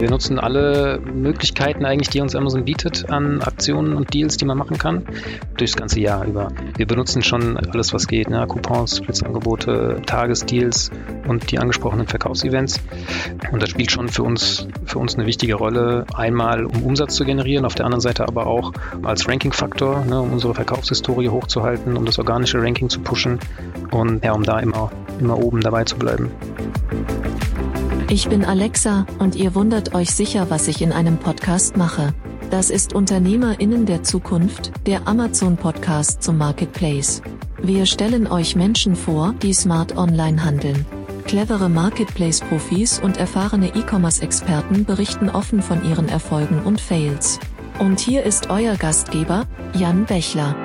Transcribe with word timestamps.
wir 0.00 0.08
nutzen 0.08 0.38
alle 0.38 0.98
Möglichkeiten 1.00 1.84
eigentlich, 1.84 2.08
die 2.08 2.20
uns 2.20 2.34
Amazon 2.34 2.64
bietet 2.64 3.10
an 3.10 3.42
Aktionen 3.42 3.94
und 3.94 4.14
Deals, 4.14 4.38
die 4.38 4.46
man 4.46 4.56
machen 4.56 4.78
kann, 4.78 5.04
durchs 5.58 5.76
ganze 5.76 6.00
Jahr 6.00 6.24
über. 6.24 6.48
Wir 6.76 6.86
benutzen 6.86 7.22
schon 7.22 7.58
alles, 7.58 7.92
was 7.92 8.06
geht, 8.06 8.30
ne? 8.30 8.46
Coupons, 8.48 9.00
Blitzangebote, 9.02 10.00
Tagesdeals 10.06 10.90
und 11.28 11.50
die 11.50 11.58
angesprochenen 11.58 12.06
Verkaufsevents. 12.06 12.80
Und 13.52 13.62
das 13.62 13.68
spielt 13.68 13.90
schon 13.90 14.08
für 14.08 14.22
uns, 14.22 14.66
für 14.86 14.98
uns 14.98 15.16
eine 15.16 15.26
wichtige 15.26 15.54
Rolle, 15.54 16.06
einmal 16.14 16.64
um 16.64 16.82
Umsatz 16.82 17.14
zu 17.14 17.24
generieren, 17.24 17.66
auf 17.66 17.74
der 17.74 17.84
anderen 17.84 18.00
Seite 18.00 18.26
aber 18.26 18.46
auch 18.46 18.72
als 19.02 19.28
Ranking-Faktor, 19.28 20.04
ne? 20.06 20.20
um 20.20 20.32
unsere 20.32 20.54
Verkaufshistorie 20.54 21.28
hochzuhalten, 21.28 21.96
um 21.96 22.06
das 22.06 22.18
organische 22.18 22.62
Ranking 22.62 22.88
zu 22.88 23.00
pushen 23.00 23.38
und 23.90 24.24
ja, 24.24 24.32
um 24.32 24.44
da 24.44 24.60
immer, 24.60 24.90
immer 25.20 25.38
oben 25.38 25.60
dabei 25.60 25.84
zu 25.84 25.96
bleiben. 25.96 26.30
Ich 28.12 28.28
bin 28.28 28.44
Alexa 28.44 29.06
und 29.20 29.36
ihr 29.36 29.54
wundert 29.54 29.94
euch 29.94 30.10
sicher, 30.10 30.50
was 30.50 30.66
ich 30.66 30.82
in 30.82 30.90
einem 30.90 31.16
Podcast 31.16 31.76
mache. 31.76 32.12
Das 32.50 32.68
ist 32.68 32.92
Unternehmerinnen 32.92 33.86
der 33.86 34.02
Zukunft, 34.02 34.72
der 34.84 35.06
Amazon 35.06 35.56
Podcast 35.56 36.20
zum 36.20 36.36
Marketplace. 36.36 37.22
Wir 37.62 37.86
stellen 37.86 38.26
euch 38.26 38.56
Menschen 38.56 38.96
vor, 38.96 39.32
die 39.42 39.54
smart 39.54 39.96
online 39.96 40.44
handeln. 40.44 40.84
Clevere 41.28 41.68
Marketplace-Profis 41.68 42.98
und 42.98 43.16
erfahrene 43.16 43.68
E-Commerce-Experten 43.76 44.84
berichten 44.84 45.30
offen 45.30 45.62
von 45.62 45.88
ihren 45.88 46.08
Erfolgen 46.08 46.64
und 46.64 46.80
Fails. 46.80 47.38
Und 47.78 48.00
hier 48.00 48.24
ist 48.24 48.50
euer 48.50 48.74
Gastgeber, 48.74 49.46
Jan 49.74 50.04
Bechler. 50.06 50.56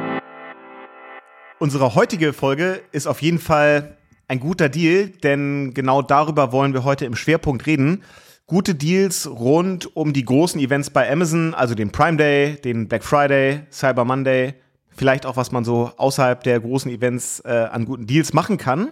Unsere 1.59 1.93
heutige 1.93 2.34
Folge 2.34 2.81
ist 2.91 3.05
auf 3.05 3.21
jeden 3.21 3.39
Fall 3.39 3.95
ein 4.27 4.39
guter 4.39 4.70
Deal, 4.70 5.09
denn 5.23 5.73
genau 5.73 6.02
darüber 6.02 6.52
wollen 6.52 6.73
wir 6.73 6.84
heute 6.84 7.05
im 7.05 7.15
Schwerpunkt 7.15 7.65
reden. 7.65 8.03
Gute 8.48 8.75
Deals 8.75 9.27
rund 9.27 9.95
um 9.95 10.13
die 10.13 10.25
großen 10.25 10.59
Events 10.61 10.90
bei 10.90 11.12
Amazon, 11.12 11.54
also 11.54 11.73
den 11.73 11.91
Prime 11.91 12.18
Day, 12.18 12.55
den 12.62 12.87
Black 12.87 13.03
Friday, 13.03 13.62
Cyber 13.71 14.05
Monday, 14.05 14.53
vielleicht 14.96 15.26
auch 15.26 15.35
was 15.35 15.51
man 15.51 15.65
so 15.65 15.91
außerhalb 15.98 16.43
der 16.43 16.59
großen 16.59 16.91
Events 16.91 17.40
äh, 17.41 17.68
an 17.71 17.85
guten 17.85 18.07
Deals 18.07 18.34
machen 18.34 18.57
kann. 18.57 18.91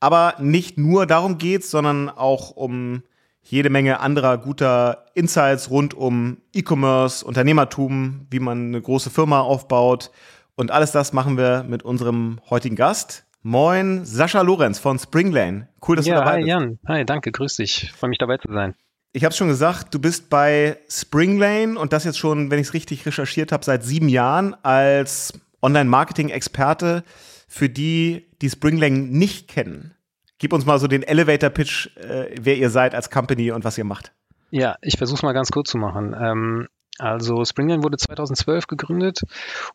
Aber 0.00 0.34
nicht 0.38 0.78
nur 0.78 1.06
darum 1.06 1.38
geht's, 1.38 1.70
sondern 1.70 2.08
auch 2.08 2.50
um 2.50 3.02
jede 3.42 3.70
Menge 3.70 4.00
anderer 4.00 4.38
guter 4.38 5.06
Insights 5.14 5.70
rund 5.70 5.94
um 5.94 6.38
E-Commerce, 6.54 7.24
Unternehmertum, 7.24 8.26
wie 8.30 8.38
man 8.38 8.68
eine 8.68 8.80
große 8.80 9.10
Firma 9.10 9.40
aufbaut. 9.40 10.10
Und 10.56 10.70
alles 10.70 10.92
das 10.92 11.12
machen 11.12 11.36
wir 11.36 11.64
mit 11.66 11.82
unserem 11.82 12.38
heutigen 12.48 12.76
Gast, 12.76 13.24
Moin, 13.42 14.04
Sascha 14.04 14.42
Lorenz 14.42 14.78
von 14.78 14.98
Springlane. 14.98 15.68
Cool, 15.86 15.96
dass 15.96 16.06
ja, 16.06 16.14
du 16.14 16.20
dabei 16.20 16.32
hi, 16.32 16.38
bist. 16.38 16.48
Jan. 16.48 16.78
Hi, 16.86 17.04
danke, 17.04 17.32
grüß 17.32 17.56
dich. 17.56 17.90
Freue 17.96 18.10
mich 18.10 18.18
dabei 18.18 18.36
zu 18.36 18.52
sein. 18.52 18.74
Ich 19.12 19.24
habe 19.24 19.34
schon 19.34 19.48
gesagt, 19.48 19.94
du 19.94 19.98
bist 19.98 20.30
bei 20.30 20.76
Springlane 20.88 21.78
und 21.78 21.92
das 21.92 22.04
jetzt 22.04 22.18
schon, 22.18 22.50
wenn 22.50 22.58
ich 22.58 22.68
es 22.68 22.74
richtig 22.74 23.04
recherchiert 23.06 23.50
habe, 23.50 23.64
seit 23.64 23.82
sieben 23.82 24.08
Jahren 24.08 24.54
als 24.62 25.32
Online-Marketing-Experte. 25.62 27.02
Für 27.48 27.68
die, 27.68 28.28
die 28.42 28.50
Springlane 28.50 28.98
nicht 28.98 29.48
kennen, 29.48 29.94
gib 30.38 30.52
uns 30.52 30.66
mal 30.66 30.78
so 30.78 30.86
den 30.86 31.02
Elevator-Pitch, 31.02 31.96
äh, 31.96 32.36
wer 32.40 32.56
ihr 32.56 32.70
seid 32.70 32.94
als 32.94 33.10
Company 33.10 33.50
und 33.50 33.64
was 33.64 33.76
ihr 33.76 33.84
macht. 33.84 34.12
Ja, 34.50 34.76
ich 34.82 34.98
versuche 34.98 35.16
es 35.16 35.22
mal 35.22 35.32
ganz 35.32 35.50
kurz 35.50 35.70
zu 35.70 35.78
machen. 35.78 36.14
Ähm, 36.20 36.68
also 37.00 37.44
Springline 37.44 37.82
wurde 37.82 37.96
2012 37.96 38.66
gegründet, 38.66 39.22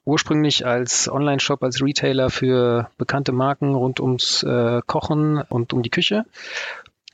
ursprünglich 0.06 0.66
als 0.66 1.10
Online-Shop, 1.10 1.64
als 1.64 1.82
Retailer 1.82 2.30
für 2.30 2.90
bekannte 2.98 3.32
Marken 3.32 3.76
rund 3.76 4.00
ums 4.00 4.44
äh, 4.44 4.82
Kochen 4.86 5.42
und 5.42 5.74
um 5.74 5.82
die 5.82 5.90
Küche. 5.90 6.26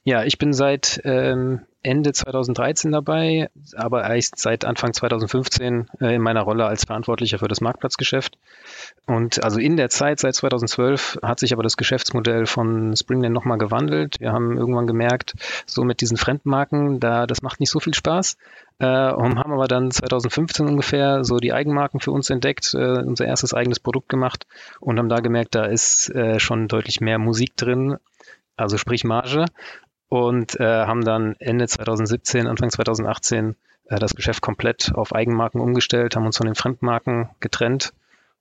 Ja, 0.03 0.23
ich 0.23 0.37
bin 0.37 0.53
seit 0.53 1.01
ähm, 1.03 1.61
Ende 1.83 2.13
2013 2.13 2.91
dabei, 2.91 3.49
aber 3.75 4.07
erst 4.07 4.37
seit 4.37 4.65
Anfang 4.65 4.93
2015 4.93 5.89
äh, 5.99 6.15
in 6.15 6.21
meiner 6.21 6.41
Rolle 6.41 6.65
als 6.65 6.85
Verantwortlicher 6.85 7.39
für 7.39 7.47
das 7.47 7.61
Marktplatzgeschäft. 7.61 8.37
Und 9.07 9.43
also 9.43 9.59
in 9.59 9.77
der 9.77 9.89
Zeit, 9.89 10.19
seit 10.19 10.35
2012, 10.35 11.19
hat 11.23 11.39
sich 11.39 11.53
aber 11.53 11.63
das 11.63 11.77
Geschäftsmodell 11.77 12.45
von 12.45 12.95
Springland 12.95 13.33
nochmal 13.33 13.57
gewandelt. 13.57 14.19
Wir 14.19 14.31
haben 14.31 14.57
irgendwann 14.57 14.85
gemerkt, 14.85 15.33
so 15.65 15.83
mit 15.83 16.01
diesen 16.01 16.17
Fremdmarken, 16.17 16.99
da 16.99 17.25
das 17.25 17.41
macht 17.41 17.59
nicht 17.59 17.71
so 17.71 17.79
viel 17.79 17.95
Spaß. 17.95 18.37
Äh, 18.77 19.11
und 19.13 19.39
haben 19.39 19.51
aber 19.51 19.67
dann 19.67 19.89
2015 19.89 20.67
ungefähr 20.67 21.23
so 21.23 21.37
die 21.37 21.53
Eigenmarken 21.53 21.99
für 21.99 22.11
uns 22.11 22.29
entdeckt, 22.29 22.73
äh, 22.75 22.99
unser 22.99 23.25
erstes 23.25 23.53
eigenes 23.53 23.79
Produkt 23.79 24.09
gemacht 24.09 24.45
und 24.79 24.99
haben 24.99 25.09
da 25.09 25.19
gemerkt, 25.19 25.55
da 25.55 25.65
ist 25.65 26.09
äh, 26.09 26.39
schon 26.39 26.67
deutlich 26.67 27.01
mehr 27.01 27.17
Musik 27.17 27.57
drin, 27.57 27.97
also 28.55 28.77
sprich 28.77 29.03
Marge 29.03 29.45
und 30.11 30.59
äh, 30.59 30.65
haben 30.65 31.05
dann 31.05 31.37
Ende 31.39 31.69
2017, 31.69 32.45
Anfang 32.45 32.69
2018 32.69 33.55
äh, 33.85 33.95
das 33.97 34.13
Geschäft 34.13 34.41
komplett 34.41 34.91
auf 34.93 35.15
Eigenmarken 35.15 35.61
umgestellt, 35.61 36.17
haben 36.17 36.25
uns 36.25 36.35
von 36.35 36.47
den 36.47 36.55
Fremdmarken 36.55 37.29
getrennt 37.39 37.93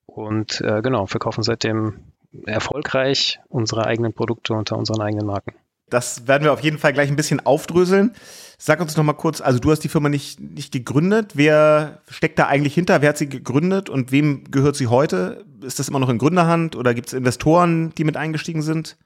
und 0.04 0.60
äh, 0.62 0.82
genau, 0.82 1.06
verkaufen 1.06 1.44
seitdem 1.44 2.00
erfolgreich 2.44 3.38
unsere 3.48 3.86
eigenen 3.86 4.12
Produkte 4.12 4.54
unter 4.54 4.76
unseren 4.76 5.00
eigenen 5.00 5.26
Marken. 5.26 5.54
Das 5.88 6.26
werden 6.26 6.42
wir 6.42 6.52
auf 6.52 6.60
jeden 6.60 6.78
Fall 6.78 6.92
gleich 6.92 7.08
ein 7.08 7.14
bisschen 7.14 7.38
aufdröseln. 7.46 8.14
Sag 8.58 8.80
uns 8.80 8.96
noch 8.96 9.04
mal 9.04 9.12
kurz, 9.12 9.40
also 9.40 9.60
du 9.60 9.70
hast 9.70 9.84
die 9.84 9.88
Firma 9.88 10.08
nicht, 10.08 10.40
nicht 10.40 10.72
gegründet. 10.72 11.32
Wer 11.34 12.00
steckt 12.08 12.40
da 12.40 12.48
eigentlich 12.48 12.74
hinter? 12.74 13.00
Wer 13.00 13.10
hat 13.10 13.18
sie 13.18 13.28
gegründet 13.28 13.88
und 13.88 14.10
wem 14.10 14.42
gehört 14.50 14.74
sie 14.74 14.88
heute? 14.88 15.44
Ist 15.62 15.78
das 15.78 15.88
immer 15.88 16.00
noch 16.00 16.08
in 16.08 16.18
Gründerhand 16.18 16.74
oder 16.74 16.94
gibt 16.94 17.08
es 17.08 17.12
Investoren, 17.12 17.92
die 17.96 18.02
mit 18.02 18.16
eingestiegen 18.16 18.62
sind? 18.62 18.96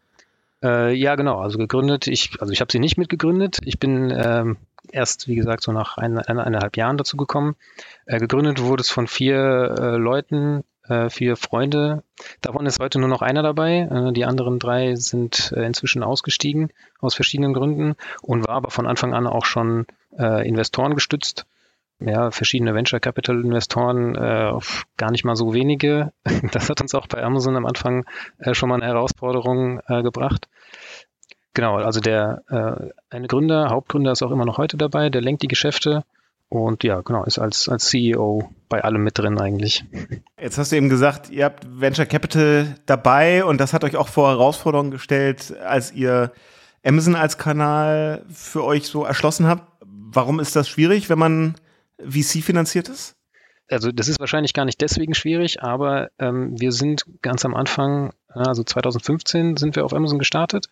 Äh, 0.64 0.94
ja, 0.94 1.14
genau. 1.14 1.40
Also 1.40 1.58
gegründet, 1.58 2.06
ich, 2.06 2.40
also 2.40 2.52
ich 2.52 2.60
habe 2.60 2.72
sie 2.72 2.80
nicht 2.80 2.96
mitgegründet. 2.96 3.58
Ich 3.64 3.78
bin 3.78 4.10
ähm, 4.10 4.56
erst, 4.90 5.28
wie 5.28 5.34
gesagt, 5.34 5.62
so 5.62 5.72
nach 5.72 5.98
ein, 5.98 6.18
eineinhalb 6.18 6.76
Jahren 6.76 6.96
dazu 6.96 7.16
gekommen. 7.16 7.54
Äh, 8.06 8.18
gegründet 8.18 8.60
wurde 8.62 8.80
es 8.80 8.90
von 8.90 9.06
vier 9.06 9.74
äh, 9.78 9.96
Leuten, 9.96 10.64
äh, 10.88 11.10
vier 11.10 11.36
Freunde. 11.36 12.02
Davon 12.40 12.64
ist 12.64 12.80
heute 12.80 12.98
nur 12.98 13.08
noch 13.08 13.20
einer 13.20 13.42
dabei. 13.42 13.80
Äh, 13.80 14.12
die 14.12 14.24
anderen 14.24 14.58
drei 14.58 14.94
sind 14.94 15.52
äh, 15.54 15.66
inzwischen 15.66 16.02
ausgestiegen 16.02 16.70
aus 16.98 17.14
verschiedenen 17.14 17.52
Gründen 17.52 17.94
und 18.22 18.48
war 18.48 18.56
aber 18.56 18.70
von 18.70 18.86
Anfang 18.86 19.12
an 19.14 19.26
auch 19.26 19.44
schon 19.44 19.86
Investoren 20.16 20.94
gestützt 20.94 21.44
ja, 22.00 22.30
verschiedene 22.30 22.74
Venture 22.74 23.00
Capital 23.00 23.40
Investoren, 23.40 24.14
äh, 24.14 24.52
gar 24.96 25.10
nicht 25.10 25.24
mal 25.24 25.36
so 25.36 25.54
wenige. 25.54 26.12
Das 26.52 26.68
hat 26.70 26.80
uns 26.80 26.94
auch 26.94 27.06
bei 27.06 27.22
Amazon 27.22 27.56
am 27.56 27.66
Anfang 27.66 28.04
äh, 28.38 28.54
schon 28.54 28.68
mal 28.68 28.76
eine 28.76 28.86
Herausforderung 28.86 29.80
äh, 29.88 30.02
gebracht. 30.02 30.48
Genau, 31.54 31.76
also 31.76 32.00
der 32.00 32.42
äh, 32.48 33.14
eine 33.14 33.28
Gründer, 33.28 33.70
Hauptgründer 33.70 34.12
ist 34.12 34.22
auch 34.22 34.32
immer 34.32 34.44
noch 34.44 34.58
heute 34.58 34.76
dabei, 34.76 35.08
der 35.08 35.20
lenkt 35.20 35.42
die 35.42 35.48
Geschäfte 35.48 36.04
und 36.48 36.84
ja, 36.84 37.00
genau, 37.00 37.24
ist 37.24 37.38
als, 37.38 37.68
als 37.68 37.86
CEO 37.86 38.48
bei 38.68 38.82
allem 38.84 39.02
mit 39.02 39.18
drin 39.18 39.40
eigentlich. 39.40 39.84
Jetzt 40.40 40.58
hast 40.58 40.72
du 40.72 40.76
eben 40.76 40.88
gesagt, 40.88 41.30
ihr 41.30 41.44
habt 41.44 41.66
Venture 41.68 42.06
Capital 42.06 42.76
dabei 42.86 43.44
und 43.44 43.60
das 43.60 43.72
hat 43.72 43.84
euch 43.84 43.96
auch 43.96 44.08
vor 44.08 44.28
Herausforderungen 44.30 44.90
gestellt, 44.90 45.54
als 45.64 45.92
ihr 45.92 46.32
Amazon 46.84 47.14
als 47.14 47.38
Kanal 47.38 48.24
für 48.32 48.64
euch 48.64 48.86
so 48.86 49.04
erschlossen 49.04 49.46
habt. 49.46 49.64
Warum 49.86 50.38
ist 50.38 50.54
das 50.54 50.68
schwierig, 50.68 51.08
wenn 51.08 51.18
man 51.18 51.54
VC-finanziert 51.98 52.88
ist? 52.88 53.16
Also 53.70 53.92
das 53.92 54.08
ist 54.08 54.20
wahrscheinlich 54.20 54.52
gar 54.52 54.66
nicht 54.66 54.80
deswegen 54.82 55.14
schwierig, 55.14 55.62
aber 55.62 56.10
ähm, 56.18 56.60
wir 56.60 56.70
sind 56.70 57.06
ganz 57.22 57.46
am 57.46 57.54
Anfang, 57.54 58.12
also 58.28 58.62
2015 58.62 59.56
sind 59.56 59.74
wir 59.74 59.86
auf 59.86 59.94
Amazon 59.94 60.18
gestartet 60.18 60.66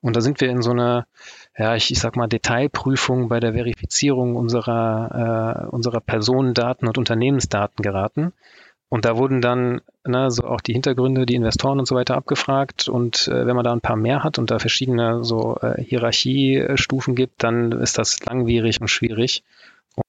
und 0.00 0.16
da 0.16 0.22
sind 0.22 0.40
wir 0.40 0.48
in 0.48 0.62
so 0.62 0.70
einer, 0.70 1.06
ja, 1.58 1.74
ich, 1.74 1.90
ich 1.90 1.98
sag 1.98 2.16
mal, 2.16 2.26
Detailprüfung 2.26 3.28
bei 3.28 3.38
der 3.38 3.52
Verifizierung 3.52 4.34
unserer, 4.34 5.66
äh, 5.66 5.68
unserer 5.68 6.00
Personendaten 6.00 6.88
und 6.88 6.96
Unternehmensdaten 6.96 7.82
geraten. 7.82 8.32
Und 8.90 9.04
da 9.04 9.18
wurden 9.18 9.42
dann 9.42 9.82
ne, 10.06 10.30
so 10.30 10.44
auch 10.44 10.62
die 10.62 10.72
Hintergründe, 10.72 11.26
die 11.26 11.34
Investoren 11.34 11.78
und 11.78 11.86
so 11.86 11.94
weiter 11.94 12.16
abgefragt. 12.16 12.88
Und 12.88 13.28
äh, 13.28 13.46
wenn 13.46 13.54
man 13.54 13.64
da 13.64 13.72
ein 13.72 13.82
paar 13.82 13.96
mehr 13.96 14.24
hat 14.24 14.38
und 14.38 14.50
da 14.50 14.58
verschiedene 14.58 15.24
so 15.24 15.58
äh, 15.60 15.82
Hierarchiestufen 15.82 17.14
gibt, 17.14 17.42
dann 17.42 17.72
ist 17.72 17.98
das 17.98 18.24
langwierig 18.24 18.80
und 18.80 18.88
schwierig. 18.88 19.44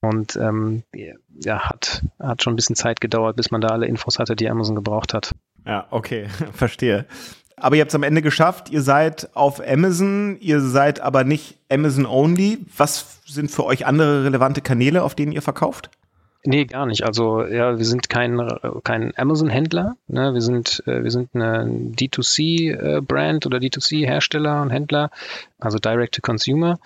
Und 0.02 0.36
ähm, 0.36 0.84
ja, 1.44 1.70
hat, 1.70 2.04
hat 2.20 2.44
schon 2.44 2.54
ein 2.54 2.56
bisschen 2.56 2.76
Zeit 2.76 3.02
gedauert, 3.02 3.36
bis 3.36 3.52
man 3.52 3.62
da 3.62 3.70
alle 3.70 3.88
Infos 3.88 4.20
hatte, 4.20 4.36
die 4.36 4.50
Amazon 4.50 4.76
gebraucht 4.76 5.14
hat. 5.14 5.34
Ja, 5.66 5.88
okay, 5.92 6.28
verstehe. 6.54 7.06
Aber 7.56 7.76
ihr 7.76 7.82
habt 7.82 7.92
es 7.92 7.96
am 7.96 8.04
Ende 8.04 8.22
geschafft, 8.22 8.70
ihr 8.70 8.82
seid 8.82 9.36
auf 9.36 9.62
Amazon, 9.66 10.38
ihr 10.40 10.62
seid 10.62 11.02
aber 11.02 11.24
nicht 11.26 11.58
Amazon 11.70 12.06
only. 12.06 12.60
Was 12.78 13.20
sind 13.26 13.52
für 13.52 13.66
euch 13.66 13.86
andere 13.86 14.24
relevante 14.24 14.62
Kanäle, 14.62 15.04
auf 15.04 15.14
denen 15.14 15.34
ihr 15.34 15.42
verkauft? 15.42 15.90
Nee, 16.46 16.66
gar 16.66 16.86
nicht. 16.86 17.04
Also 17.04 17.46
ja, 17.46 17.78
wir 17.78 17.86
sind 17.86 18.10
kein, 18.10 18.42
kein 18.86 19.14
Amazon-Händler. 19.18 19.98
Ne? 20.08 20.34
Wir 20.34 20.42
sind, 20.42 20.82
äh, 20.88 21.04
wir 21.04 21.12
sind 21.12 21.36
eine 21.36 21.66
D2C-Brand 21.66 23.46
oder 23.46 23.58
D2C-Hersteller 23.58 24.62
und 24.62 24.70
Händler, 24.70 25.12
also 25.60 25.80
Direct 25.80 26.16
to 26.16 26.22
Consumer. 26.22 26.80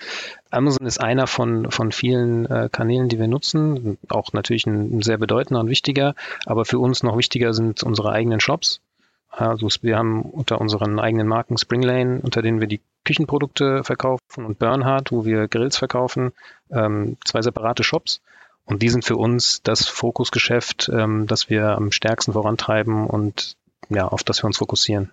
Amazon 0.50 0.88
ist 0.88 1.00
einer 1.00 1.28
von, 1.28 1.70
von 1.70 1.92
vielen 1.92 2.48
äh, 2.48 2.68
Kanälen, 2.72 3.10
die 3.10 3.20
wir 3.20 3.28
nutzen. 3.28 4.00
Auch 4.10 4.34
natürlich 4.34 4.66
ein, 4.66 4.98
ein 4.98 5.02
sehr 5.04 5.20
bedeutender 5.20 5.62
und 5.62 5.70
wichtiger. 5.70 6.16
Aber 6.48 6.66
für 6.66 6.80
uns 6.80 7.04
noch 7.04 7.16
wichtiger 7.16 7.54
sind 7.54 7.84
unsere 7.84 8.12
eigenen 8.12 8.40
Shops. 8.40 8.82
Also 9.30 9.68
wir 9.82 9.98
haben 9.98 10.22
unter 10.22 10.62
unseren 10.62 11.00
eigenen 11.00 11.28
Marken 11.28 11.58
Springlane, 11.58 12.22
unter 12.22 12.42
denen 12.42 12.60
wir 12.60 12.68
die 12.68 12.82
Küchenprodukte 13.04 13.84
verkaufen 13.84 14.46
und 14.46 14.58
Bernhard, 14.58 15.12
wo 15.12 15.26
wir 15.26 15.48
Grills 15.48 15.78
verkaufen, 15.78 16.34
ähm, 16.72 17.18
zwei 17.26 17.42
separate 17.42 17.84
Shops. 17.84 18.22
Und 18.66 18.82
die 18.82 18.90
sind 18.90 19.04
für 19.04 19.18
uns 19.18 19.62
das 19.64 19.88
Fokusgeschäft, 19.88 20.90
ähm, 20.94 21.28
das 21.28 21.50
wir 21.50 21.70
am 21.70 21.92
stärksten 21.92 22.34
vorantreiben 22.34 23.08
und 23.08 23.58
ja, 23.90 24.08
auf 24.08 24.24
das 24.24 24.42
wir 24.44 24.48
uns 24.48 24.58
fokussieren. 24.58 25.12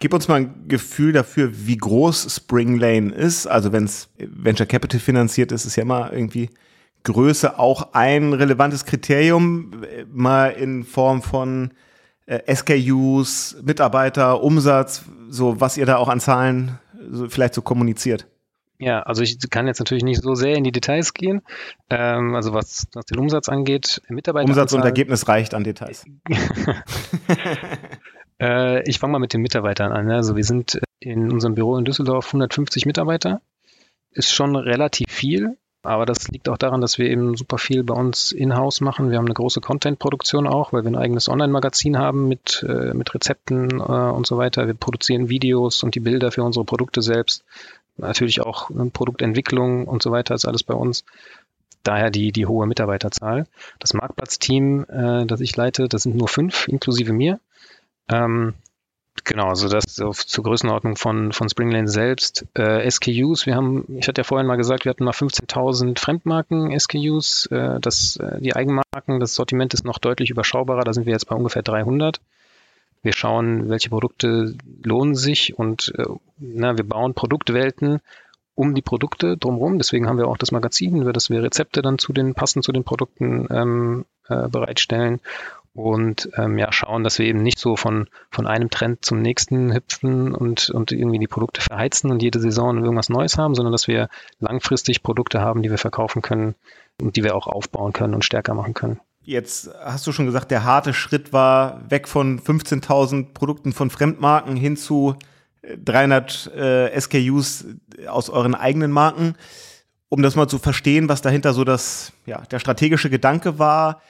Gib 0.00 0.12
uns 0.12 0.28
mal 0.28 0.40
ein 0.40 0.68
Gefühl 0.68 1.12
dafür, 1.12 1.50
wie 1.52 1.76
groß 1.76 2.34
Spring 2.34 2.78
Lane 2.78 3.12
ist. 3.12 3.46
Also 3.46 3.72
wenn 3.72 3.84
es 3.84 4.08
Venture 4.18 4.66
Capital 4.66 5.00
finanziert 5.00 5.52
ist, 5.52 5.64
ist 5.64 5.76
ja 5.76 5.82
immer 5.82 6.12
irgendwie 6.12 6.50
Größe 7.04 7.58
auch 7.58 7.92
ein 7.92 8.32
relevantes 8.32 8.84
Kriterium, 8.84 9.84
mal 10.10 10.48
in 10.48 10.84
Form 10.84 11.22
von 11.22 11.72
äh, 12.26 12.54
SKUs, 12.54 13.56
Mitarbeiter, 13.62 14.42
Umsatz, 14.42 15.02
so 15.28 15.60
was 15.60 15.76
ihr 15.76 15.86
da 15.86 15.96
auch 15.96 16.08
an 16.08 16.20
Zahlen 16.20 16.78
so 17.10 17.28
vielleicht 17.28 17.54
so 17.54 17.62
kommuniziert. 17.62 18.26
Ja, 18.78 19.02
also 19.02 19.22
ich 19.22 19.38
kann 19.50 19.66
jetzt 19.66 19.78
natürlich 19.78 20.04
nicht 20.04 20.20
so 20.20 20.34
sehr 20.34 20.56
in 20.56 20.64
die 20.64 20.72
Details 20.72 21.14
gehen. 21.14 21.42
Ähm, 21.90 22.34
also 22.34 22.52
was, 22.52 22.86
was 22.92 23.06
den 23.06 23.18
Umsatz 23.18 23.48
angeht, 23.48 24.02
Mitarbeiter. 24.08 24.48
Umsatz 24.48 24.72
und 24.72 24.82
Ergebnis 24.82 25.28
reicht 25.28 25.54
an 25.54 25.64
Details. 25.64 26.04
äh, 28.40 28.88
ich 28.88 28.98
fange 28.98 29.12
mal 29.12 29.18
mit 29.18 29.32
den 29.32 29.42
Mitarbeitern 29.42 29.92
an. 29.92 30.10
Also 30.10 30.36
wir 30.36 30.44
sind 30.44 30.80
in 30.98 31.30
unserem 31.30 31.54
Büro 31.54 31.76
in 31.76 31.84
Düsseldorf 31.84 32.26
150 32.26 32.86
Mitarbeiter. 32.86 33.40
Ist 34.10 34.32
schon 34.32 34.56
relativ 34.56 35.10
viel. 35.10 35.56
Aber 35.84 36.06
das 36.06 36.28
liegt 36.28 36.48
auch 36.48 36.56
daran, 36.56 36.80
dass 36.80 36.98
wir 36.98 37.10
eben 37.10 37.36
super 37.36 37.58
viel 37.58 37.84
bei 37.84 37.92
uns 37.92 38.32
in-house 38.32 38.80
machen. 38.80 39.10
Wir 39.10 39.18
haben 39.18 39.26
eine 39.26 39.34
große 39.34 39.60
Content-Produktion 39.60 40.46
auch, 40.46 40.72
weil 40.72 40.82
wir 40.82 40.90
ein 40.90 40.96
eigenes 40.96 41.28
Online-Magazin 41.28 41.98
haben 41.98 42.26
mit, 42.26 42.64
äh, 42.66 42.94
mit 42.94 43.14
Rezepten 43.14 43.80
äh, 43.80 43.82
und 43.82 44.26
so 44.26 44.38
weiter. 44.38 44.66
Wir 44.66 44.72
produzieren 44.72 45.28
Videos 45.28 45.82
und 45.82 45.94
die 45.94 46.00
Bilder 46.00 46.32
für 46.32 46.42
unsere 46.42 46.64
Produkte 46.64 47.02
selbst. 47.02 47.44
Natürlich 47.96 48.40
auch 48.40 48.70
äh, 48.70 48.90
Produktentwicklung 48.90 49.86
und 49.86 50.02
so 50.02 50.10
weiter 50.10 50.34
ist 50.34 50.46
alles 50.46 50.62
bei 50.62 50.74
uns. 50.74 51.04
Daher 51.82 52.10
die, 52.10 52.32
die 52.32 52.46
hohe 52.46 52.66
Mitarbeiterzahl. 52.66 53.46
Das 53.78 53.94
Marktplatzteam, 53.94 54.84
äh, 54.88 55.26
das 55.26 55.40
ich 55.40 55.54
leite, 55.56 55.88
das 55.88 56.04
sind 56.04 56.16
nur 56.16 56.28
fünf, 56.28 56.66
inklusive 56.68 57.12
mir. 57.12 57.40
Ähm, 58.08 58.54
Genau, 59.22 59.48
also 59.48 59.68
das 59.68 59.84
so 59.86 60.10
zur 60.12 60.44
Größenordnung 60.44 60.96
von, 60.96 61.32
von 61.32 61.48
Springlane 61.48 61.88
selbst. 61.88 62.46
Äh, 62.54 62.90
SKUs, 62.90 63.46
wir 63.46 63.54
haben, 63.54 63.86
ich 63.96 64.08
hatte 64.08 64.20
ja 64.20 64.24
vorhin 64.24 64.46
mal 64.46 64.56
gesagt, 64.56 64.84
wir 64.84 64.90
hatten 64.90 65.04
mal 65.04 65.12
15.000 65.12 65.98
Fremdmarken 65.98 66.78
SKUs. 66.78 67.46
Äh, 67.46 67.78
das, 67.80 68.16
äh, 68.16 68.40
die 68.40 68.56
Eigenmarken, 68.56 69.20
das 69.20 69.34
Sortiment 69.34 69.72
ist 69.72 69.84
noch 69.84 69.98
deutlich 69.98 70.30
überschaubarer, 70.30 70.82
da 70.82 70.92
sind 70.92 71.06
wir 71.06 71.12
jetzt 71.12 71.28
bei 71.28 71.36
ungefähr 71.36 71.62
300. 71.62 72.20
Wir 73.04 73.12
schauen, 73.12 73.68
welche 73.68 73.90
Produkte 73.90 74.56
lohnen 74.82 75.14
sich 75.14 75.58
und 75.58 75.92
äh, 75.96 76.04
na, 76.38 76.76
wir 76.76 76.88
bauen 76.88 77.14
Produktwelten 77.14 78.00
um 78.54 78.74
die 78.74 78.82
Produkte 78.82 79.36
drumherum. 79.36 79.78
Deswegen 79.78 80.08
haben 80.08 80.18
wir 80.18 80.28
auch 80.28 80.38
das 80.38 80.52
Magazin, 80.52 81.02
über 81.02 81.12
das 81.12 81.28
wir 81.28 81.42
Rezepte 81.42 81.82
dann 81.82 81.98
zu 81.98 82.12
den, 82.12 82.34
passend 82.34 82.64
zu 82.64 82.72
den 82.72 82.84
Produkten 82.84 83.46
ähm, 83.50 84.04
äh, 84.28 84.48
bereitstellen 84.48 85.20
und 85.74 86.30
ähm, 86.36 86.56
ja, 86.56 86.72
schauen, 86.72 87.02
dass 87.02 87.18
wir 87.18 87.26
eben 87.26 87.42
nicht 87.42 87.58
so 87.58 87.76
von, 87.76 88.08
von 88.30 88.46
einem 88.46 88.70
Trend 88.70 89.04
zum 89.04 89.20
nächsten 89.20 89.74
hüpfen 89.74 90.32
und, 90.32 90.70
und 90.70 90.92
irgendwie 90.92 91.18
die 91.18 91.26
Produkte 91.26 91.60
verheizen 91.60 92.10
und 92.10 92.22
jede 92.22 92.40
Saison 92.40 92.82
irgendwas 92.82 93.08
Neues 93.08 93.36
haben, 93.36 93.54
sondern 93.54 93.72
dass 93.72 93.88
wir 93.88 94.08
langfristig 94.38 95.02
Produkte 95.02 95.40
haben, 95.40 95.62
die 95.62 95.70
wir 95.70 95.78
verkaufen 95.78 96.22
können 96.22 96.54
und 97.02 97.16
die 97.16 97.24
wir 97.24 97.34
auch 97.34 97.48
aufbauen 97.48 97.92
können 97.92 98.14
und 98.14 98.24
stärker 98.24 98.54
machen 98.54 98.72
können. 98.72 99.00
Jetzt 99.24 99.70
hast 99.82 100.06
du 100.06 100.12
schon 100.12 100.26
gesagt, 100.26 100.50
der 100.50 100.64
harte 100.64 100.92
Schritt 100.92 101.32
war 101.32 101.80
weg 101.90 102.08
von 102.08 102.38
15.000 102.38 103.32
Produkten 103.32 103.72
von 103.72 103.88
Fremdmarken 103.88 104.54
hin 104.54 104.76
zu 104.76 105.16
300 105.82 106.52
äh, 106.54 106.86
äh 106.88 107.00
SKUs 107.00 107.64
aus 108.06 108.28
euren 108.28 108.54
eigenen 108.54 108.90
Marken. 108.90 109.34
Um 110.10 110.22
das 110.22 110.36
mal 110.36 110.46
zu 110.46 110.58
verstehen, 110.58 111.08
was 111.08 111.22
dahinter 111.22 111.54
so 111.54 111.64
das, 111.64 112.12
ja, 112.26 112.42
der 112.42 112.58
strategische 112.58 113.08
Gedanke 113.08 113.58
war, 113.58 114.02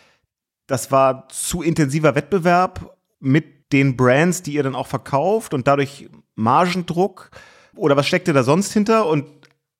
das 0.67 0.91
war 0.91 1.29
zu 1.29 1.63
intensiver 1.63 2.15
Wettbewerb 2.17 2.97
mit 3.21 3.73
den 3.73 3.97
Brands, 3.97 4.43
die 4.43 4.55
ihr 4.55 4.63
dann 4.65 4.75
auch 4.75 4.89
verkauft 4.89 5.55
und 5.55 5.69
dadurch 5.69 6.09
Margendruck? 6.35 7.31
Oder 7.77 7.97
was 7.97 8.07
steckte 8.07 8.33
da 8.33 8.43
sonst 8.43 8.73
hinter? 8.73 9.07
Und 9.07 9.27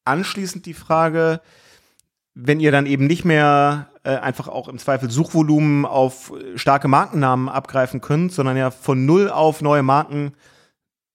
anschließend 0.05 0.67
die 0.67 0.75
Frage, 0.75 1.41
wenn 2.35 2.61
ihr 2.61 2.73
dann 2.73 2.87
eben 2.87 3.07
nicht 3.07 3.25
mehr 3.25 3.89
äh, 4.03 4.17
einfach 4.17 4.49
auch 4.49 4.69
im 4.69 4.79
Zweifel 4.79 5.11
Suchvolumen 5.11 5.87
auf 5.87 6.33
starke 6.57 6.89
Markennamen 6.89 7.49
abgreifen 7.49 8.01
könnt, 8.01 8.33
sondern 8.33 8.57
ja 8.57 8.71
von 8.71 9.07
null 9.07 9.31
auf 9.31 9.63
neue 9.63 9.83
Marken 9.83 10.35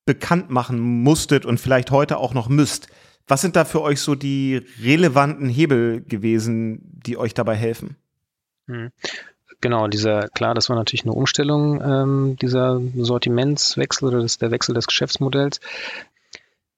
bekannt 0.06 0.50
machen 0.50 0.80
musstet 0.80 1.44
und 1.44 1.60
vielleicht 1.60 1.90
heute 1.90 2.16
auch 2.16 2.34
noch 2.34 2.48
müsst. 2.48 2.88
Was 3.28 3.42
sind 3.42 3.54
da 3.54 3.64
für 3.64 3.82
euch 3.82 4.00
so 4.00 4.14
die 4.14 4.62
relevanten 4.82 5.48
Hebel 5.48 6.02
gewesen, 6.02 6.80
die 6.82 7.16
euch 7.16 7.34
dabei 7.34 7.54
helfen? 7.54 7.96
Hm. 8.66 8.90
Genau, 9.60 9.88
dieser, 9.88 10.28
klar, 10.28 10.54
das 10.54 10.70
war 10.70 10.76
natürlich 10.76 11.04
eine 11.04 11.12
Umstellung, 11.12 11.82
ähm, 11.82 12.36
dieser 12.40 12.80
Sortimentswechsel 12.96 14.08
oder 14.08 14.22
das, 14.22 14.38
der 14.38 14.50
Wechsel 14.50 14.74
des 14.74 14.86
Geschäftsmodells. 14.86 15.60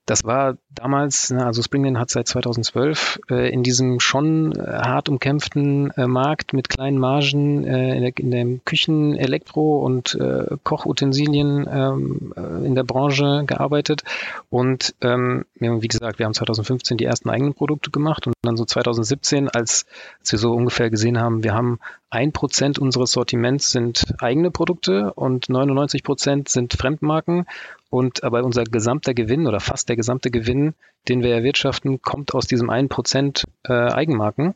Das 0.04 0.24
war 0.24 0.56
damals, 0.70 1.30
ne, 1.30 1.46
also 1.46 1.62
Springman 1.62 1.98
hat 1.98 2.10
seit 2.10 2.26
2012 2.26 3.20
äh, 3.30 3.52
in 3.52 3.62
diesem 3.62 4.00
schon 4.00 4.52
äh, 4.52 4.60
hart 4.60 5.08
umkämpften 5.08 5.92
äh, 5.92 6.08
Markt 6.08 6.52
mit 6.52 6.68
kleinen 6.68 6.98
Margen 6.98 7.64
äh, 7.64 7.94
in, 7.94 8.02
der, 8.02 8.18
in 8.18 8.30
dem 8.32 8.64
Küchen-, 8.64 9.16
Elektro- 9.16 9.78
und 9.84 10.16
äh, 10.16 10.56
Kochutensilien 10.64 11.68
ähm, 11.70 12.34
äh, 12.36 12.66
in 12.66 12.74
der 12.74 12.82
Branche 12.82 13.44
gearbeitet. 13.46 14.02
Und 14.50 14.94
ähm, 15.02 15.44
wie 15.54 15.88
gesagt, 15.88 16.18
wir 16.18 16.26
haben 16.26 16.34
2015 16.34 16.96
die 16.96 17.04
ersten 17.04 17.30
eigenen 17.30 17.54
Produkte 17.54 17.90
gemacht 17.92 18.26
und 18.26 18.34
dann 18.42 18.56
so 18.56 18.64
2017, 18.64 19.48
als, 19.48 19.86
als 20.18 20.32
wir 20.32 20.38
so 20.40 20.52
ungefähr 20.52 20.90
gesehen 20.90 21.20
haben, 21.20 21.44
wir 21.44 21.54
haben 21.54 21.78
ein 22.10 22.32
Prozent 22.32 22.78
unseres 22.78 23.12
Sortiments 23.12 23.70
sind 23.70 24.04
eigene 24.18 24.50
Produkte 24.50 25.14
und 25.14 25.48
99 25.48 26.02
Prozent 26.02 26.48
sind 26.48 26.74
Fremdmarken 26.74 27.46
und 27.92 28.24
aber 28.24 28.42
unser 28.42 28.64
gesamter 28.64 29.12
Gewinn 29.12 29.46
oder 29.46 29.60
fast 29.60 29.90
der 29.90 29.96
gesamte 29.96 30.30
Gewinn, 30.30 30.72
den 31.08 31.22
wir 31.22 31.34
erwirtschaften, 31.34 32.00
kommt 32.00 32.34
aus 32.34 32.46
diesem 32.46 32.70
einen 32.70 32.88
Prozent 32.88 33.44
äh, 33.64 33.74
Eigenmarken. 33.74 34.54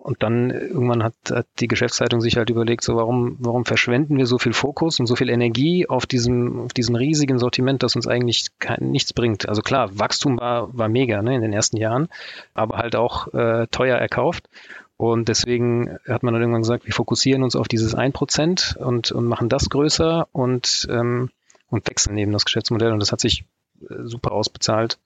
Und 0.00 0.22
dann 0.22 0.50
irgendwann 0.50 1.04
hat, 1.04 1.14
hat 1.30 1.46
die 1.60 1.68
Geschäftsleitung 1.68 2.22
sich 2.22 2.38
halt 2.38 2.48
überlegt, 2.48 2.82
so 2.82 2.96
warum, 2.96 3.36
warum 3.38 3.66
verschwenden 3.66 4.16
wir 4.16 4.24
so 4.24 4.38
viel 4.38 4.54
Fokus 4.54 4.98
und 4.98 5.06
so 5.06 5.14
viel 5.14 5.28
Energie 5.28 5.86
auf 5.86 6.06
diesem, 6.06 6.58
auf 6.60 6.72
diesem 6.72 6.94
riesigen 6.94 7.38
Sortiment, 7.38 7.82
das 7.82 7.96
uns 7.96 8.08
eigentlich 8.08 8.46
kein, 8.58 8.90
nichts 8.90 9.12
bringt. 9.12 9.46
Also 9.46 9.60
klar, 9.60 9.98
Wachstum 9.98 10.40
war, 10.40 10.76
war 10.76 10.88
mega 10.88 11.20
ne, 11.20 11.34
in 11.36 11.42
den 11.42 11.52
ersten 11.52 11.76
Jahren, 11.76 12.08
aber 12.54 12.78
halt 12.78 12.96
auch 12.96 13.32
äh, 13.34 13.66
teuer 13.70 13.98
erkauft. 13.98 14.48
Und 14.96 15.28
deswegen 15.28 15.98
hat 16.08 16.22
man 16.22 16.32
dann 16.32 16.42
irgendwann 16.42 16.62
gesagt, 16.62 16.86
wir 16.86 16.94
fokussieren 16.94 17.42
uns 17.42 17.56
auf 17.56 17.68
dieses 17.68 17.94
1% 17.94 18.78
und, 18.78 19.12
und 19.12 19.26
machen 19.26 19.50
das 19.50 19.68
größer 19.68 20.28
und 20.32 20.88
ähm, 20.90 21.28
und 21.68 21.88
wechseln 21.88 22.14
neben 22.14 22.32
das 22.32 22.44
Geschäftsmodell. 22.44 22.92
Und 22.92 23.00
das 23.00 23.12
hat 23.12 23.20
sich 23.20 23.44
äh, 23.80 24.04
super 24.04 24.32
ausbezahlt 24.32 24.98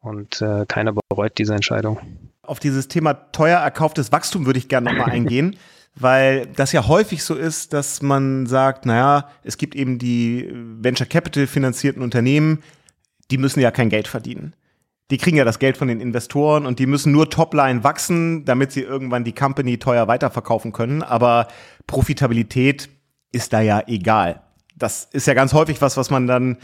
und 0.00 0.40
äh, 0.40 0.64
keiner 0.66 0.92
bereut 0.92 1.38
diese 1.38 1.54
Entscheidung. 1.54 2.00
Auf 2.42 2.58
dieses 2.58 2.88
Thema 2.88 3.14
teuer 3.14 3.58
erkauftes 3.58 4.12
Wachstum 4.12 4.46
würde 4.46 4.58
ich 4.58 4.68
gerne 4.68 4.90
nochmal 4.90 5.10
eingehen, 5.14 5.56
weil 5.94 6.46
das 6.46 6.72
ja 6.72 6.86
häufig 6.88 7.22
so 7.22 7.34
ist, 7.34 7.72
dass 7.72 8.02
man 8.02 8.46
sagt, 8.46 8.86
naja, 8.86 9.28
es 9.42 9.58
gibt 9.58 9.74
eben 9.74 9.98
die 9.98 10.50
Venture 10.52 11.06
Capital 11.06 11.46
finanzierten 11.46 12.02
Unternehmen, 12.02 12.62
die 13.30 13.38
müssen 13.38 13.60
ja 13.60 13.70
kein 13.70 13.90
Geld 13.90 14.08
verdienen. 14.08 14.54
Die 15.10 15.18
kriegen 15.18 15.36
ja 15.36 15.44
das 15.44 15.58
Geld 15.58 15.76
von 15.76 15.88
den 15.88 16.00
Investoren 16.00 16.66
und 16.66 16.78
die 16.78 16.86
müssen 16.86 17.10
nur 17.10 17.28
Topline 17.28 17.82
wachsen, 17.82 18.44
damit 18.44 18.70
sie 18.70 18.82
irgendwann 18.82 19.24
die 19.24 19.34
Company 19.34 19.78
teuer 19.78 20.06
weiterverkaufen 20.06 20.72
können. 20.72 21.02
Aber 21.02 21.48
Profitabilität 21.88 22.88
ist 23.32 23.52
da 23.52 23.60
ja 23.60 23.82
egal 23.88 24.40
das 24.80 25.08
ist 25.12 25.26
ja 25.26 25.34
ganz 25.34 25.52
häufig 25.52 25.80
was, 25.80 25.96
was 25.96 26.10
man 26.10 26.26
dann 26.26 26.56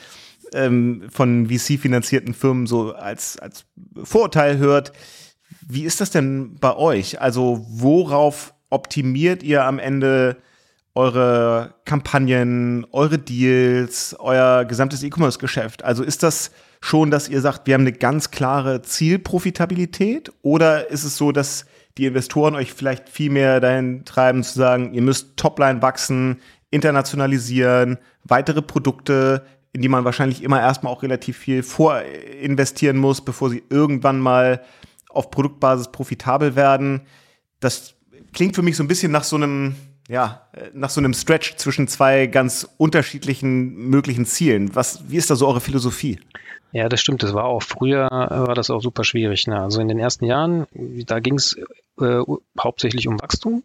ähm, 0.53 1.05
von 1.11 1.49
VC-finanzierten 1.49 2.35
Firmen 2.35 2.67
so 2.67 2.95
als, 2.95 3.39
als 3.39 3.65
Vorurteil 4.03 4.59
hört. 4.59 4.93
Wie 5.69 5.85
ist 5.85 6.01
das 6.01 6.11
denn 6.11 6.57
bei 6.59 6.75
euch? 6.75 7.21
Also 7.21 7.65
worauf 7.69 8.55
optimiert 8.71 9.43
ihr 9.43 9.65
am 9.65 9.79
Ende 9.79 10.37
eure 10.95 11.75
Kampagnen, 11.85 12.87
eure 12.91 13.19
Deals, 13.19 14.17
euer 14.19 14.65
gesamtes 14.65 15.03
E-Commerce-Geschäft? 15.03 15.85
Also 15.85 16.03
ist 16.03 16.23
das 16.23 16.51
schon, 16.81 17.11
dass 17.11 17.29
ihr 17.29 17.41
sagt, 17.41 17.67
wir 17.67 17.75
haben 17.75 17.83
eine 17.83 17.93
ganz 17.93 18.31
klare 18.31 18.83
Zielprofitabilität? 18.83 20.33
Oder 20.43 20.91
ist 20.91 21.05
es 21.05 21.17
so, 21.17 21.33
dass 21.33 21.67
die 21.99 22.07
Investoren 22.07 22.55
euch 22.55 22.73
vielleicht 22.73 23.09
viel 23.09 23.31
mehr 23.31 23.61
dahin 23.61 24.05
treiben 24.05 24.43
zu 24.43 24.55
sagen, 24.55 24.93
ihr 24.93 25.03
müsst 25.03 25.37
Topline 25.37 25.83
wachsen, 25.83 26.41
internationalisieren, 26.71 27.99
weitere 28.25 28.63
Produkte, 28.63 29.47
in 29.73 29.83
die 29.83 29.89
man 29.89 30.05
wahrscheinlich 30.05 30.43
immer 30.43 30.61
erstmal 30.61 30.93
auch 30.93 31.03
relativ 31.03 31.37
viel 31.37 31.63
vorinvestieren 31.63 32.97
muss, 32.97 33.21
bevor 33.21 33.51
sie 33.51 33.63
irgendwann 33.69 34.21
mal 34.21 34.63
auf 35.09 35.31
Produktbasis 35.31 35.93
profitabel 35.93 36.57
werden. 36.57 37.03
Das 37.61 37.95
klingt 38.33 38.55
für 38.55 38.63
mich 38.63 38.77
so 38.77 38.83
ein 38.83 38.89
bisschen 38.89 39.13
nach 39.13 39.25
so 39.25 39.37
einem, 39.37 39.77
ja, 40.09 40.47
nach 40.73 40.91
so 40.91 41.01
einem 41.01 41.15
Stretch 41.15 41.57
zwischen 41.57 41.89
zwei 41.89 42.27
ganz 42.27 42.69
unterschiedlichen 42.77 43.75
möglichen 43.75 44.27
Zielen. 44.27 44.75
Was, 44.75 45.09
wie 45.09 45.17
ist 45.17 45.31
da 45.31 45.37
so 45.37 45.47
eure 45.47 45.61
Philosophie? 45.61 46.19
Ja, 46.73 46.89
das 46.89 47.01
stimmt. 47.01 47.23
Das 47.23 47.33
war 47.33 47.45
auch 47.45 47.63
früher, 47.63 48.09
war 48.11 48.55
das 48.55 48.71
auch 48.71 48.83
super 48.83 49.05
schwierig. 49.05 49.47
Ne? 49.47 49.61
Also 49.61 49.81
in 49.81 49.89
den 49.89 49.99
ersten 49.99 50.27
Jahren, 50.27 50.67
da 51.07 51.21
ging 51.21 51.35
es 51.35 51.57
äh, 52.01 52.23
hauptsächlich 52.59 53.09
um 53.09 53.21
Wachstum. 53.21 53.63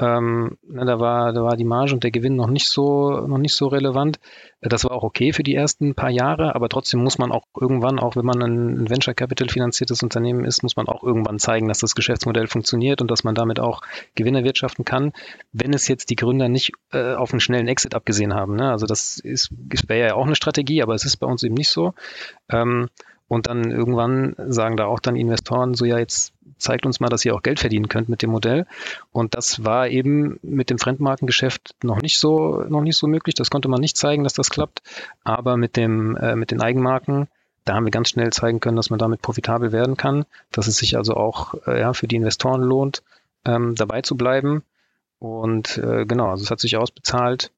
Ähm, 0.00 0.56
ne, 0.66 0.86
da 0.86 0.98
war, 0.98 1.34
da 1.34 1.42
war 1.42 1.56
die 1.56 1.64
Marge 1.64 1.92
und 1.92 2.02
der 2.02 2.10
Gewinn 2.10 2.34
noch 2.34 2.48
nicht 2.48 2.68
so, 2.68 3.26
noch 3.26 3.36
nicht 3.36 3.54
so 3.54 3.66
relevant. 3.66 4.18
Das 4.62 4.84
war 4.84 4.92
auch 4.92 5.02
okay 5.02 5.34
für 5.34 5.42
die 5.42 5.54
ersten 5.54 5.94
paar 5.94 6.08
Jahre, 6.08 6.54
aber 6.54 6.70
trotzdem 6.70 7.02
muss 7.02 7.18
man 7.18 7.30
auch 7.30 7.44
irgendwann, 7.60 7.98
auch 7.98 8.16
wenn 8.16 8.24
man 8.24 8.42
ein 8.42 8.88
Venture 8.88 9.12
Capital 9.12 9.50
finanziertes 9.50 10.02
Unternehmen 10.02 10.46
ist, 10.46 10.62
muss 10.62 10.76
man 10.76 10.88
auch 10.88 11.02
irgendwann 11.02 11.38
zeigen, 11.38 11.68
dass 11.68 11.80
das 11.80 11.94
Geschäftsmodell 11.94 12.46
funktioniert 12.46 13.02
und 13.02 13.10
dass 13.10 13.24
man 13.24 13.34
damit 13.34 13.60
auch 13.60 13.82
Gewinne 14.14 14.42
wirtschaften 14.42 14.86
kann, 14.86 15.12
wenn 15.52 15.74
es 15.74 15.86
jetzt 15.86 16.08
die 16.08 16.16
Gründer 16.16 16.48
nicht 16.48 16.72
äh, 16.92 17.12
auf 17.14 17.32
einen 17.32 17.40
schnellen 17.40 17.68
Exit 17.68 17.94
abgesehen 17.94 18.32
haben. 18.32 18.56
Ne? 18.56 18.70
Also 18.70 18.86
das 18.86 19.18
ist, 19.18 19.50
wäre 19.86 20.08
ja 20.08 20.14
auch 20.14 20.26
eine 20.26 20.34
Strategie, 20.36 20.82
aber 20.82 20.94
es 20.94 21.04
ist 21.04 21.18
bei 21.18 21.26
uns 21.26 21.42
eben 21.42 21.54
nicht 21.54 21.70
so. 21.70 21.92
Ähm, 22.48 22.88
und 23.30 23.46
dann 23.46 23.70
irgendwann 23.70 24.34
sagen 24.48 24.76
da 24.76 24.86
auch 24.86 24.98
dann 24.98 25.14
Investoren 25.14 25.74
so, 25.74 25.84
ja, 25.84 26.00
jetzt 26.00 26.32
zeigt 26.58 26.84
uns 26.84 26.98
mal, 26.98 27.08
dass 27.08 27.24
ihr 27.24 27.32
auch 27.32 27.42
Geld 27.42 27.60
verdienen 27.60 27.88
könnt 27.88 28.08
mit 28.08 28.22
dem 28.22 28.30
Modell. 28.30 28.66
Und 29.12 29.34
das 29.34 29.64
war 29.64 29.86
eben 29.86 30.40
mit 30.42 30.68
dem 30.68 30.80
Fremdmarkengeschäft 30.80 31.76
noch 31.84 32.02
nicht 32.02 32.18
so, 32.18 32.64
noch 32.68 32.82
nicht 32.82 32.96
so 32.96 33.06
möglich. 33.06 33.36
Das 33.36 33.48
konnte 33.48 33.68
man 33.68 33.80
nicht 33.80 33.96
zeigen, 33.96 34.24
dass 34.24 34.32
das 34.32 34.50
klappt. 34.50 34.82
Aber 35.22 35.56
mit 35.56 35.76
dem, 35.76 36.16
äh, 36.16 36.34
mit 36.34 36.50
den 36.50 36.60
Eigenmarken, 36.60 37.28
da 37.64 37.76
haben 37.76 37.84
wir 37.84 37.92
ganz 37.92 38.08
schnell 38.08 38.32
zeigen 38.32 38.58
können, 38.58 38.76
dass 38.76 38.90
man 38.90 38.98
damit 38.98 39.22
profitabel 39.22 39.70
werden 39.70 39.96
kann, 39.96 40.24
dass 40.50 40.66
es 40.66 40.78
sich 40.78 40.96
also 40.96 41.14
auch 41.14 41.54
äh, 41.68 41.78
ja, 41.78 41.92
für 41.92 42.08
die 42.08 42.16
Investoren 42.16 42.62
lohnt, 42.62 43.04
ähm, 43.44 43.76
dabei 43.76 44.02
zu 44.02 44.16
bleiben. 44.16 44.64
Und 45.20 45.78
äh, 45.78 46.04
genau, 46.04 46.30
also 46.30 46.42
es 46.42 46.50
hat 46.50 46.58
sich 46.58 46.76
ausbezahlt 46.76 47.52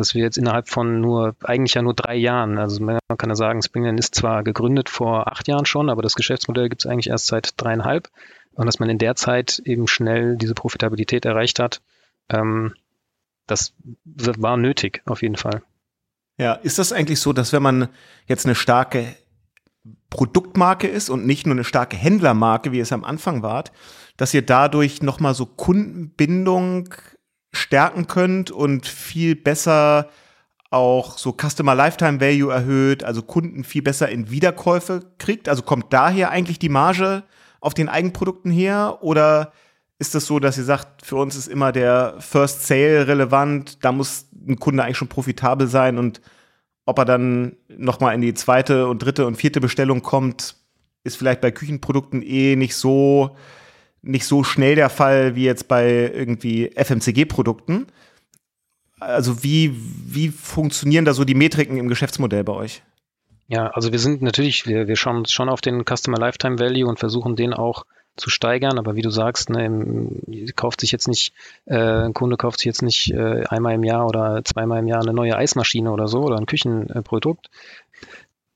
dass 0.00 0.14
wir 0.14 0.22
jetzt 0.22 0.38
innerhalb 0.38 0.70
von 0.70 1.02
nur, 1.02 1.36
eigentlich 1.42 1.74
ja 1.74 1.82
nur 1.82 1.92
drei 1.92 2.16
Jahren, 2.16 2.56
also 2.56 2.82
man 2.82 2.98
kann 3.18 3.28
ja 3.28 3.36
sagen, 3.36 3.60
Springland 3.60 4.00
ist 4.00 4.14
zwar 4.14 4.42
gegründet 4.42 4.88
vor 4.88 5.30
acht 5.30 5.46
Jahren 5.46 5.66
schon, 5.66 5.90
aber 5.90 6.00
das 6.00 6.14
Geschäftsmodell 6.14 6.70
gibt 6.70 6.82
es 6.82 6.90
eigentlich 6.90 7.08
erst 7.08 7.26
seit 7.26 7.60
dreieinhalb. 7.60 8.08
Und 8.54 8.64
dass 8.64 8.78
man 8.78 8.88
in 8.88 8.96
der 8.96 9.14
Zeit 9.14 9.60
eben 9.66 9.86
schnell 9.88 10.36
diese 10.36 10.54
Profitabilität 10.54 11.26
erreicht 11.26 11.58
hat, 11.58 11.82
ähm, 12.30 12.72
das 13.46 13.74
war 14.06 14.56
nötig, 14.56 15.02
auf 15.04 15.20
jeden 15.20 15.36
Fall. 15.36 15.62
Ja, 16.38 16.54
ist 16.54 16.78
das 16.78 16.94
eigentlich 16.94 17.20
so, 17.20 17.34
dass 17.34 17.52
wenn 17.52 17.62
man 17.62 17.88
jetzt 18.26 18.46
eine 18.46 18.54
starke 18.54 19.04
Produktmarke 20.08 20.88
ist 20.88 21.10
und 21.10 21.26
nicht 21.26 21.46
nur 21.46 21.54
eine 21.54 21.64
starke 21.64 21.98
Händlermarke, 21.98 22.72
wie 22.72 22.80
es 22.80 22.92
am 22.92 23.04
Anfang 23.04 23.42
war, 23.42 23.64
dass 24.16 24.32
ihr 24.32 24.42
dadurch 24.42 25.02
nochmal 25.02 25.34
so 25.34 25.44
Kundenbindung 25.44 26.94
stärken 27.52 28.06
könnt 28.06 28.50
und 28.50 28.86
viel 28.86 29.36
besser 29.36 30.08
auch 30.70 31.18
so 31.18 31.32
Customer 31.32 31.74
Lifetime 31.74 32.20
Value 32.20 32.52
erhöht, 32.52 33.02
also 33.02 33.22
Kunden 33.22 33.64
viel 33.64 33.82
besser 33.82 34.08
in 34.08 34.30
Wiederkäufe 34.30 35.00
kriegt? 35.18 35.48
Also 35.48 35.62
kommt 35.62 35.92
daher 35.92 36.30
eigentlich 36.30 36.58
die 36.58 36.68
Marge 36.68 37.24
auf 37.60 37.74
den 37.74 37.88
Eigenprodukten 37.88 38.52
her? 38.52 38.98
Oder 39.00 39.52
ist 39.98 40.14
das 40.14 40.26
so, 40.26 40.38
dass 40.38 40.56
ihr 40.56 40.64
sagt, 40.64 41.04
für 41.04 41.16
uns 41.16 41.36
ist 41.36 41.48
immer 41.48 41.72
der 41.72 42.14
First 42.20 42.66
Sale 42.66 43.06
relevant, 43.06 43.84
da 43.84 43.92
muss 43.92 44.28
ein 44.48 44.58
Kunde 44.58 44.82
eigentlich 44.82 44.96
schon 44.96 45.08
profitabel 45.08 45.66
sein 45.66 45.98
und 45.98 46.20
ob 46.86 46.98
er 46.98 47.04
dann 47.04 47.56
nochmal 47.68 48.14
in 48.14 48.20
die 48.20 48.34
zweite 48.34 48.88
und 48.88 49.00
dritte 49.00 49.26
und 49.26 49.36
vierte 49.36 49.60
Bestellung 49.60 50.02
kommt, 50.02 50.56
ist 51.04 51.16
vielleicht 51.16 51.40
bei 51.40 51.50
Küchenprodukten 51.50 52.22
eh 52.22 52.56
nicht 52.56 52.74
so 52.74 53.36
nicht 54.02 54.24
so 54.24 54.44
schnell 54.44 54.74
der 54.74 54.90
Fall 54.90 55.36
wie 55.36 55.44
jetzt 55.44 55.68
bei 55.68 56.10
irgendwie 56.12 56.70
FMCG-Produkten. 56.74 57.86
Also 58.98 59.42
wie, 59.42 59.74
wie 60.06 60.28
funktionieren 60.28 61.04
da 61.04 61.14
so 61.14 61.24
die 61.24 61.34
Metriken 61.34 61.76
im 61.76 61.88
Geschäftsmodell 61.88 62.44
bei 62.44 62.52
euch? 62.52 62.82
Ja, 63.48 63.68
also 63.68 63.90
wir 63.92 63.98
sind 63.98 64.22
natürlich, 64.22 64.66
wir, 64.66 64.86
wir 64.86 64.96
schauen 64.96 65.26
schon 65.26 65.48
auf 65.48 65.60
den 65.60 65.84
Customer 65.84 66.18
Lifetime 66.18 66.58
Value 66.58 66.86
und 66.86 67.00
versuchen 67.00 67.34
den 67.34 67.52
auch 67.52 67.84
zu 68.16 68.30
steigern, 68.30 68.78
aber 68.78 68.96
wie 68.96 69.02
du 69.02 69.10
sagst, 69.10 69.50
ne, 69.50 70.08
kauft 70.54 70.80
sich 70.80 70.92
jetzt 70.92 71.08
nicht, 71.08 71.32
äh, 71.64 71.76
ein 71.76 72.14
Kunde 72.14 72.36
kauft 72.36 72.60
sich 72.60 72.66
jetzt 72.66 72.82
nicht 72.82 73.12
äh, 73.12 73.44
einmal 73.48 73.74
im 73.74 73.82
Jahr 73.82 74.06
oder 74.06 74.44
zweimal 74.44 74.80
im 74.80 74.86
Jahr 74.86 75.00
eine 75.00 75.12
neue 75.12 75.36
Eismaschine 75.36 75.90
oder 75.90 76.06
so 76.06 76.20
oder 76.20 76.36
ein 76.36 76.46
Küchenprodukt, 76.46 77.50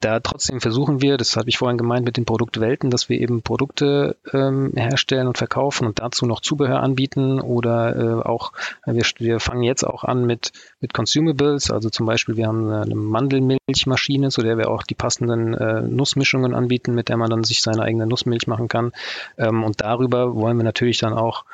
da 0.01 0.21
trotzdem 0.21 0.61
versuchen 0.61 1.01
wir, 1.01 1.17
das 1.17 1.37
habe 1.37 1.49
ich 1.49 1.59
vorhin 1.59 1.79
gemeint 1.79 2.05
mit 2.05 2.17
den 2.17 2.27
Produktwelten, 2.27 2.91
dass 2.91 3.09
wir 3.09 3.21
eben 3.21 3.43
Produkte 3.43 4.17
ähm, 4.33 4.73
herstellen 4.75 5.27
und 5.27 5.39
verkaufen 5.39 5.87
und 5.87 6.01
dazu 6.01 6.27
noch 6.27 6.41
Zubehör 6.41 6.81
anbieten 6.81 7.41
oder 7.41 7.97
äh, 7.97 8.23
auch, 8.23 8.53
wir, 8.85 9.05
wir 9.19 9.41
fangen 9.41 9.63
jetzt 9.63 9.83
auch 9.83 10.05
an 10.05 10.27
mit, 10.27 10.53
mit 10.81 10.93
Consumables, 10.93 11.71
also 11.71 11.89
zum 11.89 12.07
Beispiel 12.07 12.37
wir 12.37 12.47
haben 12.47 12.71
eine 12.71 12.95
Mandelmilchmaschine, 12.95 14.29
zu 14.29 14.43
der 14.43 14.59
wir 14.59 14.71
auch 14.71 14.83
die 14.83 14.95
passenden 14.95 15.55
äh, 15.55 15.83
Nussmischungen 15.83 16.55
anbieten, 16.55 16.95
mit 16.95 17.09
der 17.09 17.17
man 17.17 17.31
dann 17.31 17.45
sich 17.45 17.63
seine 17.63 17.83
eigene 17.83 18.07
Nussmilch 18.07 18.47
machen 18.47 18.69
kann. 18.69 18.93
Ähm, 19.39 19.65
und 19.65 19.81
darüber 19.81 20.35
wollen 20.35 20.59
wir 20.59 20.65
natürlich 20.65 20.99
dann 20.99 21.15
auch 21.15 21.45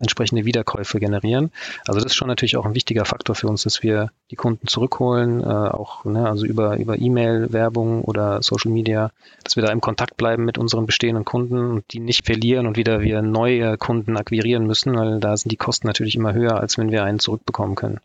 entsprechende 0.00 0.44
Wiederkäufe 0.44 1.00
generieren. 1.00 1.50
Also 1.86 2.00
das 2.00 2.12
ist 2.12 2.14
schon 2.14 2.28
natürlich 2.28 2.56
auch 2.56 2.66
ein 2.66 2.74
wichtiger 2.74 3.04
Faktor 3.04 3.34
für 3.34 3.48
uns, 3.48 3.62
dass 3.62 3.82
wir 3.82 4.10
die 4.30 4.36
Kunden 4.36 4.66
zurückholen, 4.66 5.40
äh, 5.40 5.46
auch 5.46 6.04
ne, 6.04 6.28
also 6.28 6.46
über 6.46 6.76
über 6.76 6.98
E-Mail, 6.98 7.52
Werbung 7.52 8.02
oder 8.02 8.42
Social 8.42 8.72
Media, 8.72 9.10
dass 9.44 9.56
wir 9.56 9.62
da 9.62 9.72
im 9.72 9.80
Kontakt 9.80 10.16
bleiben 10.16 10.44
mit 10.44 10.58
unseren 10.58 10.86
bestehenden 10.86 11.24
Kunden 11.24 11.72
und 11.72 11.84
die 11.92 12.00
nicht 12.00 12.26
verlieren 12.26 12.66
und 12.66 12.76
wieder 12.76 13.00
wir 13.00 13.22
neue 13.22 13.76
Kunden 13.76 14.16
akquirieren 14.16 14.66
müssen, 14.66 14.94
weil 14.96 15.20
da 15.20 15.36
sind 15.36 15.50
die 15.50 15.56
Kosten 15.56 15.86
natürlich 15.86 16.16
immer 16.16 16.32
höher, 16.32 16.60
als 16.60 16.78
wenn 16.78 16.90
wir 16.90 17.04
einen 17.04 17.18
zurückbekommen 17.18 17.74
können. 17.74 18.00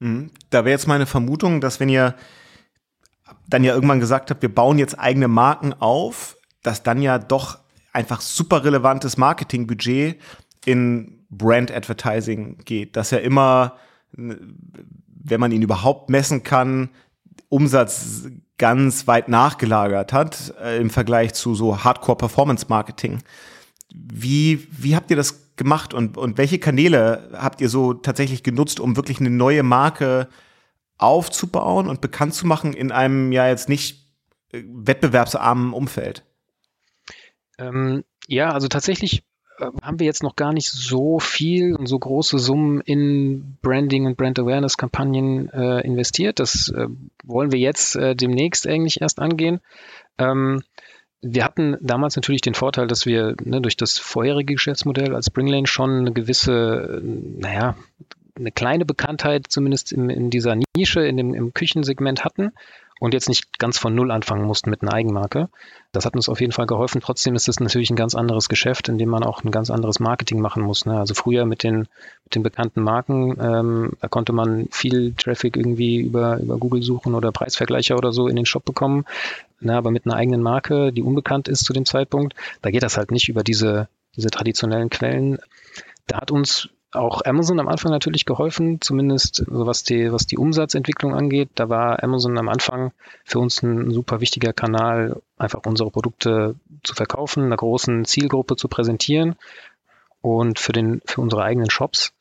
Mhm. 0.00 0.30
Da 0.50 0.64
wäre 0.64 0.72
jetzt 0.72 0.86
meine 0.86 1.06
Vermutung, 1.06 1.60
dass 1.60 1.80
wenn 1.80 1.88
ihr 1.88 2.14
dann 3.48 3.64
ja 3.64 3.74
irgendwann 3.74 4.00
gesagt 4.00 4.30
habt, 4.30 4.42
wir 4.42 4.54
bauen 4.54 4.78
jetzt 4.78 4.98
eigene 4.98 5.28
Marken 5.28 5.74
auf, 5.74 6.36
dass 6.62 6.82
dann 6.82 7.02
ja 7.02 7.18
doch 7.18 7.58
einfach 7.92 8.20
super 8.20 8.64
relevantes 8.64 9.16
Marketingbudget 9.16 10.18
in 10.68 11.24
Brand 11.30 11.70
Advertising 11.70 12.58
geht, 12.64 12.94
dass 12.96 13.10
er 13.10 13.22
immer, 13.22 13.78
wenn 14.12 15.40
man 15.40 15.50
ihn 15.50 15.62
überhaupt 15.62 16.10
messen 16.10 16.42
kann, 16.42 16.90
Umsatz 17.48 18.28
ganz 18.58 19.06
weit 19.06 19.28
nachgelagert 19.28 20.12
hat 20.12 20.54
äh, 20.60 20.78
im 20.78 20.90
Vergleich 20.90 21.32
zu 21.32 21.54
so 21.54 21.84
Hardcore 21.84 22.18
Performance 22.18 22.66
Marketing. 22.68 23.22
Wie, 23.94 24.66
wie 24.70 24.94
habt 24.94 25.10
ihr 25.10 25.16
das 25.16 25.56
gemacht 25.56 25.94
und, 25.94 26.18
und 26.18 26.36
welche 26.36 26.58
Kanäle 26.58 27.30
habt 27.32 27.60
ihr 27.62 27.70
so 27.70 27.94
tatsächlich 27.94 28.42
genutzt, 28.42 28.80
um 28.80 28.96
wirklich 28.96 29.20
eine 29.20 29.30
neue 29.30 29.62
Marke 29.62 30.28
aufzubauen 30.98 31.88
und 31.88 32.00
bekannt 32.00 32.34
zu 32.34 32.46
machen 32.46 32.74
in 32.74 32.92
einem 32.92 33.32
ja 33.32 33.48
jetzt 33.48 33.68
nicht 33.68 34.04
äh, 34.52 34.62
wettbewerbsarmen 34.66 35.72
Umfeld? 35.72 36.24
Ähm, 37.58 38.04
ja, 38.26 38.50
also 38.50 38.68
tatsächlich 38.68 39.22
haben 39.82 39.98
wir 39.98 40.06
jetzt 40.06 40.22
noch 40.22 40.36
gar 40.36 40.52
nicht 40.52 40.70
so 40.70 41.18
viel 41.18 41.74
und 41.74 41.86
so 41.86 41.98
große 41.98 42.38
Summen 42.38 42.80
in 42.80 43.56
Branding 43.62 44.06
und 44.06 44.16
Brand 44.16 44.38
Awareness 44.38 44.76
Kampagnen 44.76 45.48
äh, 45.50 45.80
investiert. 45.80 46.38
Das 46.38 46.68
äh, 46.70 46.86
wollen 47.24 47.52
wir 47.52 47.58
jetzt 47.58 47.96
äh, 47.96 48.14
demnächst 48.14 48.66
eigentlich 48.66 49.00
erst 49.00 49.18
angehen. 49.18 49.60
Ähm, 50.18 50.62
wir 51.20 51.44
hatten 51.44 51.76
damals 51.80 52.14
natürlich 52.16 52.42
den 52.42 52.54
Vorteil, 52.54 52.86
dass 52.86 53.04
wir 53.04 53.34
ne, 53.42 53.60
durch 53.60 53.76
das 53.76 53.98
vorherige 53.98 54.54
Geschäftsmodell 54.54 55.14
als 55.14 55.26
Springlane 55.26 55.66
schon 55.66 55.90
eine 55.90 56.12
gewisse, 56.12 57.00
äh, 57.02 57.06
naja, 57.40 57.76
eine 58.36 58.52
kleine 58.52 58.84
Bekanntheit 58.84 59.46
zumindest 59.48 59.92
in, 59.92 60.10
in 60.10 60.30
dieser 60.30 60.56
Nische, 60.76 61.00
in 61.00 61.16
dem, 61.16 61.34
im 61.34 61.52
Küchensegment 61.52 62.24
hatten 62.24 62.52
und 63.00 63.14
jetzt 63.14 63.28
nicht 63.28 63.58
ganz 63.58 63.78
von 63.78 63.94
Null 63.94 64.10
anfangen 64.10 64.44
mussten 64.44 64.70
mit 64.70 64.82
einer 64.82 64.92
Eigenmarke. 64.92 65.48
Das 65.92 66.04
hat 66.04 66.16
uns 66.16 66.28
auf 66.28 66.40
jeden 66.40 66.52
Fall 66.52 66.66
geholfen. 66.66 67.00
Trotzdem 67.00 67.34
ist 67.34 67.48
es 67.48 67.60
natürlich 67.60 67.90
ein 67.90 67.96
ganz 67.96 68.14
anderes 68.14 68.48
Geschäft, 68.48 68.88
in 68.88 68.98
dem 68.98 69.08
man 69.08 69.22
auch 69.22 69.44
ein 69.44 69.50
ganz 69.50 69.70
anderes 69.70 70.00
Marketing 70.00 70.40
machen 70.40 70.62
muss. 70.62 70.84
Ne? 70.84 70.98
Also 70.98 71.14
früher 71.14 71.46
mit 71.46 71.62
den, 71.62 71.88
mit 72.24 72.34
den 72.34 72.42
bekannten 72.42 72.82
Marken, 72.82 73.36
ähm, 73.40 73.92
da 74.00 74.08
konnte 74.08 74.32
man 74.32 74.68
viel 74.70 75.14
Traffic 75.14 75.56
irgendwie 75.56 76.00
über, 76.00 76.38
über 76.38 76.58
Google 76.58 76.82
suchen 76.82 77.14
oder 77.14 77.32
Preisvergleicher 77.32 77.96
oder 77.96 78.12
so 78.12 78.28
in 78.28 78.36
den 78.36 78.46
Shop 78.46 78.64
bekommen. 78.64 79.04
Ne? 79.60 79.74
Aber 79.74 79.90
mit 79.90 80.06
einer 80.06 80.16
eigenen 80.16 80.42
Marke, 80.42 80.92
die 80.92 81.02
unbekannt 81.02 81.48
ist 81.48 81.64
zu 81.64 81.72
dem 81.72 81.86
Zeitpunkt, 81.86 82.34
da 82.62 82.70
geht 82.70 82.82
das 82.82 82.96
halt 82.96 83.10
nicht 83.10 83.28
über 83.28 83.42
diese, 83.42 83.88
diese 84.16 84.30
traditionellen 84.30 84.90
Quellen. 84.90 85.38
Da 86.06 86.18
hat 86.20 86.30
uns 86.30 86.68
auch 86.92 87.22
Amazon 87.24 87.60
am 87.60 87.68
Anfang 87.68 87.92
natürlich 87.92 88.24
geholfen, 88.24 88.80
zumindest 88.80 89.44
was 89.46 89.82
die, 89.82 90.10
was 90.10 90.26
die 90.26 90.38
Umsatzentwicklung 90.38 91.14
angeht. 91.14 91.50
Da 91.54 91.68
war 91.68 92.02
Amazon 92.02 92.38
am 92.38 92.48
Anfang 92.48 92.92
für 93.24 93.38
uns 93.38 93.62
ein 93.62 93.90
super 93.90 94.20
wichtiger 94.20 94.52
Kanal, 94.52 95.20
einfach 95.36 95.60
unsere 95.66 95.90
Produkte 95.90 96.54
zu 96.82 96.94
verkaufen, 96.94 97.44
einer 97.44 97.56
großen 97.56 98.04
Zielgruppe 98.04 98.56
zu 98.56 98.68
präsentieren 98.68 99.36
und 100.22 100.58
für, 100.58 100.72
den, 100.72 101.02
für 101.04 101.20
unsere 101.20 101.42
eigenen 101.42 101.70
Shops. 101.70 102.12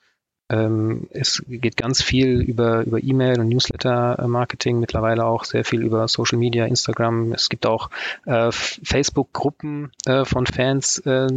Ähm, 0.50 1.08
es 1.12 1.44
geht 1.48 1.76
ganz 1.76 2.02
viel 2.02 2.40
über, 2.40 2.86
über 2.86 3.04
E-Mail 3.04 3.40
und 3.40 3.50
Newsletter-Marketing, 3.50 4.80
mittlerweile 4.80 5.26
auch 5.26 5.44
sehr 5.44 5.66
viel 5.66 5.82
über 5.82 6.08
Social 6.08 6.38
Media, 6.38 6.66
Instagram. 6.66 7.34
Es 7.34 7.50
gibt 7.50 7.66
auch 7.66 7.90
äh, 8.26 8.50
Facebook-Gruppen 8.52 9.92
äh, 10.06 10.24
von 10.24 10.46
Fans 10.46 11.00
äh, 11.00 11.28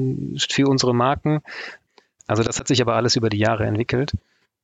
für 0.48 0.68
unsere 0.68 0.94
Marken. 0.94 1.42
Also 2.30 2.44
das 2.44 2.60
hat 2.60 2.68
sich 2.68 2.80
aber 2.80 2.94
alles 2.94 3.16
über 3.16 3.28
die 3.28 3.38
Jahre 3.38 3.66
entwickelt. 3.66 4.12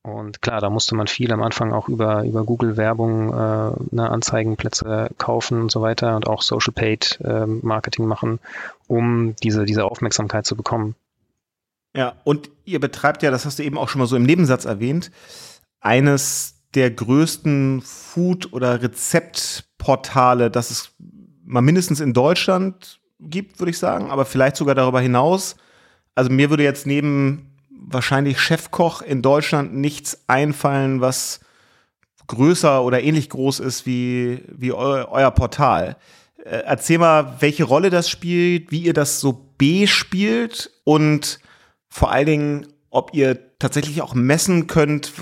Und 0.02 0.40
klar, 0.40 0.60
da 0.60 0.70
musste 0.70 0.94
man 0.94 1.08
viel 1.08 1.32
am 1.32 1.42
Anfang 1.42 1.72
auch 1.72 1.88
über, 1.88 2.22
über 2.22 2.44
Google 2.44 2.76
Werbung, 2.76 3.30
äh, 3.30 3.72
ne, 3.90 4.08
Anzeigenplätze 4.08 5.10
kaufen 5.18 5.62
und 5.62 5.72
so 5.72 5.82
weiter 5.82 6.14
und 6.14 6.28
auch 6.28 6.42
Social 6.42 6.72
Paid 6.72 7.18
äh, 7.24 7.44
Marketing 7.44 8.06
machen, 8.06 8.38
um 8.86 9.34
diese, 9.42 9.64
diese 9.64 9.84
Aufmerksamkeit 9.84 10.46
zu 10.46 10.54
bekommen. 10.54 10.94
Ja, 11.96 12.14
und 12.22 12.50
ihr 12.66 12.78
betreibt 12.78 13.24
ja, 13.24 13.32
das 13.32 13.44
hast 13.44 13.58
du 13.58 13.64
eben 13.64 13.78
auch 13.78 13.88
schon 13.88 13.98
mal 13.98 14.06
so 14.06 14.14
im 14.14 14.22
Nebensatz 14.22 14.64
erwähnt, 14.64 15.10
eines 15.80 16.62
der 16.74 16.92
größten 16.92 17.82
Food- 17.82 18.52
oder 18.52 18.80
Rezeptportale, 18.80 20.52
das 20.52 20.70
es 20.70 20.94
mal 21.44 21.62
mindestens 21.62 21.98
in 21.98 22.12
Deutschland 22.12 23.00
gibt, 23.18 23.58
würde 23.58 23.70
ich 23.70 23.78
sagen, 23.78 24.12
aber 24.12 24.24
vielleicht 24.24 24.54
sogar 24.54 24.76
darüber 24.76 25.00
hinaus. 25.00 25.56
Also 26.14 26.30
mir 26.30 26.48
würde 26.48 26.62
jetzt 26.62 26.86
neben 26.86 27.55
wahrscheinlich 27.78 28.40
Chefkoch 28.40 29.02
in 29.02 29.22
Deutschland 29.22 29.74
nichts 29.74 30.24
einfallen, 30.28 31.00
was 31.00 31.40
größer 32.26 32.82
oder 32.82 33.02
ähnlich 33.02 33.28
groß 33.28 33.60
ist 33.60 33.86
wie, 33.86 34.42
wie 34.48 34.72
eu, 34.72 35.04
euer 35.08 35.30
Portal. 35.30 35.96
Äh, 36.38 36.62
erzähl 36.64 36.98
mal, 36.98 37.36
welche 37.40 37.64
Rolle 37.64 37.90
das 37.90 38.08
spielt, 38.08 38.70
wie 38.70 38.82
ihr 38.82 38.94
das 38.94 39.20
so 39.20 39.52
bespielt 39.58 40.70
und 40.84 41.40
vor 41.88 42.10
allen 42.10 42.26
Dingen, 42.26 42.66
ob 42.90 43.14
ihr 43.14 43.58
tatsächlich 43.58 44.02
auch 44.02 44.14
messen 44.14 44.66
könnt, 44.66 45.12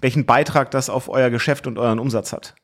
welchen 0.00 0.26
Beitrag 0.26 0.70
das 0.70 0.90
auf 0.90 1.08
euer 1.08 1.30
Geschäft 1.30 1.66
und 1.66 1.78
euren 1.78 1.98
Umsatz 1.98 2.32
hat. 2.32 2.54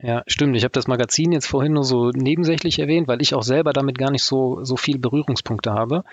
Ja, 0.00 0.22
stimmt. 0.28 0.54
Ich 0.56 0.62
habe 0.62 0.70
das 0.72 0.86
Magazin 0.86 1.32
jetzt 1.32 1.48
vorhin 1.48 1.72
nur 1.72 1.82
so 1.82 2.10
nebensächlich 2.10 2.78
erwähnt, 2.78 3.08
weil 3.08 3.20
ich 3.20 3.34
auch 3.34 3.42
selber 3.42 3.72
damit 3.72 3.98
gar 3.98 4.12
nicht 4.12 4.22
so, 4.22 4.62
so 4.62 4.76
viel 4.76 4.96
Berührungspunkte 4.96 5.72
habe. 5.72 6.04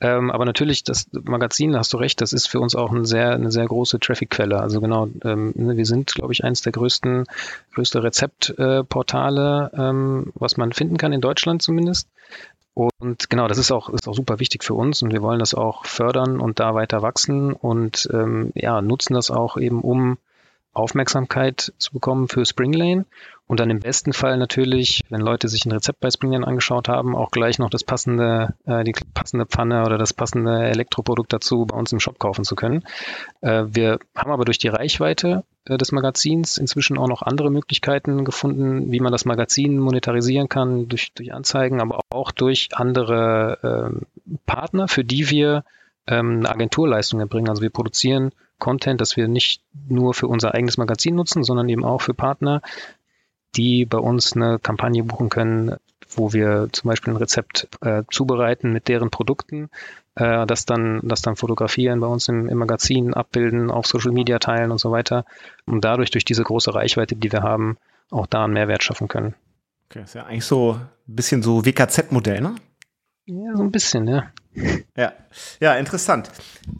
Ähm, 0.00 0.30
aber 0.30 0.46
natürlich, 0.46 0.84
das 0.84 1.10
Magazin, 1.12 1.72
da 1.72 1.80
hast 1.80 1.92
du 1.92 1.98
recht, 1.98 2.22
das 2.22 2.32
ist 2.32 2.46
für 2.46 2.60
uns 2.60 2.74
auch 2.74 2.90
eine 2.90 3.04
sehr, 3.04 3.32
eine 3.32 3.50
sehr 3.50 3.66
große 3.66 4.00
Traffic-Quelle. 4.00 4.58
Also 4.58 4.80
genau, 4.80 5.08
ähm, 5.22 5.52
ne, 5.54 5.76
wir 5.76 5.84
sind, 5.84 6.14
glaube 6.14 6.32
ich, 6.32 6.44
eines 6.44 6.62
der 6.62 6.72
größten, 6.72 7.24
größte 7.74 8.02
Rezeptportale, 8.02 9.70
äh, 9.74 9.80
ähm, 9.82 10.32
was 10.34 10.56
man 10.56 10.72
finden 10.72 10.96
kann 10.96 11.12
in 11.12 11.20
Deutschland 11.20 11.60
zumindest. 11.60 12.08
Und 12.72 13.28
genau, 13.28 13.48
das 13.48 13.58
ist 13.58 13.70
auch, 13.70 13.90
ist 13.90 14.08
auch 14.08 14.14
super 14.14 14.38
wichtig 14.40 14.64
für 14.64 14.74
uns 14.74 15.02
und 15.02 15.12
wir 15.12 15.20
wollen 15.22 15.40
das 15.40 15.54
auch 15.54 15.84
fördern 15.84 16.40
und 16.40 16.58
da 16.58 16.74
weiter 16.74 17.02
wachsen 17.02 17.52
und 17.52 18.08
ähm, 18.12 18.52
ja, 18.54 18.80
nutzen 18.80 19.12
das 19.12 19.30
auch 19.30 19.58
eben, 19.58 19.82
um 19.82 20.16
Aufmerksamkeit 20.76 21.72
zu 21.78 21.92
bekommen 21.92 22.28
für 22.28 22.44
Springlane 22.44 23.06
und 23.48 23.60
dann 23.60 23.70
im 23.70 23.80
besten 23.80 24.12
Fall 24.12 24.38
natürlich, 24.38 25.02
wenn 25.08 25.20
Leute 25.20 25.48
sich 25.48 25.64
ein 25.64 25.72
Rezept 25.72 26.00
bei 26.00 26.10
Springlane 26.10 26.46
angeschaut 26.46 26.88
haben, 26.88 27.14
auch 27.14 27.30
gleich 27.30 27.60
noch 27.60 27.70
das 27.70 27.84
passende, 27.84 28.54
äh, 28.66 28.82
die 28.82 28.94
passende 29.14 29.46
Pfanne 29.46 29.84
oder 29.84 29.98
das 29.98 30.12
passende 30.12 30.64
Elektroprodukt 30.64 31.32
dazu 31.32 31.64
bei 31.64 31.76
uns 31.76 31.92
im 31.92 32.00
Shop 32.00 32.18
kaufen 32.18 32.44
zu 32.44 32.56
können. 32.56 32.82
Äh, 33.42 33.64
wir 33.68 34.00
haben 34.16 34.32
aber 34.32 34.44
durch 34.44 34.58
die 34.58 34.68
Reichweite 34.68 35.44
äh, 35.64 35.78
des 35.78 35.92
Magazins 35.92 36.58
inzwischen 36.58 36.98
auch 36.98 37.06
noch 37.06 37.22
andere 37.22 37.50
Möglichkeiten 37.50 38.24
gefunden, 38.24 38.90
wie 38.90 39.00
man 39.00 39.12
das 39.12 39.26
Magazin 39.26 39.78
monetarisieren 39.78 40.48
kann, 40.48 40.88
durch, 40.88 41.12
durch 41.12 41.32
Anzeigen, 41.32 41.80
aber 41.80 42.00
auch 42.10 42.32
durch 42.32 42.70
andere 42.72 43.92
äh, 43.92 44.36
Partner, 44.46 44.88
für 44.88 45.04
die 45.04 45.30
wir 45.30 45.62
ähm, 46.08 46.38
eine 46.38 46.50
Agenturleistung 46.50 47.20
erbringen. 47.20 47.48
Also 47.48 47.62
wir 47.62 47.70
produzieren 47.70 48.32
Content, 48.58 49.00
das 49.00 49.16
wir 49.16 49.28
nicht 49.28 49.62
nur 49.88 50.14
für 50.14 50.28
unser 50.28 50.54
eigenes 50.54 50.78
Magazin 50.78 51.14
nutzen, 51.14 51.44
sondern 51.44 51.68
eben 51.68 51.84
auch 51.84 52.02
für 52.02 52.14
Partner, 52.14 52.62
die 53.56 53.84
bei 53.84 53.98
uns 53.98 54.34
eine 54.34 54.58
Kampagne 54.58 55.02
buchen 55.02 55.28
können, 55.28 55.76
wo 56.08 56.32
wir 56.32 56.68
zum 56.72 56.88
Beispiel 56.88 57.12
ein 57.12 57.18
Rezept 57.18 57.68
äh, 57.80 58.02
zubereiten 58.10 58.72
mit 58.72 58.88
deren 58.88 59.10
Produkten, 59.10 59.70
äh, 60.14 60.46
das 60.46 60.66
dann, 60.66 61.00
das 61.02 61.22
dann 61.22 61.36
fotografieren, 61.36 62.00
bei 62.00 62.06
uns 62.06 62.28
im, 62.28 62.48
im 62.48 62.58
Magazin 62.58 63.14
abbilden, 63.14 63.70
auf 63.70 63.86
Social 63.86 64.12
Media 64.12 64.38
teilen 64.38 64.70
und 64.70 64.78
so 64.78 64.90
weiter 64.90 65.24
und 65.66 65.84
dadurch 65.84 66.10
durch 66.10 66.24
diese 66.24 66.44
große 66.44 66.74
Reichweite, 66.74 67.16
die 67.16 67.32
wir 67.32 67.42
haben, 67.42 67.76
auch 68.10 68.26
da 68.26 68.44
einen 68.44 68.54
Mehrwert 68.54 68.82
schaffen 68.82 69.08
können. 69.08 69.34
Okay, 69.90 70.02
ist 70.02 70.14
ja 70.14 70.24
eigentlich 70.24 70.44
so 70.44 70.72
ein 71.08 71.14
bisschen 71.14 71.42
so 71.42 71.64
WKZ-Modell, 71.64 72.40
ne? 72.40 72.54
Ja, 73.26 73.56
so 73.56 73.62
ein 73.62 73.72
bisschen, 73.72 74.06
ja. 74.06 74.30
Ja, 74.96 75.12
ja, 75.60 75.74
interessant. 75.74 76.30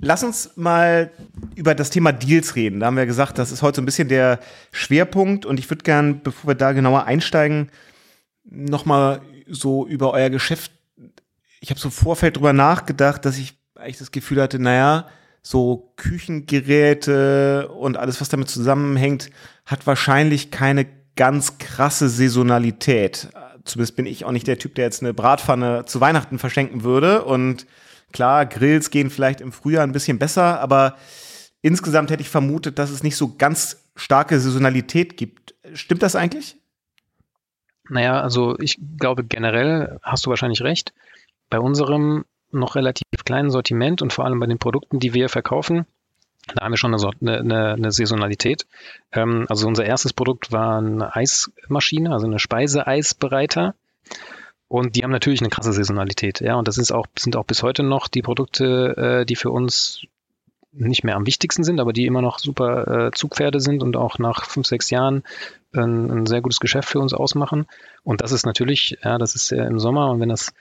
Lass 0.01 0.25
uns 0.25 0.53
mal 0.57 1.11
über 1.55 1.75
das 1.75 1.91
Thema 1.91 2.13
Deals 2.13 2.57
reden. 2.57 2.81
Da 2.81 2.87
haben 2.87 2.97
wir 2.97 3.07
gesagt, 3.07 3.39
das 3.39 3.53
ist 3.53 3.63
heute 3.63 3.77
so 3.77 3.83
ein 3.83 3.87
bisschen 3.87 4.09
der 4.09 4.41
Schwerpunkt 4.73 5.45
und 5.45 5.59
ich 5.59 5.69
würde 5.71 5.83
gern, 5.83 6.23
bevor 6.23 6.51
wir 6.51 6.55
da 6.55 6.73
genauer 6.73 7.05
einsteigen, 7.05 7.71
nochmal 8.45 9.21
so 9.47 9.87
über 9.87 10.13
euer 10.13 10.31
Geschäft. 10.31 10.73
Ich 11.61 11.71
habe 11.71 11.81
so 11.81 11.89
im 11.89 11.93
Vorfeld 11.93 12.37
drüber 12.37 12.53
nachgedacht, 12.53 13.25
dass 13.25 13.39
ich 13.39 13.59
eigentlich 13.75 13.99
das 13.99 14.13
Gefühl 14.13 14.41
hatte, 14.41 14.59
naja, 14.59 15.07
so 15.43 15.93
Küchengeräte 15.97 17.69
und 17.69 17.97
alles, 17.97 18.21
was 18.21 18.29
damit 18.29 18.49
zusammenhängt, 18.49 19.31
hat 19.65 19.87
wahrscheinlich 19.87 20.51
keine 20.51 20.87
ganz 21.15 21.59
krasse 21.59 22.09
Saisonalität 22.09 23.29
zumindest 23.67 23.97
bin 23.97 24.07
ich 24.07 24.25
auch 24.25 24.33
nicht 24.33 24.47
der 24.47 24.59
Typ, 24.59 24.75
der 24.75 24.85
jetzt 24.85 25.03
eine 25.03 25.15
Bratpfanne 25.15 25.85
zu 25.87 26.01
Weihnachten 26.01 26.39
verschenken 26.39 26.85
würde. 26.85 27.25
Und 27.25 27.67
klar, 28.13 28.47
Grills 28.47 28.91
gehen 28.91 29.11
vielleicht 29.11 29.41
im 29.41 29.53
Frühjahr 29.53 29.85
ein 29.85 29.93
bisschen 29.93 30.19
besser, 30.19 30.61
aber 30.61 30.97
insgesamt 31.63 32.11
hätte 32.11 32.23
ich 32.23 32.29
vermutet, 32.29 32.79
dass 32.79 32.91
es 32.91 33.03
nicht 33.03 33.17
so 33.17 33.37
ganz 33.37 33.85
starke 33.97 34.39
Saisonalität 34.39 35.17
gibt. 35.17 35.55
Stimmt 35.75 36.03
das 36.03 36.17
eigentlich? 36.17 36.57
Naja, 37.89 38.21
also 38.21 38.59
ich 38.59 38.79
glaube 38.99 39.25
generell 39.25 39.99
hast 40.03 40.27
du 40.27 40.31
wahrscheinlich 40.31 40.63
recht. 40.63 40.93
Bei 41.51 41.61
unserem 41.61 42.25
noch 42.51 42.75
relativ 42.75 43.07
kleinen 43.25 43.51
Sortiment 43.51 44.03
und 44.03 44.13
vor 44.13 44.25
allem 44.25 44.41
bei 44.41 44.47
den 44.47 44.59
Produkten, 44.59 44.99
die 44.99 45.15
wir 45.15 45.29
verkaufen, 45.29 45.87
da 46.55 46.65
haben 46.65 46.73
wir 46.73 46.79
schon 46.79 46.95
eine, 46.95 47.39
eine, 47.39 47.73
eine 47.73 47.93
Saisonalität. 47.93 48.67
Ähm, 49.13 49.47
also 49.49 49.67
unser 49.67 49.85
erstes 49.85 50.13
Produkt 50.13 50.53
war 50.53 50.79
eine 50.79 51.15
Eismaschine, 51.15 52.13
also 52.13 52.27
eine 52.27 52.39
Speiseeisbereiter. 52.39 53.75
Und 54.69 54.97
die 54.97 55.05
haben 55.05 55.11
natürlich 55.11 55.41
eine 55.41 55.51
krasse 55.51 55.73
Saisonalität. 55.73 56.41
Ja, 56.41 56.57
und 56.57 56.69
das 56.69 56.79
ist 56.79 56.93
auch, 56.93 57.07
sind 57.19 57.37
auch 57.37 57.45
bis 57.45 57.63
heute 57.63 57.83
noch 57.83 58.09
die 58.09 58.23
Produkte, 58.23 59.21
äh, 59.23 59.27
die 59.27 59.37
für 59.37 59.51
uns 59.51 60.07
nicht 60.73 61.05
mehr 61.05 61.17
am 61.17 61.27
wichtigsten 61.27 61.65
sind, 61.65 61.81
aber 61.81 61.93
die 61.93 62.07
immer 62.07 62.23
noch 62.23 62.39
super 62.39 63.07
äh, 63.07 63.11
Zugpferde 63.13 63.61
sind 63.61 63.83
und 63.83 63.97
auch 63.97 64.19
nach 64.19 64.45
fünf, 64.45 64.67
sechs 64.67 64.91
Jahren 64.91 65.23
ein, 65.73 66.11
ein 66.11 66.27
sehr 66.27 66.43
gutes 66.43 66.61
Geschäft 66.61 66.89
für 66.89 67.01
uns 67.01 67.15
ausmachen. 67.15 67.67
Und 68.03 68.21
das 68.21 68.33
ist 68.33 68.47
natürlich, 68.47 68.99
ja, 69.03 69.19
das 69.19 69.35
ist 69.35 69.51
ja 69.51 69.65
im 69.65 69.79
Sommer 69.79 70.11
und 70.11 70.21
wenn 70.21 70.29
das 70.29 70.53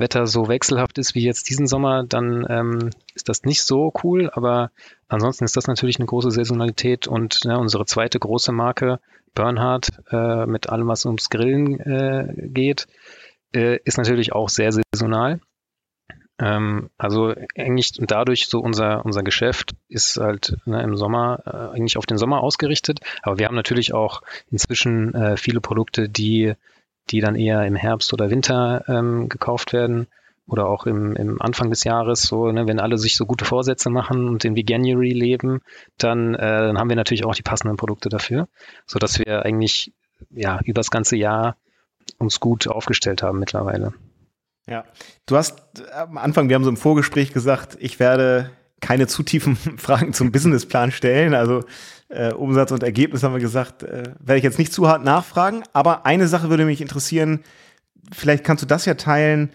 Wetter 0.00 0.26
so 0.26 0.48
wechselhaft 0.48 0.98
ist 0.98 1.14
wie 1.14 1.24
jetzt 1.24 1.48
diesen 1.48 1.66
Sommer, 1.66 2.04
dann 2.04 2.46
ähm, 2.48 2.90
ist 3.14 3.28
das 3.28 3.42
nicht 3.44 3.62
so 3.62 3.92
cool. 4.02 4.30
Aber 4.32 4.70
ansonsten 5.08 5.44
ist 5.44 5.56
das 5.56 5.66
natürlich 5.66 5.98
eine 5.98 6.06
große 6.06 6.30
Saisonalität 6.30 7.06
und 7.06 7.44
ne, 7.44 7.58
unsere 7.58 7.86
zweite 7.86 8.18
große 8.18 8.52
Marke, 8.52 9.00
Bernhard, 9.34 9.90
äh, 10.10 10.46
mit 10.46 10.68
allem, 10.68 10.88
was 10.88 11.06
ums 11.06 11.30
Grillen 11.30 11.78
äh, 11.80 12.48
geht, 12.48 12.88
äh, 13.54 13.78
ist 13.84 13.98
natürlich 13.98 14.32
auch 14.32 14.48
sehr 14.48 14.72
saisonal. 14.72 15.40
Ähm, 16.40 16.90
also 16.96 17.34
eigentlich 17.56 17.92
dadurch 18.00 18.48
so 18.48 18.60
unser, 18.60 19.04
unser 19.04 19.22
Geschäft 19.22 19.74
ist 19.88 20.16
halt 20.16 20.56
ne, 20.64 20.82
im 20.82 20.96
Sommer 20.96 21.42
äh, 21.46 21.76
eigentlich 21.76 21.98
auf 21.98 22.06
den 22.06 22.18
Sommer 22.18 22.42
ausgerichtet. 22.42 23.00
Aber 23.22 23.38
wir 23.38 23.46
haben 23.46 23.54
natürlich 23.54 23.92
auch 23.92 24.22
inzwischen 24.50 25.14
äh, 25.14 25.36
viele 25.36 25.60
Produkte, 25.60 26.08
die 26.08 26.54
die 27.10 27.20
dann 27.20 27.34
eher 27.34 27.66
im 27.66 27.76
Herbst 27.76 28.12
oder 28.12 28.30
Winter 28.30 28.84
ähm, 28.88 29.28
gekauft 29.28 29.72
werden 29.72 30.06
oder 30.46 30.66
auch 30.66 30.86
im, 30.86 31.14
im 31.16 31.40
Anfang 31.40 31.70
des 31.70 31.84
Jahres, 31.84 32.22
so, 32.22 32.50
ne, 32.50 32.66
wenn 32.66 32.80
alle 32.80 32.98
sich 32.98 33.16
so 33.16 33.24
gute 33.24 33.44
Vorsätze 33.44 33.88
machen 33.88 34.28
und 34.28 34.44
in 34.44 34.56
Veganuary 34.56 35.12
leben, 35.12 35.60
dann, 35.96 36.34
äh, 36.34 36.38
dann 36.38 36.78
haben 36.78 36.88
wir 36.88 36.96
natürlich 36.96 37.24
auch 37.24 37.34
die 37.34 37.42
passenden 37.42 37.76
Produkte 37.76 38.08
dafür, 38.08 38.48
so 38.86 38.98
dass 38.98 39.18
wir 39.18 39.44
eigentlich 39.44 39.92
ja 40.30 40.60
über 40.64 40.80
das 40.80 40.90
ganze 40.90 41.16
Jahr 41.16 41.56
uns 42.18 42.40
gut 42.40 42.66
aufgestellt 42.66 43.22
haben 43.22 43.38
mittlerweile. 43.38 43.94
Ja, 44.66 44.84
du 45.26 45.36
hast 45.36 45.62
am 45.92 46.18
Anfang, 46.18 46.48
wir 46.48 46.54
haben 46.54 46.64
so 46.64 46.70
im 46.70 46.76
Vorgespräch 46.76 47.32
gesagt, 47.32 47.76
ich 47.80 47.98
werde 47.98 48.50
keine 48.80 49.06
zu 49.06 49.22
tiefen 49.22 49.56
Fragen 49.78 50.12
zum 50.12 50.32
Businessplan 50.32 50.90
stellen. 50.90 51.34
Also 51.34 51.64
äh, 52.10 52.32
Umsatz 52.32 52.72
und 52.72 52.82
Ergebnis 52.82 53.22
haben 53.22 53.32
wir 53.32 53.40
gesagt, 53.40 53.82
äh, 53.82 54.02
werde 54.18 54.38
ich 54.38 54.44
jetzt 54.44 54.58
nicht 54.58 54.72
zu 54.72 54.88
hart 54.88 55.04
nachfragen. 55.04 55.62
Aber 55.72 56.06
eine 56.06 56.28
Sache 56.28 56.50
würde 56.50 56.64
mich 56.64 56.80
interessieren, 56.80 57.40
vielleicht 58.12 58.44
kannst 58.44 58.62
du 58.62 58.66
das 58.66 58.84
ja 58.84 58.94
teilen, 58.94 59.50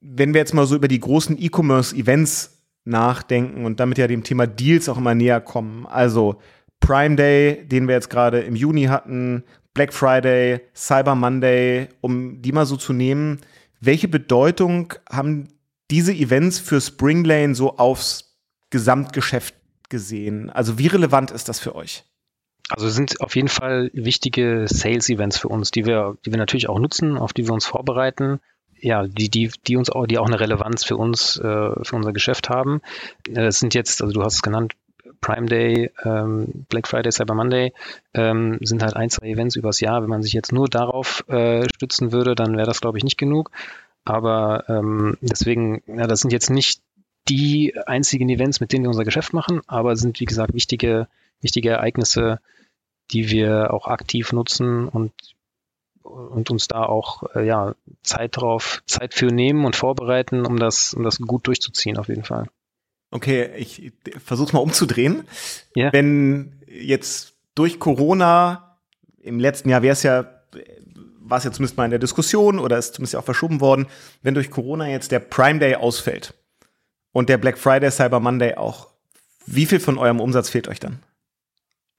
wenn 0.00 0.34
wir 0.34 0.40
jetzt 0.40 0.54
mal 0.54 0.66
so 0.66 0.74
über 0.74 0.88
die 0.88 1.00
großen 1.00 1.40
E-Commerce-Events 1.40 2.58
nachdenken 2.84 3.64
und 3.64 3.78
damit 3.78 3.98
ja 3.98 4.08
dem 4.08 4.24
Thema 4.24 4.46
Deals 4.46 4.88
auch 4.88 4.98
immer 4.98 5.14
näher 5.14 5.40
kommen. 5.40 5.86
Also 5.86 6.40
Prime 6.80 7.14
Day, 7.14 7.64
den 7.68 7.86
wir 7.86 7.94
jetzt 7.94 8.10
gerade 8.10 8.40
im 8.40 8.56
Juni 8.56 8.84
hatten, 8.84 9.44
Black 9.74 9.92
Friday, 9.92 10.60
Cyber 10.74 11.14
Monday, 11.14 11.88
um 12.00 12.42
die 12.42 12.52
mal 12.52 12.66
so 12.66 12.76
zu 12.76 12.92
nehmen. 12.92 13.38
Welche 13.80 14.08
Bedeutung 14.08 14.92
haben 15.08 15.48
diese 15.90 16.12
Events 16.12 16.58
für 16.58 16.80
Springlane 16.80 17.54
so 17.54 17.76
aufs 17.76 18.38
Gesamtgeschäft 18.70 19.54
gesehen? 19.92 20.50
Also 20.50 20.78
wie 20.78 20.88
relevant 20.88 21.30
ist 21.30 21.48
das 21.48 21.60
für 21.60 21.76
euch? 21.76 22.04
Also 22.68 22.88
sind 22.88 23.20
auf 23.20 23.36
jeden 23.36 23.48
Fall 23.48 23.90
wichtige 23.92 24.64
Sales-Events 24.66 25.38
für 25.38 25.48
uns, 25.48 25.70
die 25.70 25.84
wir, 25.84 26.16
die 26.24 26.32
wir 26.32 26.38
natürlich 26.38 26.68
auch 26.68 26.78
nutzen, 26.78 27.18
auf 27.18 27.32
die 27.32 27.46
wir 27.46 27.52
uns 27.52 27.66
vorbereiten. 27.66 28.40
Ja, 28.80 29.06
die, 29.06 29.28
die, 29.28 29.52
die 29.66 29.76
uns 29.76 29.90
auch, 29.90 30.06
die 30.06 30.18
auch 30.18 30.26
eine 30.26 30.40
Relevanz 30.40 30.82
für 30.82 30.96
uns, 30.96 31.36
äh, 31.36 31.42
für 31.84 31.94
unser 31.94 32.12
Geschäft 32.12 32.48
haben. 32.48 32.80
Äh, 33.28 33.46
es 33.46 33.60
sind 33.60 33.74
jetzt, 33.74 34.02
also 34.02 34.12
du 34.12 34.22
hast 34.24 34.36
es 34.36 34.42
genannt, 34.42 34.74
Prime 35.20 35.46
Day, 35.46 35.90
ähm, 36.04 36.64
Black 36.68 36.88
Friday, 36.88 37.12
Cyber 37.12 37.34
Monday 37.34 37.72
ähm, 38.14 38.58
sind 38.62 38.82
halt 38.82 38.96
ein, 38.96 39.10
zwei 39.10 39.28
Events 39.28 39.54
übers 39.54 39.80
Jahr. 39.80 40.02
Wenn 40.02 40.08
man 40.08 40.22
sich 40.22 40.32
jetzt 40.32 40.52
nur 40.52 40.68
darauf 40.68 41.24
äh, 41.28 41.64
stützen 41.74 42.10
würde, 42.10 42.34
dann 42.34 42.56
wäre 42.56 42.66
das, 42.66 42.80
glaube 42.80 42.98
ich, 42.98 43.04
nicht 43.04 43.18
genug. 43.18 43.50
Aber 44.04 44.64
ähm, 44.68 45.16
deswegen, 45.20 45.82
ja, 45.86 46.06
das 46.06 46.20
sind 46.20 46.32
jetzt 46.32 46.50
nicht 46.50 46.80
die 47.28 47.74
einzigen 47.86 48.28
Events, 48.28 48.60
mit 48.60 48.72
denen 48.72 48.84
wir 48.84 48.90
unser 48.90 49.04
Geschäft 49.04 49.32
machen, 49.32 49.60
aber 49.66 49.96
sind, 49.96 50.18
wie 50.20 50.24
gesagt, 50.24 50.54
wichtige, 50.54 51.08
wichtige 51.40 51.70
Ereignisse, 51.70 52.40
die 53.10 53.30
wir 53.30 53.72
auch 53.72 53.86
aktiv 53.86 54.32
nutzen 54.32 54.88
und, 54.88 55.12
und 56.02 56.50
uns 56.50 56.68
da 56.68 56.84
auch 56.84 57.22
äh, 57.34 57.46
ja, 57.46 57.74
Zeit 58.02 58.36
drauf, 58.36 58.82
Zeit 58.86 59.14
für 59.14 59.26
nehmen 59.26 59.64
und 59.64 59.76
vorbereiten, 59.76 60.44
um 60.46 60.58
das, 60.58 60.94
um 60.94 61.02
das 61.02 61.18
gut 61.18 61.46
durchzuziehen, 61.46 61.98
auf 61.98 62.08
jeden 62.08 62.24
Fall. 62.24 62.48
Okay, 63.10 63.50
ich 63.56 63.92
versuche 64.24 64.54
mal 64.54 64.60
umzudrehen. 64.60 65.24
Yeah. 65.76 65.92
Wenn 65.92 66.62
jetzt 66.66 67.34
durch 67.54 67.78
Corona 67.78 68.78
im 69.20 69.38
letzten 69.38 69.68
Jahr 69.68 69.82
wäre 69.82 69.92
es 69.92 70.02
ja, 70.02 70.24
war 71.20 71.38
es 71.38 71.44
ja 71.44 71.52
zumindest 71.52 71.76
mal 71.76 71.84
in 71.84 71.90
der 71.90 72.00
Diskussion 72.00 72.58
oder 72.58 72.78
ist 72.78 72.94
zumindest 72.94 73.12
ja 73.12 73.20
auch 73.20 73.24
verschoben 73.24 73.60
worden, 73.60 73.86
wenn 74.22 74.34
durch 74.34 74.50
Corona 74.50 74.88
jetzt 74.88 75.12
der 75.12 75.18
Prime 75.20 75.58
Day 75.58 75.74
ausfällt 75.74 76.34
und 77.12 77.28
der 77.28 77.38
Black 77.38 77.58
Friday, 77.58 77.90
Cyber 77.90 78.20
Monday 78.20 78.54
auch, 78.54 78.88
wie 79.46 79.66
viel 79.66 79.80
von 79.80 79.98
eurem 79.98 80.20
Umsatz 80.20 80.50
fehlt 80.50 80.68
euch 80.68 80.80
dann? 80.80 81.00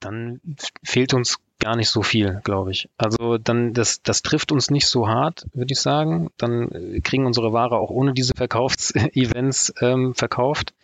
Dann 0.00 0.40
fehlt 0.82 1.14
uns 1.14 1.38
gar 1.60 1.76
nicht 1.76 1.88
so 1.88 2.02
viel, 2.02 2.40
glaube 2.44 2.72
ich. 2.72 2.88
Also 2.98 3.38
dann, 3.38 3.72
das, 3.72 4.02
das 4.02 4.22
trifft 4.22 4.52
uns 4.52 4.70
nicht 4.70 4.86
so 4.86 5.08
hart, 5.08 5.46
würde 5.54 5.72
ich 5.72 5.80
sagen. 5.80 6.30
Dann 6.36 7.00
kriegen 7.02 7.26
unsere 7.26 7.52
Ware 7.52 7.78
auch 7.78 7.90
ohne 7.90 8.12
diese 8.12 8.34
Verkaufsevents 8.34 9.72
ähm, 9.80 10.14
verkauft 10.14 10.74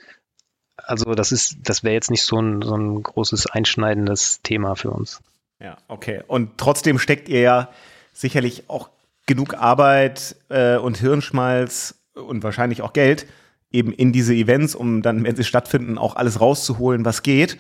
also 0.87 1.15
das 1.15 1.33
ist, 1.33 1.59
das 1.63 1.85
wäre 1.85 1.95
jetzt 1.95 2.11
nicht 2.11 2.25
so 2.25 2.41
ein, 2.41 2.63
so 2.63 2.75
ein 2.75 3.03
großes 3.03 3.47
einschneidendes 3.47 4.43
Thema 4.43 4.75
für 4.75 4.91
uns. 4.91 5.21
Ja, 5.61 5.77
okay. 5.89 6.23
Und 6.27 6.59
trotzdem 6.59 6.99
steckt 6.99 7.29
ihr 7.29 7.41
ja 7.41 7.69
sicherlich 8.13 8.65
auch 8.69 8.91
genug 9.27 9.55
Arbeit 9.55 10.37
äh, 10.49 10.77
und 10.77 10.99
Hirnschmalz 10.99 11.95
und 12.15 12.43
wahrscheinlich 12.43 12.83
auch 12.83 12.93
Geld 12.93 13.27
eben 13.71 13.93
in 13.93 14.13
diese 14.13 14.35
Events, 14.35 14.75
um 14.75 15.03
dann, 15.03 15.25
wenn 15.25 15.37
sie 15.37 15.45
stattfinden, 15.45 15.99
auch 15.99 16.17
alles 16.17 16.41
rauszuholen, 16.41 17.05
was 17.05 17.23
geht. 17.23 17.59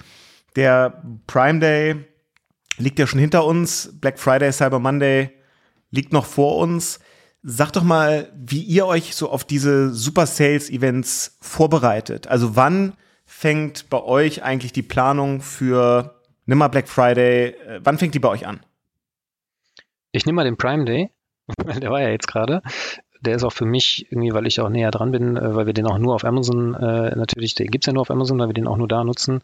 Der 0.57 1.03
Prime 1.27 1.61
Day 1.61 1.97
liegt 2.79 2.99
ja 2.99 3.07
schon 3.07 3.21
hinter 3.21 3.45
uns. 3.45 3.91
Black 4.01 4.19
Friday, 4.19 4.53
Cyber 4.53 4.79
Monday 4.79 5.31
liegt 5.91 6.13
noch 6.13 6.27
vor 6.27 6.59
uns. 6.59 7.01
Sag 7.43 7.73
doch 7.73 7.85
mal, 7.85 8.31
wie 8.35 8.63
ihr 8.63 8.87
euch 8.87 9.15
so 9.15 9.31
auf 9.31 9.45
diese 9.45 9.95
Super 9.95 10.27
Sales 10.27 10.69
Events 10.69 11.39
vorbereitet. 11.41 12.27
Also 12.27 12.57
wann 12.57 12.95
fängt 13.25 13.89
bei 13.89 14.03
euch 14.03 14.43
eigentlich 14.43 14.73
die 14.73 14.83
Planung 14.83 15.41
für 15.41 16.21
Nimmer 16.47 16.69
Black 16.69 16.89
Friday, 16.89 17.51
äh, 17.51 17.81
wann 17.83 17.97
fängt 17.97 18.15
die 18.15 18.19
bei 18.19 18.29
euch 18.29 18.47
an? 18.47 18.61
Ich 20.13 20.27
nehme 20.27 20.37
mal 20.37 20.45
den 20.45 20.57
Prime 20.57 20.85
Day, 20.85 21.11
der 21.81 21.91
war 21.91 22.01
ja 22.03 22.09
jetzt 22.09 22.27
gerade. 22.27 22.61
Der 23.21 23.37
ist 23.37 23.45
auch 23.45 23.53
für 23.53 23.67
mich 23.67 24.07
irgendwie, 24.11 24.33
weil 24.33 24.47
ich 24.47 24.61
auch 24.61 24.69
näher 24.69 24.91
dran 24.91 25.13
bin, 25.13 25.37
äh, 25.37 25.55
weil 25.55 25.67
wir 25.67 25.75
den 25.75 25.87
auch 25.87 25.99
nur 25.99 26.15
auf 26.15 26.25
Amazon, 26.25 26.75
äh, 26.75 27.15
natürlich, 27.17 27.55
den 27.55 27.69
gibt 27.69 27.85
es 27.85 27.87
ja 27.87 27.93
nur 27.93 28.03
auf 28.03 28.11
Amazon, 28.11 28.39
weil 28.39 28.49
wir 28.49 28.55
den 28.55 28.67
auch 28.67 28.77
nur 28.77 28.89
da 28.89 29.05
nutzen. 29.05 29.43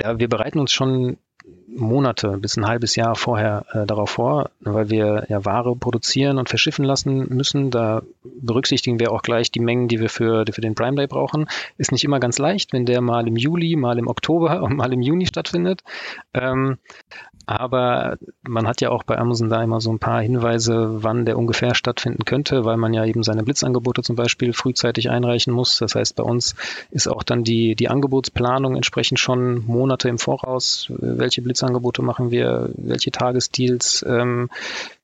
Ja, 0.00 0.18
wir 0.18 0.28
bereiten 0.28 0.58
uns 0.58 0.72
schon 0.72 1.18
Monate 1.66 2.38
bis 2.38 2.56
ein 2.56 2.66
halbes 2.66 2.96
Jahr 2.96 3.16
vorher 3.16 3.66
äh, 3.72 3.86
darauf 3.86 4.10
vor, 4.10 4.50
weil 4.60 4.90
wir 4.90 5.26
ja 5.28 5.44
Ware 5.44 5.76
produzieren 5.76 6.38
und 6.38 6.48
verschiffen 6.48 6.84
lassen 6.84 7.26
müssen. 7.34 7.70
Da 7.70 8.02
berücksichtigen 8.22 8.98
wir 8.98 9.12
auch 9.12 9.22
gleich 9.22 9.50
die 9.50 9.60
Mengen, 9.60 9.88
die 9.88 10.00
wir 10.00 10.08
für, 10.08 10.44
für 10.50 10.60
den 10.60 10.74
Prime 10.74 10.96
Day 10.96 11.06
brauchen. 11.06 11.46
Ist 11.76 11.92
nicht 11.92 12.04
immer 12.04 12.20
ganz 12.20 12.38
leicht, 12.38 12.72
wenn 12.72 12.86
der 12.86 13.00
mal 13.00 13.26
im 13.26 13.36
Juli, 13.36 13.76
mal 13.76 13.98
im 13.98 14.08
Oktober 14.08 14.62
und 14.62 14.76
mal 14.76 14.92
im 14.92 15.02
Juni 15.02 15.26
stattfindet. 15.26 15.82
Ähm, 16.32 16.78
aber 17.46 18.16
man 18.42 18.66
hat 18.66 18.80
ja 18.80 18.90
auch 18.90 19.02
bei 19.02 19.18
Amazon 19.18 19.48
da 19.48 19.62
immer 19.62 19.80
so 19.80 19.92
ein 19.92 19.98
paar 19.98 20.22
Hinweise, 20.22 21.02
wann 21.02 21.24
der 21.26 21.38
ungefähr 21.38 21.74
stattfinden 21.74 22.24
könnte, 22.24 22.64
weil 22.64 22.76
man 22.76 22.94
ja 22.94 23.04
eben 23.04 23.22
seine 23.22 23.42
Blitzangebote 23.42 24.02
zum 24.02 24.16
Beispiel 24.16 24.52
frühzeitig 24.52 25.10
einreichen 25.10 25.52
muss. 25.52 25.78
Das 25.78 25.94
heißt, 25.94 26.16
bei 26.16 26.22
uns 26.22 26.54
ist 26.90 27.08
auch 27.08 27.22
dann 27.22 27.44
die, 27.44 27.74
die 27.74 27.88
Angebotsplanung 27.88 28.76
entsprechend 28.76 29.20
schon 29.20 29.64
Monate 29.66 30.08
im 30.08 30.18
Voraus. 30.18 30.90
Welche 30.98 31.42
Blitzangebote 31.42 32.02
machen 32.02 32.30
wir? 32.30 32.70
Welche 32.76 33.10
Tagesdeals? 33.10 34.04
Ähm, 34.08 34.48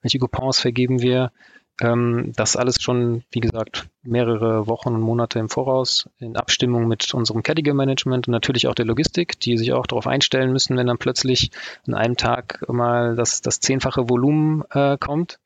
welche 0.03 0.19
Coupons 0.19 0.59
vergeben 0.59 1.03
wir? 1.03 1.33
Ähm, 1.81 2.33
das 2.37 2.57
alles 2.57 2.81
schon, 2.81 3.25
wie 3.31 3.41
gesagt, 3.41 3.89
mehrere 4.03 4.67
Wochen 4.67 4.95
und 4.95 5.01
Monate 5.01 5.39
im 5.39 5.49
Voraus 5.49 6.09
in 6.19 6.37
Abstimmung 6.37 6.87
mit 6.87 7.13
unserem 7.15 7.43
Category 7.43 7.75
Management 7.75 8.29
und 8.29 8.33
natürlich 8.33 8.67
auch 8.67 8.75
der 8.75 8.85
Logistik, 8.85 9.41
die 9.41 9.57
sich 9.57 9.73
auch 9.73 9.87
darauf 9.87 10.07
einstellen 10.07 10.53
müssen, 10.53 10.77
wenn 10.77 10.87
dann 10.87 10.99
plötzlich 10.99 11.51
an 11.87 11.95
einem 11.95 12.17
Tag 12.17 12.65
mal 12.69 13.17
das, 13.17 13.41
das 13.41 13.61
zehnfache 13.61 14.09
Volumen 14.09 14.63
äh, 14.71 14.99
kommt. 14.99 15.39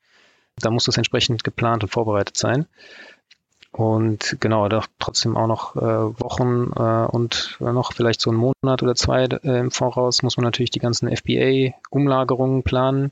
Da 0.57 0.69
muss 0.69 0.85
das 0.85 0.97
entsprechend 0.97 1.43
geplant 1.43 1.83
und 1.83 1.89
vorbereitet 1.89 2.37
sein. 2.37 2.65
Und 3.71 4.37
genau, 4.39 4.69
doch 4.69 4.87
trotzdem 4.99 5.35
auch 5.35 5.47
noch 5.47 5.75
äh, 5.75 5.81
Wochen 5.81 6.71
äh, 6.77 7.11
und 7.13 7.57
noch 7.59 7.91
vielleicht 7.91 8.21
so 8.21 8.29
einen 8.29 8.39
Monat 8.39 8.81
oder 8.83 8.95
zwei 8.95 9.25
äh, 9.25 9.59
im 9.59 9.69
Voraus 9.69 10.23
muss 10.23 10.37
man 10.37 10.45
natürlich 10.45 10.71
die 10.71 10.79
ganzen 10.79 11.13
FBA-Umlagerungen 11.13 12.63
planen 12.63 13.11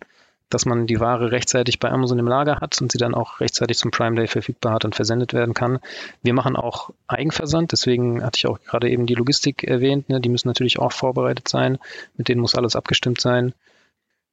dass 0.54 0.66
man 0.66 0.88
die 0.88 1.00
Ware 1.00 1.32
rechtzeitig 1.32 1.80
bei 1.80 1.90
Amazon 1.90 2.20
im 2.20 2.28
Lager 2.28 2.60
hat 2.60 2.80
und 2.82 2.92
sie 2.92 2.98
dann 2.98 3.16
auch 3.16 3.40
rechtzeitig 3.40 3.78
zum 3.78 3.92
Prime 3.92 4.16
Day 4.16 4.28
verfügbar 4.28 4.74
hat 4.74 4.86
und 4.86 4.96
versendet 4.96 5.34
werden 5.34 5.54
kann. 5.54 5.80
Wir 6.22 6.34
machen 6.34 6.56
auch 6.56 6.92
Eigenversand, 7.08 7.72
deswegen 7.72 8.24
hatte 8.24 8.38
ich 8.38 8.48
auch 8.48 8.60
gerade 8.62 8.90
eben 8.90 9.06
die 9.06 9.16
Logistik 9.16 9.64
erwähnt. 9.64 10.10
Ne? 10.10 10.22
Die 10.22 10.30
müssen 10.30 10.48
natürlich 10.48 10.80
auch 10.80 10.92
vorbereitet 10.92 11.48
sein, 11.48 11.80
mit 12.18 12.28
denen 12.28 12.42
muss 12.42 12.56
alles 12.56 12.76
abgestimmt 12.76 13.22
sein. 13.22 13.54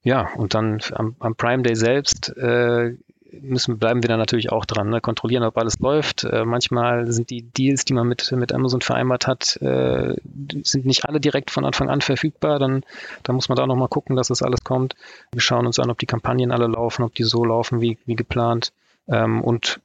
Ja, 0.03 0.31
und 0.35 0.55
dann 0.55 0.81
am, 0.93 1.17
am 1.21 1.35
Prime 1.35 1.63
Day 1.63 1.75
selbst 1.75 2.37
äh, 2.37 2.95
müssen, 3.41 3.79
bleiben 3.79 4.03
wir 4.03 4.09
da 4.09 4.17
natürlich 4.17 4.51
auch 4.51 4.65
dran, 4.65 4.91
ne? 4.91 5.01
kontrollieren, 5.01 5.45
ob 5.45 5.57
alles 5.59 5.79
läuft. 5.79 6.25
Äh, 6.25 6.45
manchmal 6.45 7.11
sind 7.11 7.31
die 7.31 7.43
Deals, 7.43 7.85
die 7.85 7.95
man 7.95 8.07
mit, 8.07 8.31
mit 8.33 8.53
Amazon 8.53 8.81
vereinbart 8.81 9.27
hat, 9.27 9.57
äh, 9.63 10.15
sind 10.63 10.87
nicht 10.87 11.07
alle 11.07 11.21
direkt 11.21 11.51
von 11.51 11.65
Anfang 11.65 11.89
an 11.91 12.01
verfügbar. 12.01 12.59
Dann, 12.59 12.85
dann 13.23 13.35
muss 13.37 13.49
man 13.49 13.57
da 13.57 13.67
nochmal 13.67 13.89
gucken, 13.89 14.17
dass 14.17 14.29
das 14.29 14.43
alles 14.43 14.65
kommt. 14.65 14.95
Wir 15.33 15.41
schauen 15.41 15.67
uns 15.67 15.79
an, 15.79 15.91
ob 15.91 15.99
die 15.99 16.07
Kampagnen 16.07 16.53
alle 16.53 16.67
laufen, 16.67 17.03
ob 17.03 17.15
die 17.15 17.25
so 17.25 17.45
laufen 17.45 17.81
wie, 17.81 17.99
wie 18.07 18.17
geplant. 18.17 18.73
Ähm, 19.09 19.43
und 19.43 19.81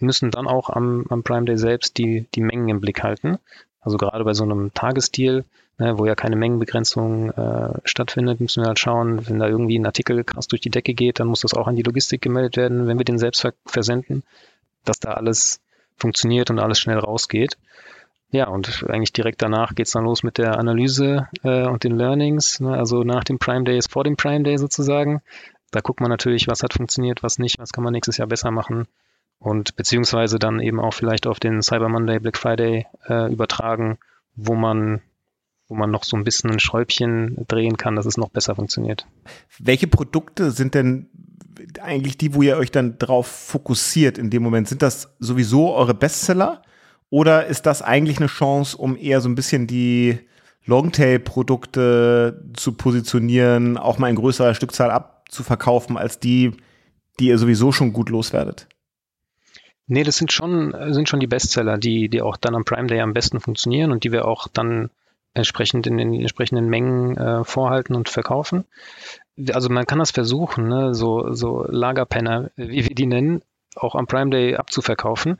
müssen 0.00 0.30
dann 0.30 0.46
auch 0.46 0.70
am, 0.70 1.06
am 1.08 1.22
Prime 1.22 1.46
Day 1.46 1.56
selbst 1.56 1.98
die, 1.98 2.26
die 2.34 2.40
Mengen 2.40 2.68
im 2.68 2.80
Blick 2.80 3.02
halten. 3.02 3.38
Also 3.84 3.96
gerade 3.96 4.24
bei 4.24 4.34
so 4.34 4.44
einem 4.44 4.72
Tagesdeal 4.74 5.44
ne, 5.78 5.98
wo 5.98 6.06
ja 6.06 6.14
keine 6.14 6.36
Mengenbegrenzung 6.36 7.30
äh, 7.30 7.80
stattfindet, 7.84 8.40
müssen 8.40 8.62
wir 8.62 8.68
halt 8.68 8.78
schauen, 8.78 9.28
wenn 9.28 9.38
da 9.38 9.48
irgendwie 9.48 9.78
ein 9.78 9.86
Artikel 9.86 10.24
krass 10.24 10.48
durch 10.48 10.60
die 10.60 10.70
Decke 10.70 10.94
geht, 10.94 11.20
dann 11.20 11.28
muss 11.28 11.40
das 11.40 11.54
auch 11.54 11.66
an 11.66 11.76
die 11.76 11.82
Logistik 11.82 12.22
gemeldet 12.22 12.56
werden, 12.56 12.86
wenn 12.86 12.98
wir 12.98 13.04
den 13.04 13.18
selbst 13.18 13.46
versenden, 13.66 14.22
dass 14.84 15.00
da 15.00 15.12
alles 15.12 15.60
funktioniert 15.96 16.50
und 16.50 16.58
alles 16.58 16.78
schnell 16.78 16.98
rausgeht. 16.98 17.56
Ja, 18.30 18.48
und 18.48 18.84
eigentlich 18.88 19.12
direkt 19.12 19.42
danach 19.42 19.76
geht's 19.76 19.92
dann 19.92 20.04
los 20.04 20.24
mit 20.24 20.38
der 20.38 20.58
Analyse 20.58 21.28
äh, 21.44 21.66
und 21.66 21.84
den 21.84 21.96
Learnings. 21.96 22.58
Ne? 22.58 22.76
Also 22.76 23.04
nach 23.04 23.22
dem 23.22 23.38
Prime 23.38 23.64
Day 23.64 23.78
ist 23.78 23.92
vor 23.92 24.02
dem 24.02 24.16
Prime 24.16 24.42
Day 24.42 24.58
sozusagen. 24.58 25.22
Da 25.70 25.80
guckt 25.80 26.00
man 26.00 26.10
natürlich, 26.10 26.48
was 26.48 26.64
hat 26.64 26.74
funktioniert, 26.74 27.22
was 27.22 27.38
nicht, 27.38 27.60
was 27.60 27.70
kann 27.70 27.84
man 27.84 27.92
nächstes 27.92 28.16
Jahr 28.16 28.26
besser 28.26 28.50
machen. 28.50 28.88
Und 29.38 29.76
beziehungsweise 29.76 30.38
dann 30.38 30.60
eben 30.60 30.80
auch 30.80 30.94
vielleicht 30.94 31.26
auf 31.26 31.38
den 31.38 31.62
Cyber 31.62 31.88
Monday, 31.88 32.18
Black 32.18 32.38
Friday 32.38 32.86
äh, 33.08 33.30
übertragen, 33.32 33.98
wo 34.34 34.54
man 34.54 35.02
wo 35.66 35.74
man 35.74 35.90
noch 35.90 36.04
so 36.04 36.16
ein 36.16 36.24
bisschen 36.24 36.50
ein 36.50 36.58
Schräubchen 36.58 37.46
drehen 37.48 37.76
kann, 37.76 37.96
dass 37.96 38.06
es 38.06 38.16
noch 38.16 38.28
besser 38.28 38.54
funktioniert. 38.54 39.06
Welche 39.58 39.86
Produkte 39.86 40.50
sind 40.50 40.74
denn 40.74 41.08
eigentlich 41.80 42.18
die, 42.18 42.34
wo 42.34 42.42
ihr 42.42 42.56
euch 42.56 42.70
dann 42.70 42.98
drauf 42.98 43.26
fokussiert 43.26 44.18
in 44.18 44.30
dem 44.30 44.42
Moment? 44.42 44.68
Sind 44.68 44.82
das 44.82 45.14
sowieso 45.20 45.74
eure 45.74 45.94
Bestseller? 45.94 46.62
Oder 47.10 47.46
ist 47.46 47.66
das 47.66 47.80
eigentlich 47.80 48.18
eine 48.18 48.26
Chance, 48.26 48.76
um 48.76 48.96
eher 48.96 49.20
so 49.20 49.28
ein 49.28 49.34
bisschen 49.34 49.66
die 49.66 50.18
Longtail-Produkte 50.66 52.44
zu 52.54 52.72
positionieren, 52.72 53.76
auch 53.76 53.98
mal 53.98 54.10
in 54.10 54.16
größerer 54.16 54.54
Stückzahl 54.54 54.90
abzuverkaufen, 54.90 55.96
als 55.96 56.18
die, 56.18 56.52
die 57.20 57.28
ihr 57.28 57.38
sowieso 57.38 57.72
schon 57.72 57.92
gut 57.92 58.10
loswerdet? 58.10 58.68
Nee, 59.86 60.02
das 60.02 60.16
sind 60.16 60.32
schon, 60.32 60.74
sind 60.92 61.08
schon 61.08 61.20
die 61.20 61.26
Bestseller, 61.26 61.76
die, 61.76 62.08
die 62.08 62.22
auch 62.22 62.36
dann 62.36 62.54
am 62.54 62.64
Prime 62.64 62.86
Day 62.86 63.00
am 63.00 63.12
besten 63.12 63.40
funktionieren 63.40 63.92
und 63.92 64.04
die 64.04 64.12
wir 64.12 64.26
auch 64.26 64.48
dann 64.48 64.90
entsprechend 65.34 65.86
in 65.86 65.98
den 65.98 66.14
entsprechenden 66.14 66.68
Mengen 66.68 67.16
äh, 67.16 67.44
vorhalten 67.44 67.94
und 67.94 68.08
verkaufen. 68.08 68.64
Also 69.52 69.68
man 69.68 69.84
kann 69.84 69.98
das 69.98 70.12
versuchen, 70.12 70.68
ne? 70.68 70.94
so, 70.94 71.32
so 71.34 71.64
Lagerpenner, 71.68 72.50
wie 72.56 72.88
wir 72.88 72.94
die 72.94 73.06
nennen, 73.06 73.42
auch 73.74 73.94
am 73.94 74.06
Prime 74.06 74.30
Day 74.30 74.54
abzuverkaufen. 74.54 75.38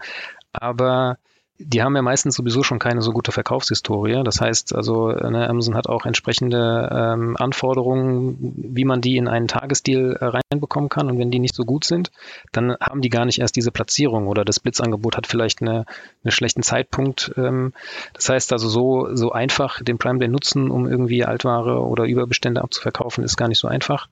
Aber 0.52 1.18
die 1.58 1.82
haben 1.82 1.94
ja 1.94 2.02
meistens 2.02 2.34
sowieso 2.34 2.64
schon 2.64 2.80
keine 2.80 3.00
so 3.00 3.12
gute 3.12 3.30
Verkaufshistorie. 3.30 4.22
Das 4.24 4.40
heißt 4.40 4.74
also, 4.74 5.12
ne, 5.12 5.48
Amazon 5.48 5.76
hat 5.76 5.88
auch 5.88 6.04
entsprechende 6.04 6.90
ähm, 6.92 7.36
Anforderungen, 7.36 8.54
wie 8.56 8.84
man 8.84 9.00
die 9.00 9.16
in 9.16 9.28
einen 9.28 9.46
Tagesdeal 9.46 10.16
äh, 10.20 10.24
reinbekommen 10.24 10.88
kann. 10.88 11.08
Und 11.08 11.18
wenn 11.18 11.30
die 11.30 11.38
nicht 11.38 11.54
so 11.54 11.64
gut 11.64 11.84
sind, 11.84 12.10
dann 12.50 12.76
haben 12.80 13.02
die 13.02 13.08
gar 13.08 13.24
nicht 13.24 13.40
erst 13.40 13.54
diese 13.54 13.70
Platzierung 13.70 14.26
oder 14.26 14.44
das 14.44 14.58
Blitzangebot 14.58 15.16
hat 15.16 15.28
vielleicht 15.28 15.62
eine, 15.62 15.86
einen 16.24 16.32
schlechten 16.32 16.64
Zeitpunkt. 16.64 17.32
Ähm, 17.36 17.72
das 18.14 18.28
heißt 18.28 18.52
also, 18.52 18.68
so, 18.68 19.14
so 19.14 19.30
einfach 19.30 19.80
den 19.80 19.98
Prime 19.98 20.18
Day 20.18 20.28
nutzen, 20.28 20.72
um 20.72 20.88
irgendwie 20.88 21.24
Altware 21.24 21.80
oder 21.86 22.04
Überbestände 22.04 22.62
abzuverkaufen, 22.62 23.22
ist 23.22 23.36
gar 23.36 23.48
nicht 23.48 23.60
so 23.60 23.68
einfach 23.68 24.08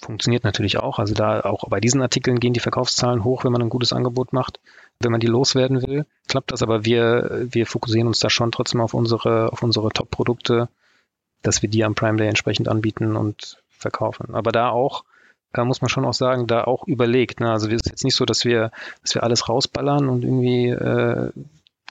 funktioniert 0.00 0.44
natürlich 0.44 0.78
auch. 0.78 0.98
Also 0.98 1.14
da 1.14 1.40
auch 1.40 1.68
bei 1.68 1.80
diesen 1.80 2.02
Artikeln 2.02 2.40
gehen 2.40 2.52
die 2.52 2.60
Verkaufszahlen 2.60 3.24
hoch, 3.24 3.44
wenn 3.44 3.52
man 3.52 3.62
ein 3.62 3.70
gutes 3.70 3.92
Angebot 3.92 4.32
macht. 4.32 4.60
Wenn 5.00 5.10
man 5.10 5.20
die 5.20 5.26
loswerden 5.26 5.82
will, 5.82 6.06
klappt 6.28 6.52
das, 6.52 6.62
aber 6.62 6.84
wir, 6.84 7.46
wir 7.50 7.66
fokussieren 7.66 8.06
uns 8.06 8.20
da 8.20 8.30
schon 8.30 8.52
trotzdem 8.52 8.80
auf 8.80 8.94
unsere, 8.94 9.52
auf 9.52 9.62
unsere 9.62 9.88
Top-Produkte, 9.90 10.68
dass 11.42 11.62
wir 11.62 11.68
die 11.68 11.84
am 11.84 11.94
Prime 11.94 12.16
Day 12.16 12.28
entsprechend 12.28 12.68
anbieten 12.68 13.16
und 13.16 13.58
verkaufen. 13.70 14.34
Aber 14.34 14.52
da 14.52 14.70
auch, 14.70 15.04
da 15.52 15.64
muss 15.64 15.80
man 15.80 15.88
schon 15.88 16.04
auch 16.04 16.14
sagen, 16.14 16.46
da 16.46 16.64
auch 16.64 16.86
überlegt. 16.86 17.40
Ne? 17.40 17.50
Also 17.50 17.66
es 17.68 17.74
ist 17.74 17.86
jetzt 17.86 18.04
nicht 18.04 18.14
so, 18.16 18.24
dass 18.24 18.44
wir, 18.44 18.70
dass 19.02 19.14
wir 19.14 19.22
alles 19.22 19.48
rausballern 19.48 20.08
und 20.08 20.22
irgendwie 20.22 20.68
äh, 20.68 21.30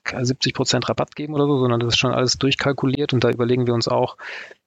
70 0.06 0.54
Prozent 0.54 0.90
Rabatt 0.90 1.16
geben 1.16 1.34
oder 1.34 1.46
so, 1.46 1.58
sondern 1.58 1.80
das 1.80 1.94
ist 1.94 2.00
schon 2.00 2.14
alles 2.14 2.38
durchkalkuliert 2.38 3.14
und 3.14 3.24
da 3.24 3.30
überlegen 3.30 3.68
wir 3.68 3.74
uns 3.74 3.88
auch, 3.88 4.18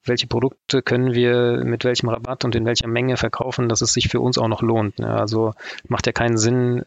welche 0.05 0.27
Produkte 0.27 0.83
können 0.83 1.14
wir 1.14 1.62
mit 1.64 1.85
welchem 1.85 2.09
Rabatt 2.09 2.44
und 2.44 2.55
in 2.55 2.64
welcher 2.64 2.88
Menge 2.88 3.16
verkaufen, 3.16 3.68
dass 3.68 3.81
es 3.81 3.92
sich 3.92 4.09
für 4.09 4.20
uns 4.20 4.38
auch 4.38 4.49
noch 4.49 4.62
lohnt. 4.62 4.99
Ne? 4.99 5.09
Also 5.09 5.53
macht 5.88 6.07
ja 6.07 6.12
keinen 6.12 6.38
Sinn, 6.38 6.85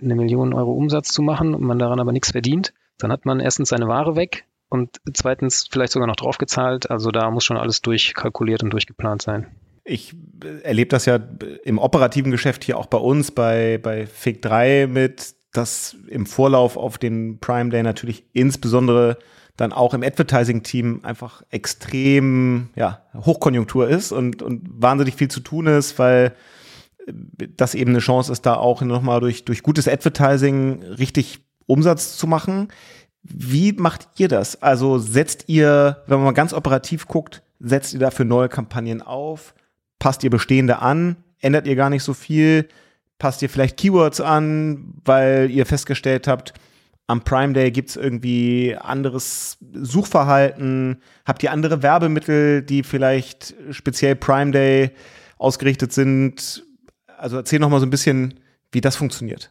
eine 0.00 0.14
Million 0.14 0.52
Euro 0.52 0.72
Umsatz 0.72 1.12
zu 1.12 1.22
machen 1.22 1.54
und 1.54 1.62
man 1.62 1.78
daran 1.78 2.00
aber 2.00 2.12
nichts 2.12 2.32
verdient. 2.32 2.72
Dann 2.98 3.10
hat 3.10 3.26
man 3.26 3.40
erstens 3.40 3.70
seine 3.70 3.88
Ware 3.88 4.14
weg 4.16 4.44
und 4.68 5.00
zweitens 5.12 5.68
vielleicht 5.70 5.92
sogar 5.92 6.06
noch 6.06 6.16
draufgezahlt. 6.16 6.90
Also 6.90 7.10
da 7.10 7.30
muss 7.30 7.44
schon 7.44 7.56
alles 7.56 7.82
durchkalkuliert 7.82 8.62
und 8.62 8.70
durchgeplant 8.70 9.22
sein. 9.22 9.46
Ich 9.84 10.14
erlebe 10.62 10.88
das 10.88 11.04
ja 11.04 11.18
im 11.64 11.78
operativen 11.78 12.30
Geschäft 12.30 12.64
hier 12.64 12.78
auch 12.78 12.86
bei 12.86 12.98
uns, 12.98 13.30
bei, 13.30 13.78
bei 13.82 14.06
Fig 14.06 14.40
3 14.40 14.86
mit, 14.86 15.34
dass 15.54 15.96
im 16.08 16.26
Vorlauf 16.26 16.76
auf 16.76 16.98
den 16.98 17.38
Prime 17.38 17.70
Day 17.70 17.82
natürlich 17.82 18.24
insbesondere 18.32 19.18
dann 19.56 19.72
auch 19.72 19.94
im 19.94 20.02
Advertising-Team 20.02 21.00
einfach 21.04 21.42
extrem 21.50 22.70
ja, 22.74 23.02
Hochkonjunktur 23.14 23.88
ist 23.88 24.12
und, 24.12 24.42
und 24.42 24.62
wahnsinnig 24.68 25.14
viel 25.14 25.28
zu 25.28 25.40
tun 25.40 25.66
ist, 25.68 25.98
weil 25.98 26.34
das 27.56 27.74
eben 27.74 27.90
eine 27.90 28.00
Chance 28.00 28.32
ist, 28.32 28.46
da 28.46 28.56
auch 28.56 28.82
nochmal 28.82 29.20
durch, 29.20 29.44
durch 29.44 29.62
gutes 29.62 29.86
Advertising 29.86 30.82
richtig 30.82 31.44
Umsatz 31.66 32.16
zu 32.16 32.26
machen. 32.26 32.68
Wie 33.22 33.72
macht 33.72 34.08
ihr 34.16 34.28
das? 34.28 34.60
Also 34.60 34.98
setzt 34.98 35.44
ihr, 35.48 36.02
wenn 36.06 36.18
man 36.18 36.26
mal 36.26 36.32
ganz 36.32 36.52
operativ 36.52 37.06
guckt, 37.06 37.42
setzt 37.60 37.94
ihr 37.94 38.00
dafür 38.00 38.24
neue 38.24 38.48
Kampagnen 38.48 39.02
auf? 39.02 39.54
Passt 39.98 40.24
ihr 40.24 40.30
bestehende 40.30 40.80
an? 40.80 41.16
Ändert 41.40 41.66
ihr 41.66 41.76
gar 41.76 41.90
nicht 41.90 42.02
so 42.02 42.12
viel? 42.12 42.68
Passt 43.24 43.40
ihr 43.40 43.48
vielleicht 43.48 43.78
Keywords 43.78 44.20
an, 44.20 44.92
weil 45.02 45.50
ihr 45.50 45.64
festgestellt 45.64 46.28
habt, 46.28 46.52
am 47.06 47.24
Prime 47.24 47.54
Day 47.54 47.70
gibt 47.70 47.88
es 47.88 47.96
irgendwie 47.96 48.76
anderes 48.78 49.56
Suchverhalten? 49.72 51.00
Habt 51.24 51.42
ihr 51.42 51.50
andere 51.50 51.82
Werbemittel, 51.82 52.60
die 52.60 52.82
vielleicht 52.82 53.54
speziell 53.70 54.14
Prime 54.14 54.50
Day 54.50 54.90
ausgerichtet 55.38 55.90
sind? 55.94 56.66
Also 57.16 57.38
erzähl 57.38 57.60
noch 57.60 57.70
mal 57.70 57.80
so 57.80 57.86
ein 57.86 57.90
bisschen, 57.90 58.40
wie 58.72 58.82
das 58.82 58.94
funktioniert. 58.94 59.50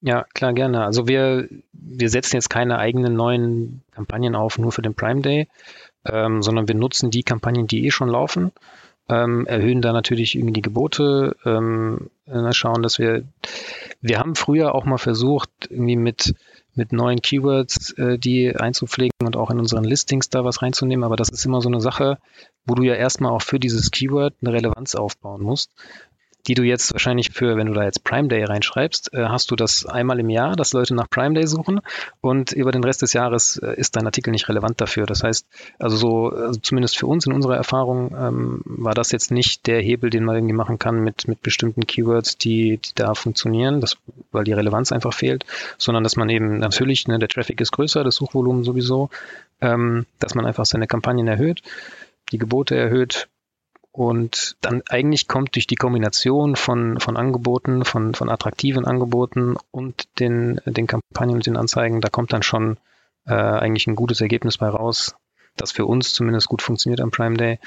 Ja, 0.00 0.24
klar, 0.34 0.52
gerne. 0.52 0.84
Also 0.84 1.06
wir, 1.06 1.48
wir 1.70 2.10
setzen 2.10 2.34
jetzt 2.34 2.50
keine 2.50 2.78
eigenen 2.78 3.14
neuen 3.14 3.82
Kampagnen 3.92 4.34
auf, 4.34 4.58
nur 4.58 4.72
für 4.72 4.82
den 4.82 4.96
Prime 4.96 5.20
Day, 5.20 5.46
ähm, 6.04 6.42
sondern 6.42 6.66
wir 6.66 6.74
nutzen 6.74 7.12
die 7.12 7.22
Kampagnen, 7.22 7.68
die 7.68 7.86
eh 7.86 7.92
schon 7.92 8.08
laufen, 8.08 8.50
ähm, 9.08 9.46
erhöhen 9.46 9.82
da 9.82 9.92
natürlich 9.92 10.34
irgendwie 10.34 10.54
die 10.54 10.62
Gebote, 10.62 11.36
ähm, 11.44 12.10
schauen, 12.50 12.82
dass 12.82 12.98
wir, 12.98 13.24
wir 14.00 14.18
haben 14.18 14.34
früher 14.34 14.74
auch 14.74 14.84
mal 14.84 14.98
versucht, 14.98 15.50
irgendwie 15.70 15.96
mit 15.96 16.34
mit 16.78 16.92
neuen 16.92 17.20
Keywords, 17.20 17.90
äh, 17.98 18.18
die 18.18 18.54
einzupflegen 18.54 19.10
und 19.22 19.36
auch 19.36 19.50
in 19.50 19.58
unseren 19.58 19.84
Listings 19.84 20.30
da 20.30 20.44
was 20.44 20.62
reinzunehmen. 20.62 21.04
Aber 21.04 21.16
das 21.16 21.28
ist 21.28 21.44
immer 21.44 21.60
so 21.60 21.68
eine 21.68 21.80
Sache, 21.80 22.18
wo 22.64 22.74
du 22.74 22.84
ja 22.84 22.94
erstmal 22.94 23.32
auch 23.32 23.42
für 23.42 23.58
dieses 23.58 23.90
Keyword 23.90 24.34
eine 24.40 24.52
Relevanz 24.52 24.94
aufbauen 24.94 25.42
musst 25.42 25.72
die 26.46 26.54
du 26.54 26.62
jetzt 26.62 26.92
wahrscheinlich 26.92 27.30
für, 27.30 27.56
wenn 27.56 27.66
du 27.66 27.74
da 27.74 27.84
jetzt 27.84 28.04
Prime 28.04 28.28
Day 28.28 28.44
reinschreibst, 28.44 29.12
äh, 29.12 29.26
hast 29.26 29.50
du 29.50 29.56
das 29.56 29.84
einmal 29.84 30.18
im 30.20 30.30
Jahr, 30.30 30.56
dass 30.56 30.72
Leute 30.72 30.94
nach 30.94 31.10
Prime 31.10 31.34
Day 31.34 31.46
suchen 31.46 31.80
und 32.20 32.52
über 32.52 32.72
den 32.72 32.84
Rest 32.84 33.02
des 33.02 33.12
Jahres 33.12 33.58
äh, 33.58 33.74
ist 33.76 33.96
dein 33.96 34.06
Artikel 34.06 34.30
nicht 34.30 34.48
relevant 34.48 34.80
dafür. 34.80 35.06
Das 35.06 35.22
heißt, 35.22 35.46
also 35.78 35.96
so, 35.96 36.28
also 36.30 36.58
zumindest 36.60 36.96
für 36.96 37.06
uns 37.06 37.26
in 37.26 37.32
unserer 37.32 37.56
Erfahrung 37.56 38.14
ähm, 38.18 38.62
war 38.64 38.94
das 38.94 39.12
jetzt 39.12 39.30
nicht 39.30 39.66
der 39.66 39.80
Hebel, 39.80 40.10
den 40.10 40.24
man 40.24 40.36
irgendwie 40.36 40.54
machen 40.54 40.78
kann 40.78 41.00
mit, 41.00 41.28
mit 41.28 41.42
bestimmten 41.42 41.86
Keywords, 41.86 42.38
die, 42.38 42.78
die 42.78 42.94
da 42.94 43.14
funktionieren, 43.14 43.80
das, 43.80 43.96
weil 44.32 44.44
die 44.44 44.52
Relevanz 44.52 44.92
einfach 44.92 45.12
fehlt, 45.12 45.44
sondern 45.76 46.04
dass 46.04 46.16
man 46.16 46.30
eben 46.30 46.58
natürlich, 46.58 47.08
ne, 47.08 47.18
der 47.18 47.28
Traffic 47.28 47.60
ist 47.60 47.72
größer, 47.72 48.04
das 48.04 48.16
Suchvolumen 48.16 48.64
sowieso, 48.64 49.10
ähm, 49.60 50.06
dass 50.18 50.34
man 50.34 50.46
einfach 50.46 50.64
seine 50.64 50.86
Kampagnen 50.86 51.28
erhöht, 51.28 51.62
die 52.32 52.38
Gebote 52.38 52.76
erhöht, 52.76 53.28
und 53.98 54.56
dann 54.60 54.84
eigentlich 54.88 55.26
kommt 55.26 55.56
durch 55.56 55.66
die 55.66 55.74
Kombination 55.74 56.54
von, 56.54 57.00
von 57.00 57.16
Angeboten, 57.16 57.84
von, 57.84 58.14
von 58.14 58.30
attraktiven 58.30 58.84
Angeboten 58.84 59.56
und 59.72 60.06
den, 60.20 60.60
den 60.66 60.86
Kampagnen 60.86 61.34
und 61.34 61.46
den 61.46 61.56
Anzeigen, 61.56 62.00
da 62.00 62.08
kommt 62.08 62.32
dann 62.32 62.44
schon 62.44 62.76
äh, 63.26 63.32
eigentlich 63.32 63.88
ein 63.88 63.96
gutes 63.96 64.20
Ergebnis 64.20 64.58
bei 64.58 64.68
raus, 64.68 65.16
das 65.56 65.72
für 65.72 65.84
uns 65.84 66.12
zumindest 66.12 66.46
gut 66.46 66.62
funktioniert 66.62 67.00
am 67.00 67.10
Prime 67.10 67.36
Day. 67.36 67.58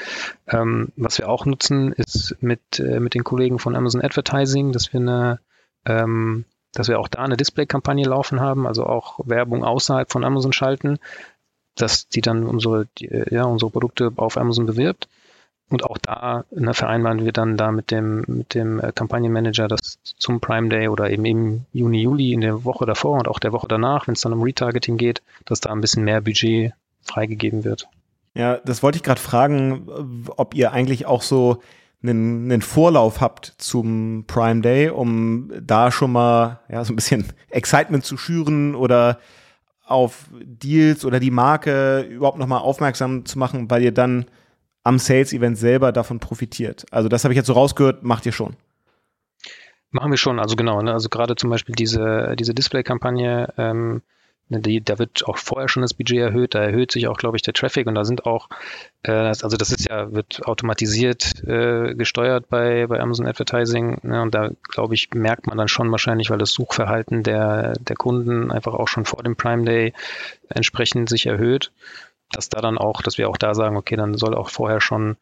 Ähm, 0.48 0.94
was 0.96 1.18
wir 1.18 1.28
auch 1.28 1.46
nutzen, 1.46 1.92
ist 1.92 2.38
mit, 2.40 2.80
äh, 2.80 3.02
mit 3.02 3.14
den 3.14 3.26
Kollegen 3.26 3.60
von 3.60 3.76
Amazon 3.76 4.02
Advertising, 4.02 4.72
dass 4.72 4.94
wir 4.94 5.02
eine 5.02 5.40
ähm, 5.86 6.46
dass 6.74 6.88
wir 6.88 6.98
auch 6.98 7.10
da 7.10 7.24
eine 7.24 7.36
Display-Kampagne 7.36 8.06
laufen 8.06 8.40
haben, 8.40 8.66
also 8.66 8.86
auch 8.86 9.20
Werbung 9.26 9.66
außerhalb 9.66 10.10
von 10.10 10.24
Amazon 10.24 10.54
schalten, 10.54 10.98
dass 11.76 12.08
die 12.08 12.22
dann 12.22 12.46
unsere, 12.46 12.88
die, 12.98 13.10
ja, 13.30 13.44
unsere 13.44 13.70
Produkte 13.70 14.14
auf 14.16 14.38
Amazon 14.38 14.66
bewirbt. 14.66 15.10
Und 15.72 15.86
auch 15.86 15.98
da 15.98 16.44
ne, 16.52 16.74
vereinbaren 16.74 17.24
wir 17.24 17.32
dann 17.32 17.56
da 17.56 17.72
mit 17.72 17.92
dem, 17.92 18.26
mit 18.28 18.54
dem 18.54 18.82
äh, 18.82 18.92
Kampagnenmanager, 18.92 19.70
dass 19.70 20.00
zum 20.04 20.42
Prime 20.42 20.68
Day 20.68 20.90
oder 20.90 21.10
eben 21.10 21.24
im 21.24 21.66
Juni, 21.72 22.02
Juli 22.02 22.34
in 22.34 22.42
der 22.42 22.66
Woche 22.66 22.86
davor 22.86 23.18
und 23.18 23.30
auch 23.30 23.40
der 23.40 23.54
Woche 23.54 23.68
danach, 23.70 24.08
wenn 24.08 24.16
es 24.16 24.22
dann 24.22 24.34
um 24.34 24.44
Retargeting 24.44 24.98
geht, 24.98 25.22
dass 25.46 25.62
da 25.62 25.72
ein 25.72 25.80
bisschen 25.80 26.04
mehr 26.04 26.20
Budget 26.20 26.74
freigegeben 27.04 27.64
wird. 27.64 27.88
Ja, 28.34 28.58
das 28.58 28.84
wollte 28.84 28.98
ich 28.98 29.04
gerade 29.04 29.22
fragen, 29.22 30.26
ob 30.36 30.56
ihr 30.56 30.74
eigentlich 30.74 31.06
auch 31.06 31.22
so 31.22 31.62
einen, 32.04 32.52
einen 32.52 32.62
Vorlauf 32.62 33.22
habt 33.22 33.54
zum 33.58 34.26
Prime 34.28 34.62
Day, 34.62 34.90
um 34.90 35.52
da 35.62 35.90
schon 35.92 36.12
mal 36.12 36.60
ja, 36.70 36.84
so 36.84 36.92
ein 36.92 36.98
bisschen 36.98 37.26
Excitement 37.50 38.04
zu 38.04 38.18
schüren 38.18 38.76
oder 38.76 39.20
auf 39.86 40.30
Deals 40.44 41.06
oder 41.06 41.22
die 41.22 41.32
Marke 41.32 42.02
überhaupt 42.02 42.38
nochmal 42.38 42.60
aufmerksam 42.60 43.26
zu 43.26 43.40
machen, 43.40 43.70
weil 43.70 43.84
ihr 43.84 43.94
dann 43.94 44.26
am 44.84 44.98
Sales-Event 45.00 45.58
selber 45.58 45.92
davon 45.92 46.20
profitiert. 46.20 46.86
Also 46.92 47.10
das 47.10 47.24
habe 47.24 47.34
ich 47.34 47.38
jetzt 47.38 47.48
so 47.48 47.54
rausgehört, 47.54 48.04
macht 48.04 48.26
ihr 48.26 48.32
schon. 48.32 48.56
Machen 49.92 50.12
wir 50.12 50.18
schon, 50.18 50.40
also 50.40 50.56
genau. 50.56 50.82
Ne? 50.82 50.94
Also 50.94 51.10
gerade 51.10 51.36
zum 51.36 51.50
Beispiel 51.50 51.76
diese, 51.76 52.36
diese 52.40 52.54
Display-Kampagne, 52.54 53.54
ähm, 53.58 54.02
ne, 54.48 54.62
die, 54.62 54.82
da 54.82 54.98
wird 54.98 55.26
auch 55.28 55.38
vorher 55.38 55.68
schon 55.68 55.82
das 55.82 55.94
Budget 55.94 56.20
erhöht, 56.20 56.56
da 56.56 56.64
erhöht 56.64 56.94
sich 56.94 57.10
auch, 57.10 57.18
glaube 57.18 57.36
ich, 57.36 57.44
der 57.44 57.54
Traffic 57.54 57.88
und 57.88 57.96
da 57.96 58.06
sind 58.06 58.26
auch, 58.26 58.48
äh, 59.04 59.12
also 59.12 59.58
das 59.58 59.70
ist 59.70 59.90
ja, 59.90 60.14
wird 60.14 60.48
automatisiert 60.48 61.44
äh, 61.44 61.94
gesteuert 61.94 62.48
bei, 62.50 62.88
bei 62.88 63.02
Amazon 63.02 63.28
Advertising 63.28 64.00
ne? 64.04 64.22
und 64.22 64.34
da, 64.34 64.52
glaube 64.70 64.94
ich, 64.94 65.10
merkt 65.14 65.46
man 65.46 65.58
dann 65.58 65.68
schon 65.68 65.92
wahrscheinlich, 65.92 66.30
weil 66.30 66.38
das 66.38 66.54
Suchverhalten 66.54 67.24
der, 67.24 67.74
der 67.74 67.98
Kunden 67.98 68.50
einfach 68.50 68.74
auch 68.74 68.88
schon 68.88 69.04
vor 69.04 69.24
dem 69.24 69.36
Prime 69.36 69.66
Day 69.66 69.94
entsprechend 70.48 71.10
sich 71.10 71.26
erhöht 71.26 71.72
dass 72.32 72.50
da 72.50 72.62
dann 72.62 72.78
auch, 72.78 73.02
dass 73.02 73.18
wir 73.18 73.30
auch 73.30 73.38
da 73.38 73.54
sagen, 73.54 73.78
okay, 73.78 73.96
dann 73.96 74.16
soll 74.16 74.36
auch 74.36 74.50
vorher 74.50 74.82
schon, 74.82 75.18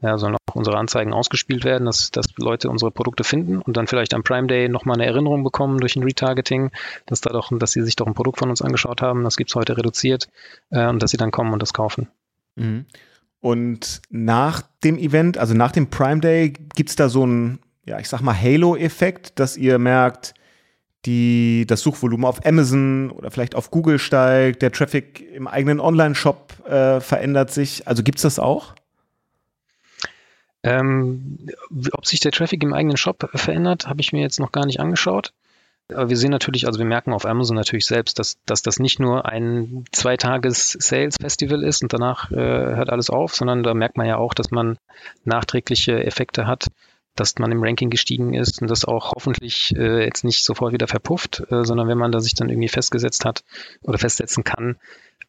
ja, 0.00 0.18
sollen 0.18 0.34
auch 0.34 0.54
unsere 0.54 0.76
Anzeigen 0.76 1.12
ausgespielt 1.12 1.64
werden, 1.64 1.84
dass, 1.86 2.10
dass 2.10 2.26
Leute 2.36 2.68
unsere 2.68 2.90
Produkte 2.90 3.24
finden 3.24 3.60
und 3.60 3.76
dann 3.76 3.86
vielleicht 3.86 4.14
am 4.14 4.22
Prime 4.22 4.46
Day 4.46 4.68
nochmal 4.68 4.96
eine 4.96 5.06
Erinnerung 5.06 5.44
bekommen 5.44 5.78
durch 5.78 5.96
ein 5.96 6.02
Retargeting, 6.02 6.70
dass 7.06 7.20
da 7.20 7.30
doch, 7.30 7.50
dass 7.58 7.72
sie 7.72 7.82
sich 7.82 7.96
doch 7.96 8.06
ein 8.06 8.14
Produkt 8.14 8.38
von 8.38 8.50
uns 8.50 8.62
angeschaut 8.62 9.02
haben, 9.02 9.24
das 9.24 9.36
gibt's 9.36 9.54
heute 9.54 9.76
reduziert 9.76 10.28
äh, 10.70 10.86
und 10.86 11.02
dass 11.02 11.10
sie 11.10 11.16
dann 11.16 11.30
kommen 11.30 11.52
und 11.52 11.62
das 11.62 11.72
kaufen. 11.72 12.08
Mhm. 12.56 12.86
Und 13.40 14.00
nach 14.08 14.62
dem 14.82 14.96
Event, 14.96 15.36
also 15.36 15.52
nach 15.52 15.72
dem 15.72 15.90
Prime 15.90 16.20
Day, 16.20 16.54
gibt's 16.74 16.96
da 16.96 17.08
so 17.10 17.26
ein, 17.26 17.58
ja, 17.84 17.98
ich 17.98 18.08
sag 18.08 18.22
mal, 18.22 18.34
Halo-Effekt, 18.34 19.38
dass 19.38 19.56
ihr 19.56 19.78
merkt, 19.78 20.34
die, 21.06 21.64
das 21.66 21.80
Suchvolumen 21.80 22.24
auf 22.24 22.44
Amazon 22.46 23.10
oder 23.10 23.30
vielleicht 23.30 23.54
auf 23.54 23.70
Google 23.70 23.98
steigt, 23.98 24.62
der 24.62 24.72
Traffic 24.72 25.20
im 25.32 25.46
eigenen 25.46 25.80
Online-Shop 25.80 26.66
äh, 26.68 27.00
verändert 27.00 27.50
sich. 27.50 27.86
Also 27.86 28.02
gibt 28.02 28.18
es 28.18 28.22
das 28.22 28.38
auch? 28.38 28.74
Ähm, 30.62 31.38
ob 31.92 32.06
sich 32.06 32.20
der 32.20 32.32
Traffic 32.32 32.62
im 32.62 32.72
eigenen 32.72 32.96
Shop 32.96 33.28
verändert, 33.34 33.86
habe 33.86 34.00
ich 34.00 34.12
mir 34.12 34.22
jetzt 34.22 34.40
noch 34.40 34.50
gar 34.50 34.64
nicht 34.64 34.80
angeschaut. 34.80 35.32
Aber 35.92 36.08
wir 36.08 36.16
sehen 36.16 36.30
natürlich, 36.30 36.66
also 36.66 36.78
wir 36.78 36.86
merken 36.86 37.12
auf 37.12 37.26
Amazon 37.26 37.56
natürlich 37.56 37.84
selbst, 37.84 38.18
dass, 38.18 38.38
dass 38.46 38.62
das 38.62 38.78
nicht 38.78 38.98
nur 38.98 39.26
ein 39.26 39.84
Zweitages-Sales-Festival 39.92 41.62
ist 41.62 41.82
und 41.82 41.92
danach 41.92 42.30
äh, 42.30 42.36
hört 42.36 42.88
alles 42.88 43.10
auf, 43.10 43.34
sondern 43.34 43.62
da 43.62 43.74
merkt 43.74 43.98
man 43.98 44.06
ja 44.06 44.16
auch, 44.16 44.32
dass 44.32 44.50
man 44.50 44.78
nachträgliche 45.24 46.02
Effekte 46.02 46.46
hat, 46.46 46.68
dass 47.14 47.38
man 47.38 47.52
im 47.52 47.62
Ranking 47.62 47.90
gestiegen 47.90 48.34
ist 48.34 48.60
und 48.60 48.68
das 48.68 48.84
auch 48.84 49.12
hoffentlich 49.14 49.74
äh, 49.76 50.04
jetzt 50.04 50.24
nicht 50.24 50.44
sofort 50.44 50.72
wieder 50.72 50.88
verpufft, 50.88 51.44
äh, 51.50 51.64
sondern 51.64 51.88
wenn 51.88 51.98
man 51.98 52.12
da 52.12 52.20
sich 52.20 52.34
dann 52.34 52.48
irgendwie 52.48 52.68
festgesetzt 52.68 53.24
hat 53.24 53.44
oder 53.82 53.98
festsetzen 53.98 54.44
kann, 54.44 54.76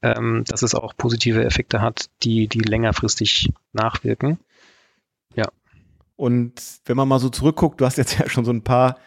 ähm, 0.02 0.44
dass 0.48 0.64
es 0.64 0.76
auch 0.76 0.96
positive 0.98 1.44
Effekte 1.44 1.82
hat, 1.82 2.10
die, 2.24 2.48
die 2.48 2.60
längerfristig 2.60 3.52
nachwirken. 3.74 4.40
Ja. 5.36 5.50
Und 6.16 6.62
wenn 6.86 6.98
man 6.98 7.08
mal 7.08 7.20
so 7.20 7.30
zurückguckt, 7.30 7.82
du 7.82 7.86
hast 7.86 7.98
jetzt 7.98 8.18
ja 8.20 8.30
schon 8.30 8.46
so 8.46 8.52
ein 8.52 8.64
paar 8.64 8.98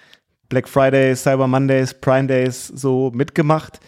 Black 0.49 0.69
Fridays, 0.69 1.25
Cyber 1.25 1.47
Mondays, 1.47 1.95
Prime 1.95 2.27
Days 2.27 2.69
so 2.69 3.11
mitgemacht. 3.12 3.81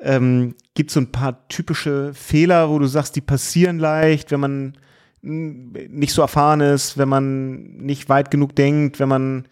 Ähm, 0.00 0.54
Gibt 0.74 0.90
es 0.90 0.94
so 0.94 1.00
ein 1.00 1.12
paar 1.12 1.48
typische 1.48 2.14
Fehler, 2.14 2.70
wo 2.70 2.78
du 2.78 2.86
sagst, 2.86 3.16
die 3.16 3.20
passieren 3.20 3.78
leicht, 3.78 4.30
wenn 4.30 4.40
man 4.40 4.78
nicht 5.22 6.12
so 6.12 6.22
erfahren 6.22 6.60
ist, 6.60 6.98
wenn 6.98 7.08
man 7.08 7.76
nicht 7.76 8.08
weit 8.08 8.30
genug 8.30 8.54
denkt, 8.54 9.00
wenn 9.00 9.08
man 9.08 9.48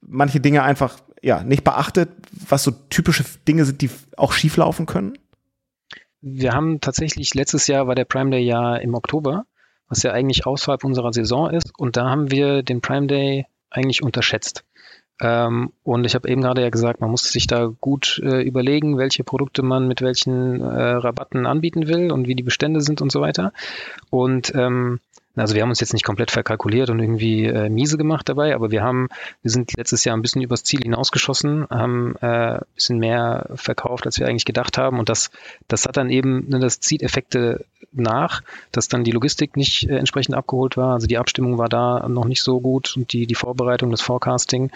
manche 0.00 0.40
Dinge 0.40 0.62
einfach 0.62 0.98
ja 1.22 1.42
nicht 1.42 1.64
beachtet, 1.64 2.10
was 2.48 2.64
so 2.64 2.72
typische 2.90 3.24
Dinge 3.46 3.64
sind, 3.64 3.80
die 3.80 3.90
auch 4.16 4.32
schief 4.32 4.56
laufen 4.56 4.86
können? 4.86 5.18
Wir 6.20 6.52
haben 6.52 6.80
tatsächlich 6.80 7.34
letztes 7.34 7.66
Jahr 7.66 7.86
war 7.86 7.94
der 7.94 8.06
Prime 8.06 8.30
Day 8.30 8.42
ja 8.42 8.76
im 8.76 8.94
Oktober, 8.94 9.44
was 9.88 10.02
ja 10.02 10.12
eigentlich 10.12 10.46
außerhalb 10.46 10.82
unserer 10.84 11.12
Saison 11.12 11.50
ist, 11.50 11.70
und 11.78 11.96
da 11.96 12.10
haben 12.10 12.30
wir 12.30 12.62
den 12.62 12.80
Prime 12.80 13.06
Day 13.06 13.46
eigentlich 13.70 14.02
unterschätzt. 14.02 14.64
Ähm, 15.20 15.72
und 15.84 16.04
ich 16.04 16.14
habe 16.14 16.28
eben 16.28 16.42
gerade 16.42 16.62
ja 16.62 16.70
gesagt, 16.70 17.00
man 17.00 17.10
muss 17.10 17.30
sich 17.30 17.46
da 17.46 17.70
gut 17.80 18.20
äh, 18.24 18.42
überlegen, 18.42 18.98
welche 18.98 19.24
Produkte 19.24 19.62
man 19.62 19.86
mit 19.86 20.02
welchen 20.02 20.60
äh, 20.60 20.64
Rabatten 20.64 21.46
anbieten 21.46 21.86
will 21.86 22.10
und 22.10 22.26
wie 22.26 22.34
die 22.34 22.42
Bestände 22.42 22.80
sind 22.80 23.00
und 23.00 23.12
so 23.12 23.20
weiter. 23.20 23.52
Und 24.10 24.52
ähm, 24.54 25.00
also 25.36 25.54
wir 25.54 25.62
haben 25.62 25.70
uns 25.70 25.80
jetzt 25.80 25.92
nicht 25.92 26.04
komplett 26.04 26.30
verkalkuliert 26.30 26.90
und 26.90 27.00
irgendwie 27.00 27.46
äh, 27.46 27.68
miese 27.68 27.98
gemacht 27.98 28.28
dabei, 28.28 28.54
aber 28.54 28.70
wir 28.70 28.82
haben, 28.82 29.08
wir 29.42 29.50
sind 29.50 29.76
letztes 29.76 30.04
Jahr 30.04 30.16
ein 30.16 30.22
bisschen 30.22 30.42
übers 30.42 30.62
Ziel 30.62 30.82
hinausgeschossen, 30.82 31.66
haben 31.70 32.14
äh, 32.20 32.26
ein 32.26 32.60
bisschen 32.74 32.98
mehr 32.98 33.50
verkauft, 33.56 34.06
als 34.06 34.18
wir 34.20 34.28
eigentlich 34.28 34.44
gedacht 34.44 34.78
haben. 34.78 34.98
Und 34.98 35.08
das, 35.08 35.30
das 35.66 35.86
hat 35.86 35.96
dann 35.96 36.08
eben, 36.10 36.48
ne, 36.48 36.60
das 36.60 36.78
zieht 36.78 37.02
Effekte 37.02 37.64
nach, 37.92 38.42
dass 38.70 38.88
dann 38.88 39.02
die 39.02 39.10
Logistik 39.10 39.56
nicht 39.56 39.88
äh, 39.88 39.96
entsprechend 39.96 40.36
abgeholt 40.36 40.76
war. 40.76 40.94
Also 40.94 41.08
die 41.08 41.18
Abstimmung 41.18 41.58
war 41.58 41.68
da 41.68 42.08
noch 42.08 42.26
nicht 42.26 42.42
so 42.42 42.60
gut 42.60 42.96
und 42.96 43.12
die, 43.12 43.26
die 43.26 43.34
Vorbereitung, 43.34 43.90
das 43.90 44.02
Forecasting, 44.02 44.70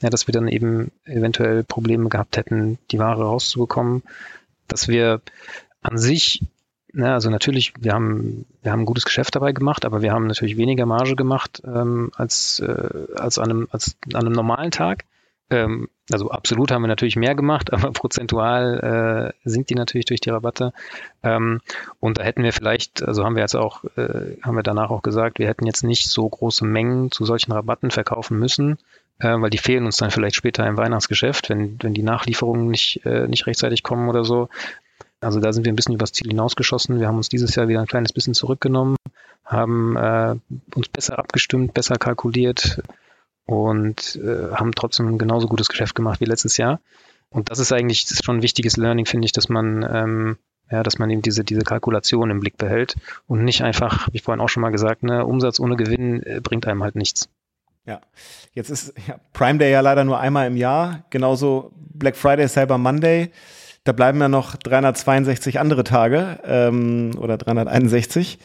ja, 0.00 0.08
dass 0.08 0.26
wir 0.26 0.32
dann 0.32 0.48
eben 0.48 0.90
eventuell 1.04 1.64
Probleme 1.64 2.08
gehabt 2.08 2.36
hätten, 2.38 2.78
die 2.90 2.98
Ware 2.98 3.24
rauszubekommen. 3.24 4.02
Dass 4.68 4.88
wir 4.88 5.20
an 5.82 5.98
sich 5.98 6.42
ja, 6.94 7.14
also 7.14 7.30
natürlich, 7.30 7.72
wir 7.78 7.92
haben, 7.92 8.44
wir 8.62 8.72
haben 8.72 8.80
ein 8.80 8.86
gutes 8.86 9.04
Geschäft 9.04 9.34
dabei 9.34 9.52
gemacht, 9.52 9.84
aber 9.84 10.02
wir 10.02 10.12
haben 10.12 10.26
natürlich 10.26 10.56
weniger 10.56 10.86
Marge 10.86 11.16
gemacht 11.16 11.62
ähm, 11.64 12.10
als, 12.14 12.60
äh, 12.60 13.06
als, 13.16 13.38
an 13.38 13.50
einem, 13.50 13.68
als 13.70 13.96
an 14.12 14.26
einem 14.26 14.32
normalen 14.32 14.70
Tag. 14.70 15.04
Ähm, 15.48 15.88
also 16.10 16.30
absolut 16.30 16.70
haben 16.70 16.82
wir 16.82 16.88
natürlich 16.88 17.16
mehr 17.16 17.34
gemacht, 17.34 17.72
aber 17.72 17.92
prozentual 17.92 19.32
äh, 19.44 19.48
sinkt 19.48 19.70
die 19.70 19.74
natürlich 19.74 20.06
durch 20.06 20.20
die 20.20 20.30
Rabatte. 20.30 20.72
Ähm, 21.22 21.60
und 21.98 22.18
da 22.18 22.24
hätten 22.24 22.42
wir 22.42 22.52
vielleicht, 22.52 23.02
also 23.02 23.24
haben 23.24 23.36
wir 23.36 23.42
jetzt 23.42 23.56
auch, 23.56 23.84
äh, 23.96 24.36
haben 24.42 24.56
wir 24.56 24.62
danach 24.62 24.90
auch 24.90 25.02
gesagt, 25.02 25.38
wir 25.38 25.48
hätten 25.48 25.66
jetzt 25.66 25.84
nicht 25.84 26.10
so 26.10 26.28
große 26.28 26.64
Mengen 26.64 27.10
zu 27.10 27.24
solchen 27.24 27.52
Rabatten 27.52 27.90
verkaufen 27.90 28.38
müssen, 28.38 28.78
äh, 29.18 29.34
weil 29.38 29.50
die 29.50 29.58
fehlen 29.58 29.86
uns 29.86 29.96
dann 29.96 30.10
vielleicht 30.10 30.36
später 30.36 30.66
im 30.66 30.76
Weihnachtsgeschäft, 30.76 31.48
wenn, 31.48 31.78
wenn 31.82 31.94
die 31.94 32.02
Nachlieferungen 32.02 32.68
nicht, 32.68 33.04
äh, 33.06 33.28
nicht 33.28 33.46
rechtzeitig 33.46 33.82
kommen 33.82 34.08
oder 34.08 34.24
so. 34.24 34.48
Also 35.22 35.40
da 35.40 35.52
sind 35.52 35.64
wir 35.64 35.72
ein 35.72 35.76
bisschen 35.76 35.94
übers 35.94 36.12
Ziel 36.12 36.28
hinausgeschossen. 36.28 37.00
Wir 37.00 37.08
haben 37.08 37.16
uns 37.16 37.28
dieses 37.28 37.54
Jahr 37.54 37.68
wieder 37.68 37.80
ein 37.80 37.86
kleines 37.86 38.12
bisschen 38.12 38.34
zurückgenommen, 38.34 38.96
haben 39.44 39.96
äh, 39.96 40.34
uns 40.74 40.88
besser 40.88 41.18
abgestimmt, 41.18 41.74
besser 41.74 41.96
kalkuliert 41.96 42.82
und 43.46 44.16
äh, 44.16 44.52
haben 44.52 44.72
trotzdem 44.72 45.18
genauso 45.18 45.46
gutes 45.46 45.68
Geschäft 45.68 45.94
gemacht 45.94 46.20
wie 46.20 46.26
letztes 46.26 46.56
Jahr. 46.56 46.80
Und 47.30 47.50
das 47.50 47.58
ist 47.58 47.72
eigentlich 47.72 48.04
das 48.04 48.12
ist 48.12 48.24
schon 48.24 48.38
ein 48.38 48.42
wichtiges 48.42 48.76
Learning, 48.76 49.06
finde 49.06 49.26
ich, 49.26 49.32
dass 49.32 49.48
man 49.48 49.86
ähm, 49.90 50.36
ja, 50.70 50.82
dass 50.82 50.98
man 50.98 51.10
eben 51.10 51.22
diese, 51.22 51.44
diese 51.44 51.62
Kalkulation 51.62 52.30
im 52.30 52.40
Blick 52.40 52.56
behält 52.56 52.96
und 53.26 53.44
nicht 53.44 53.62
einfach, 53.62 54.08
wie 54.12 54.18
vorhin 54.18 54.40
auch 54.40 54.48
schon 54.48 54.62
mal 54.62 54.70
gesagt, 54.70 55.02
ne, 55.02 55.24
Umsatz 55.26 55.60
ohne 55.60 55.76
Gewinn 55.76 56.22
äh, 56.22 56.40
bringt 56.40 56.66
einem 56.66 56.82
halt 56.82 56.96
nichts. 56.96 57.28
Ja, 57.84 58.00
jetzt 58.54 58.70
ist 58.70 58.94
ja, 59.06 59.18
Prime 59.32 59.58
Day 59.58 59.70
ja 59.70 59.80
leider 59.80 60.04
nur 60.04 60.18
einmal 60.18 60.46
im 60.46 60.56
Jahr, 60.56 61.04
genauso 61.10 61.72
Black 61.76 62.16
Friday, 62.16 62.48
Cyber 62.48 62.78
Monday. 62.78 63.30
Da 63.84 63.92
bleiben 63.92 64.20
ja 64.20 64.28
noch 64.28 64.54
362 64.56 65.58
andere 65.58 65.82
Tage 65.82 66.38
ähm, 66.44 67.12
oder 67.18 67.36
361. 67.36 68.38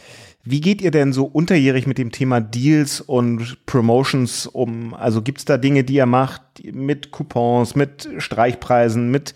Wie 0.43 0.61
geht 0.61 0.81
ihr 0.81 0.91
denn 0.91 1.13
so 1.13 1.25
unterjährig 1.25 1.85
mit 1.85 1.97
dem 1.97 2.11
Thema 2.11 2.39
Deals 2.39 3.01
und 3.01 3.65
Promotions 3.65 4.47
um? 4.47 4.93
Also 4.93 5.21
gibt 5.21 5.39
es 5.39 5.45
da 5.45 5.57
Dinge, 5.57 5.83
die 5.83 5.95
ihr 5.95 6.05
macht 6.05 6.41
mit 6.63 7.11
Coupons, 7.11 7.75
mit 7.75 8.09
Streichpreisen, 8.17 9.11
mit 9.11 9.33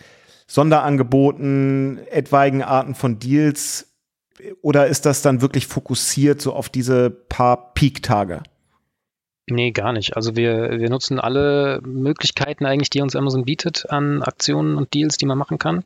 Sonderangeboten, 0.48 2.00
etwaigen 2.10 2.64
Arten 2.64 2.96
von 2.96 3.20
Deals? 3.20 3.94
Oder 4.62 4.88
ist 4.88 5.06
das 5.06 5.22
dann 5.22 5.42
wirklich 5.42 5.68
fokussiert 5.68 6.42
so 6.42 6.54
auf 6.54 6.70
diese 6.70 7.10
paar 7.10 7.74
Peak-Tage? 7.74 8.42
Nee, 9.48 9.72
gar 9.72 9.92
nicht. 9.92 10.16
Also 10.16 10.36
wir, 10.36 10.80
wir 10.80 10.90
nutzen 10.90 11.20
alle 11.20 11.82
Möglichkeiten 11.84 12.66
eigentlich, 12.66 12.92
die 12.92 13.02
uns 13.02 13.16
Amazon 13.16 13.44
bietet 13.44 13.90
an 13.90 14.22
Aktionen 14.22 14.78
und 14.78 14.94
Deals, 14.94 15.18
die 15.18 15.26
man 15.26 15.38
machen 15.38 15.58
kann, 15.58 15.84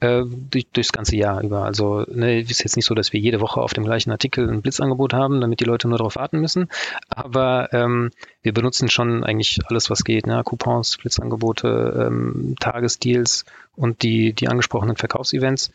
äh, 0.00 0.24
durch, 0.50 0.66
durchs 0.72 0.92
ganze 0.92 1.16
Jahr 1.16 1.40
über. 1.42 1.64
Also 1.64 2.04
ne, 2.08 2.40
ist 2.40 2.64
jetzt 2.64 2.76
nicht 2.76 2.84
so, 2.84 2.94
dass 2.94 3.12
wir 3.12 3.20
jede 3.20 3.40
Woche 3.40 3.60
auf 3.60 3.72
dem 3.72 3.84
gleichen 3.84 4.10
Artikel 4.10 4.50
ein 4.50 4.60
Blitzangebot 4.60 5.14
haben, 5.14 5.40
damit 5.40 5.60
die 5.60 5.64
Leute 5.64 5.88
nur 5.88 5.98
darauf 5.98 6.16
warten 6.16 6.40
müssen. 6.40 6.68
Aber 7.08 7.72
ähm, 7.72 8.10
wir 8.42 8.52
benutzen 8.52 8.88
schon 8.90 9.22
eigentlich 9.22 9.60
alles, 9.66 9.88
was 9.88 10.02
geht. 10.02 10.26
Ne? 10.26 10.42
Coupons, 10.44 10.98
Blitzangebote, 10.98 12.06
ähm, 12.08 12.56
Tagesdeals 12.58 13.44
und 13.76 14.02
die, 14.02 14.32
die 14.32 14.48
angesprochenen 14.48 14.96
Verkaufsevents. 14.96 15.70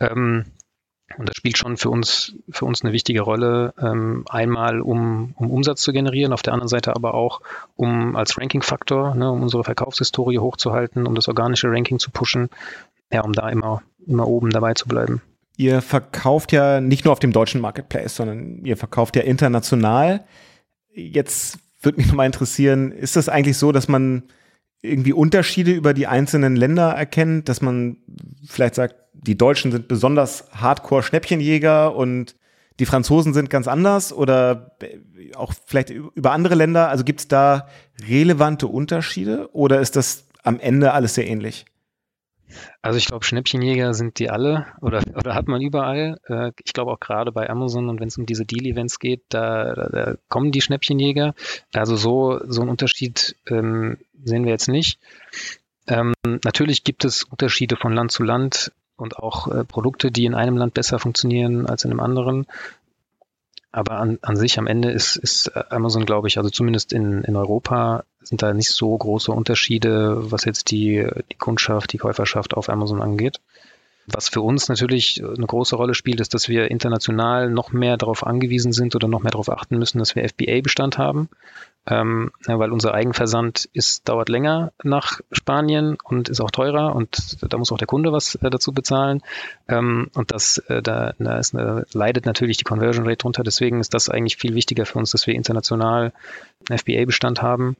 Ähm, 0.00 0.46
und 1.18 1.28
das 1.28 1.36
spielt 1.36 1.58
schon 1.58 1.76
für 1.76 1.90
uns, 1.90 2.34
für 2.50 2.64
uns 2.64 2.82
eine 2.82 2.92
wichtige 2.92 3.22
Rolle. 3.22 3.74
Ähm, 3.80 4.24
einmal, 4.28 4.80
um, 4.80 5.34
um 5.36 5.50
Umsatz 5.50 5.82
zu 5.82 5.92
generieren, 5.92 6.32
auf 6.32 6.42
der 6.42 6.52
anderen 6.52 6.68
Seite 6.68 6.94
aber 6.94 7.14
auch, 7.14 7.40
um 7.76 8.16
als 8.16 8.38
Ranking-Faktor, 8.38 9.14
ne, 9.14 9.30
um 9.30 9.42
unsere 9.42 9.64
Verkaufshistorie 9.64 10.38
hochzuhalten, 10.38 11.06
um 11.06 11.14
das 11.14 11.28
organische 11.28 11.70
Ranking 11.70 11.98
zu 11.98 12.10
pushen, 12.10 12.48
ja, 13.12 13.22
um 13.22 13.32
da 13.32 13.48
immer, 13.48 13.82
immer 14.06 14.26
oben 14.26 14.50
dabei 14.50 14.74
zu 14.74 14.88
bleiben. 14.88 15.22
Ihr 15.56 15.82
verkauft 15.82 16.52
ja 16.52 16.80
nicht 16.80 17.04
nur 17.04 17.12
auf 17.12 17.20
dem 17.20 17.32
deutschen 17.32 17.60
Marketplace, 17.60 18.16
sondern 18.16 18.64
ihr 18.64 18.76
verkauft 18.76 19.16
ja 19.16 19.22
international. 19.22 20.24
Jetzt 20.94 21.58
würde 21.82 21.98
mich 21.98 22.06
nochmal 22.06 22.26
interessieren, 22.26 22.92
ist 22.92 23.16
das 23.16 23.28
eigentlich 23.28 23.58
so, 23.58 23.72
dass 23.72 23.88
man 23.88 24.24
irgendwie 24.80 25.12
Unterschiede 25.12 25.72
über 25.72 25.94
die 25.94 26.06
einzelnen 26.06 26.56
Länder 26.56 26.90
erkennt, 26.90 27.48
dass 27.48 27.60
man 27.60 27.98
vielleicht 28.46 28.74
sagt, 28.74 28.96
die 29.22 29.38
Deutschen 29.38 29.72
sind 29.72 29.88
besonders 29.88 30.48
Hardcore-Schnäppchenjäger 30.52 31.94
und 31.94 32.36
die 32.80 32.86
Franzosen 32.86 33.34
sind 33.34 33.50
ganz 33.50 33.68
anders 33.68 34.12
oder 34.12 34.76
auch 35.36 35.52
vielleicht 35.66 35.90
über 35.90 36.32
andere 36.32 36.54
Länder? 36.54 36.88
Also 36.88 37.04
gibt 37.04 37.20
es 37.20 37.28
da 37.28 37.68
relevante 38.08 38.66
Unterschiede 38.66 39.48
oder 39.52 39.80
ist 39.80 39.96
das 39.96 40.26
am 40.42 40.58
Ende 40.58 40.92
alles 40.92 41.14
sehr 41.14 41.26
ähnlich? 41.26 41.64
Also 42.82 42.98
ich 42.98 43.06
glaube, 43.06 43.24
Schnäppchenjäger 43.24 43.94
sind 43.94 44.18
die 44.18 44.30
alle 44.30 44.66
oder, 44.80 45.02
oder 45.16 45.34
hat 45.34 45.48
man 45.48 45.60
überall. 45.60 46.18
Äh, 46.26 46.52
ich 46.64 46.72
glaube 46.72 46.92
auch 46.92 47.00
gerade 47.00 47.32
bei 47.32 47.48
Amazon 47.48 47.88
und 47.88 48.00
wenn 48.00 48.08
es 48.08 48.18
um 48.18 48.26
diese 48.26 48.44
Deal-Events 48.44 48.98
geht, 48.98 49.22
da, 49.28 49.74
da, 49.74 49.88
da, 49.88 50.14
kommen 50.28 50.52
die 50.52 50.60
Schnäppchenjäger. 50.60 51.34
Also 51.72 51.96
so, 51.96 52.40
so 52.46 52.60
einen 52.60 52.70
Unterschied 52.70 53.36
ähm, 53.46 53.98
sehen 54.24 54.44
wir 54.44 54.52
jetzt 54.52 54.68
nicht. 54.68 54.98
Ähm, 55.86 56.12
natürlich 56.44 56.84
gibt 56.84 57.04
es 57.04 57.24
Unterschiede 57.24 57.76
von 57.76 57.92
Land 57.92 58.12
zu 58.12 58.22
Land 58.22 58.72
und 58.96 59.18
auch 59.18 59.48
äh, 59.48 59.64
Produkte, 59.64 60.10
die 60.10 60.24
in 60.24 60.34
einem 60.34 60.56
Land 60.56 60.74
besser 60.74 60.98
funktionieren 60.98 61.66
als 61.66 61.84
in 61.84 61.90
einem 61.90 62.00
anderen. 62.00 62.46
Aber 63.70 63.92
an, 63.92 64.18
an 64.20 64.36
sich 64.36 64.58
am 64.58 64.66
Ende 64.66 64.90
ist, 64.90 65.16
ist 65.16 65.50
Amazon, 65.72 66.04
glaube 66.04 66.28
ich, 66.28 66.36
also 66.36 66.50
zumindest 66.50 66.92
in, 66.92 67.24
in 67.24 67.36
Europa 67.36 68.04
sind 68.20 68.42
da 68.42 68.52
nicht 68.52 68.70
so 68.70 68.96
große 68.96 69.32
Unterschiede, 69.32 70.30
was 70.30 70.44
jetzt 70.44 70.70
die, 70.70 71.06
die 71.30 71.36
Kundschaft, 71.36 71.92
die 71.92 71.98
Käuferschaft 71.98 72.54
auf 72.54 72.68
Amazon 72.68 73.00
angeht. 73.00 73.40
Was 74.06 74.28
für 74.28 74.42
uns 74.42 74.68
natürlich 74.68 75.22
eine 75.24 75.46
große 75.46 75.76
Rolle 75.76 75.94
spielt, 75.94 76.20
ist, 76.20 76.34
dass 76.34 76.48
wir 76.48 76.70
international 76.70 77.48
noch 77.48 77.72
mehr 77.72 77.96
darauf 77.96 78.26
angewiesen 78.26 78.72
sind 78.72 78.94
oder 78.94 79.08
noch 79.08 79.22
mehr 79.22 79.30
darauf 79.30 79.48
achten 79.48 79.78
müssen, 79.78 80.00
dass 80.00 80.16
wir 80.16 80.28
FBA-Bestand 80.28 80.98
haben 80.98 81.28
ähm, 81.86 82.30
weil 82.46 82.70
unser 82.70 82.94
Eigenversand 82.94 83.68
ist, 83.72 84.08
dauert 84.08 84.28
länger 84.28 84.72
nach 84.84 85.20
Spanien 85.32 85.96
und 86.04 86.28
ist 86.28 86.40
auch 86.40 86.50
teurer 86.52 86.94
und 86.94 87.38
da 87.42 87.58
muss 87.58 87.72
auch 87.72 87.78
der 87.78 87.88
Kunde 87.88 88.12
was 88.12 88.36
äh, 88.36 88.50
dazu 88.50 88.72
bezahlen. 88.72 89.20
Ähm, 89.68 90.08
und 90.14 90.30
das, 90.30 90.58
äh, 90.68 90.80
da, 90.80 91.14
da 91.18 91.38
ist 91.38 91.56
eine, 91.56 91.84
leidet 91.92 92.24
natürlich 92.24 92.56
die 92.56 92.64
Conversion 92.64 93.06
Rate 93.06 93.18
drunter. 93.18 93.42
Deswegen 93.42 93.80
ist 93.80 93.94
das 93.94 94.08
eigentlich 94.08 94.36
viel 94.36 94.54
wichtiger 94.54 94.86
für 94.86 94.98
uns, 94.98 95.10
dass 95.10 95.26
wir 95.26 95.34
international 95.34 96.12
FBA-Bestand 96.70 97.42
haben. 97.42 97.76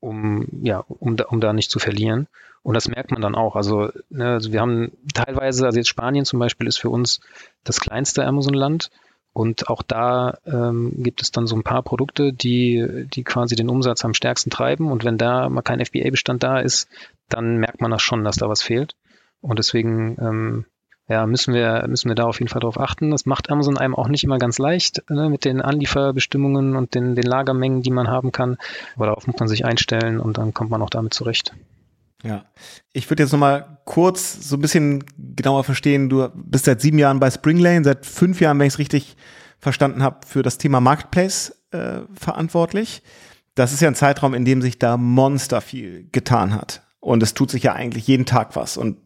um, 0.00 0.46
ja, 0.62 0.84
um, 0.88 1.16
da, 1.16 1.24
um 1.24 1.40
da 1.40 1.52
nicht 1.52 1.70
zu 1.70 1.78
verlieren. 1.78 2.28
Und 2.62 2.74
das 2.74 2.88
merkt 2.88 3.10
man 3.12 3.22
dann 3.22 3.34
auch. 3.34 3.56
Also, 3.56 3.90
ne, 4.10 4.34
also 4.34 4.52
wir 4.52 4.60
haben 4.60 4.92
teilweise, 5.14 5.66
also 5.66 5.78
jetzt 5.78 5.88
Spanien 5.88 6.24
zum 6.24 6.38
Beispiel 6.38 6.66
ist 6.66 6.78
für 6.78 6.90
uns 6.90 7.20
das 7.64 7.80
kleinste 7.80 8.24
Amazon-Land. 8.24 8.90
Und 9.36 9.68
auch 9.68 9.82
da 9.82 10.38
ähm, 10.46 10.94
gibt 10.96 11.20
es 11.20 11.30
dann 11.30 11.46
so 11.46 11.56
ein 11.56 11.62
paar 11.62 11.82
Produkte, 11.82 12.32
die, 12.32 13.06
die 13.12 13.22
quasi 13.22 13.54
den 13.54 13.68
Umsatz 13.68 14.02
am 14.02 14.14
stärksten 14.14 14.48
treiben. 14.48 14.90
Und 14.90 15.04
wenn 15.04 15.18
da 15.18 15.50
mal 15.50 15.60
kein 15.60 15.84
FBA-Bestand 15.84 16.42
da 16.42 16.58
ist, 16.58 16.88
dann 17.28 17.58
merkt 17.58 17.82
man 17.82 17.90
das 17.90 18.00
schon, 18.00 18.24
dass 18.24 18.36
da 18.36 18.48
was 18.48 18.62
fehlt. 18.62 18.96
Und 19.42 19.58
deswegen 19.58 20.16
ähm, 20.22 20.64
ja, 21.06 21.26
müssen 21.26 21.52
wir, 21.52 21.84
müssen 21.86 22.08
wir 22.08 22.14
da 22.14 22.24
auf 22.24 22.38
jeden 22.38 22.48
Fall 22.48 22.62
darauf 22.62 22.80
achten. 22.80 23.10
Das 23.10 23.26
macht 23.26 23.50
Amazon 23.50 23.76
einem 23.76 23.94
auch 23.94 24.08
nicht 24.08 24.24
immer 24.24 24.38
ganz 24.38 24.56
leicht 24.56 25.02
ne, 25.10 25.28
mit 25.28 25.44
den 25.44 25.60
Anlieferbestimmungen 25.60 26.74
und 26.74 26.94
den, 26.94 27.14
den 27.14 27.26
Lagermengen, 27.26 27.82
die 27.82 27.90
man 27.90 28.08
haben 28.08 28.32
kann. 28.32 28.56
Aber 28.94 29.04
darauf 29.04 29.26
muss 29.26 29.38
man 29.38 29.48
sich 29.48 29.66
einstellen 29.66 30.18
und 30.18 30.38
dann 30.38 30.54
kommt 30.54 30.70
man 30.70 30.80
auch 30.80 30.88
damit 30.88 31.12
zurecht. 31.12 31.52
Ja, 32.26 32.44
ich 32.92 33.08
würde 33.10 33.22
jetzt 33.22 33.32
nochmal 33.32 33.78
kurz 33.84 34.48
so 34.48 34.56
ein 34.56 34.60
bisschen 34.60 35.04
genauer 35.16 35.64
verstehen. 35.64 36.08
Du 36.08 36.28
bist 36.34 36.64
seit 36.64 36.80
sieben 36.80 36.98
Jahren 36.98 37.20
bei 37.20 37.30
Springlane, 37.30 37.84
seit 37.84 38.04
fünf 38.06 38.40
Jahren, 38.40 38.58
wenn 38.58 38.66
ich 38.66 38.74
es 38.74 38.78
richtig 38.78 39.16
verstanden 39.58 40.02
habe, 40.02 40.26
für 40.26 40.42
das 40.42 40.58
Thema 40.58 40.80
Marketplace 40.80 41.54
äh, 41.70 42.00
verantwortlich. 42.14 43.02
Das 43.54 43.72
ist 43.72 43.80
ja 43.80 43.88
ein 43.88 43.94
Zeitraum, 43.94 44.34
in 44.34 44.44
dem 44.44 44.60
sich 44.60 44.78
da 44.78 44.96
monster 44.96 45.60
viel 45.60 46.08
getan 46.12 46.54
hat. 46.54 46.82
Und 47.00 47.22
es 47.22 47.34
tut 47.34 47.50
sich 47.50 47.62
ja 47.62 47.74
eigentlich 47.74 48.06
jeden 48.06 48.26
Tag 48.26 48.56
was. 48.56 48.76
Und 48.76 48.98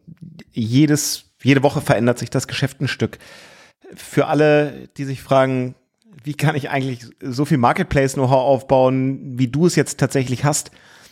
jedes 0.51 1.31
jede 1.43 1.63
Woche 1.63 1.81
verändert 1.81 2.19
sich 2.19 2.29
das 2.29 2.47
Geschäft 2.47 2.81
ein 2.81 2.87
Stück. 2.87 3.19
Für 3.95 4.27
alle, 4.27 4.89
die 4.97 5.05
sich 5.05 5.21
fragen, 5.21 5.75
wie 6.23 6.33
kann 6.33 6.55
ich 6.55 6.69
eigentlich 6.69 7.07
so 7.21 7.45
viel 7.45 7.57
Marketplace-Know-how 7.57 8.31
aufbauen, 8.31 9.39
wie 9.39 9.47
du 9.47 9.65
es 9.65 9.75
jetzt 9.75 9.99
tatsächlich 9.99 10.45
hast, 10.45 10.71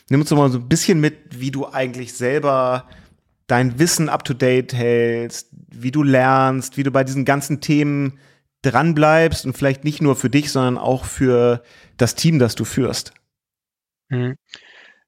nimm 0.10 0.22
uns 0.22 0.30
doch 0.30 0.38
mal 0.38 0.50
so 0.50 0.60
ein 0.60 0.70
bisschen 0.70 1.00
mit, 1.00 1.40
wie 1.40 1.52
du 1.52 1.68
eigentlich 1.68 2.14
selber 2.14 2.86
dein 3.48 3.80
Wissen 3.80 4.10
up-to-date 4.10 4.74
hältst, 4.74 5.50
wie 5.72 5.92
du 5.92 6.04
lernst, 6.04 6.78
wie 6.78 6.84
du 6.84 6.92
bei 6.92 7.04
diesen 7.04 7.26
ganzen 7.26 7.62
Themen 7.62 8.20
dranbleibst 8.62 9.46
und 9.46 9.58
vielleicht 9.58 9.84
nicht 9.84 10.02
nur 10.02 10.16
für 10.16 10.30
dich, 10.30 10.52
sondern 10.52 10.78
auch 10.78 11.06
für 11.06 11.64
das 11.98 12.16
Team, 12.16 12.40
das 12.40 12.56
du 12.56 12.66
führst. 12.66 13.14
Mhm. 14.10 14.36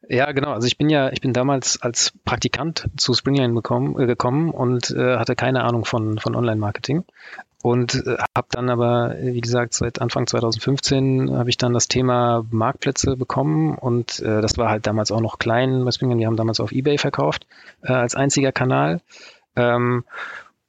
Ja, 0.07 0.31
genau. 0.31 0.51
Also 0.51 0.67
ich 0.67 0.77
bin 0.77 0.89
ja, 0.89 1.11
ich 1.11 1.21
bin 1.21 1.31
damals 1.31 1.81
als 1.81 2.13
Praktikant 2.25 2.89
zu 2.97 3.13
Springline 3.13 3.53
äh, 3.53 4.07
gekommen 4.07 4.49
und 4.51 4.91
äh, 4.91 5.17
hatte 5.17 5.35
keine 5.35 5.63
Ahnung 5.63 5.85
von, 5.85 6.17
von 6.17 6.35
Online-Marketing. 6.35 7.03
Und 7.63 8.07
äh, 8.07 8.17
habe 8.35 8.47
dann 8.51 8.69
aber, 8.69 9.15
wie 9.19 9.41
gesagt, 9.41 9.73
seit 9.73 10.01
Anfang 10.01 10.25
2015 10.25 11.35
habe 11.35 11.49
ich 11.49 11.57
dann 11.57 11.73
das 11.73 11.87
Thema 11.87 12.45
Marktplätze 12.49 13.15
bekommen 13.15 13.75
und 13.75 14.19
äh, 14.19 14.41
das 14.41 14.57
war 14.57 14.69
halt 14.69 14.87
damals 14.87 15.11
auch 15.11 15.21
noch 15.21 15.37
klein 15.37 15.85
bei 15.85 15.91
Springline. 15.91 16.19
Wir 16.19 16.27
haben 16.27 16.37
damals 16.37 16.59
auf 16.59 16.71
Ebay 16.71 16.97
verkauft 16.97 17.45
äh, 17.83 17.93
als 17.93 18.15
einziger 18.15 18.51
Kanal. 18.51 19.01
Ähm, 19.55 20.05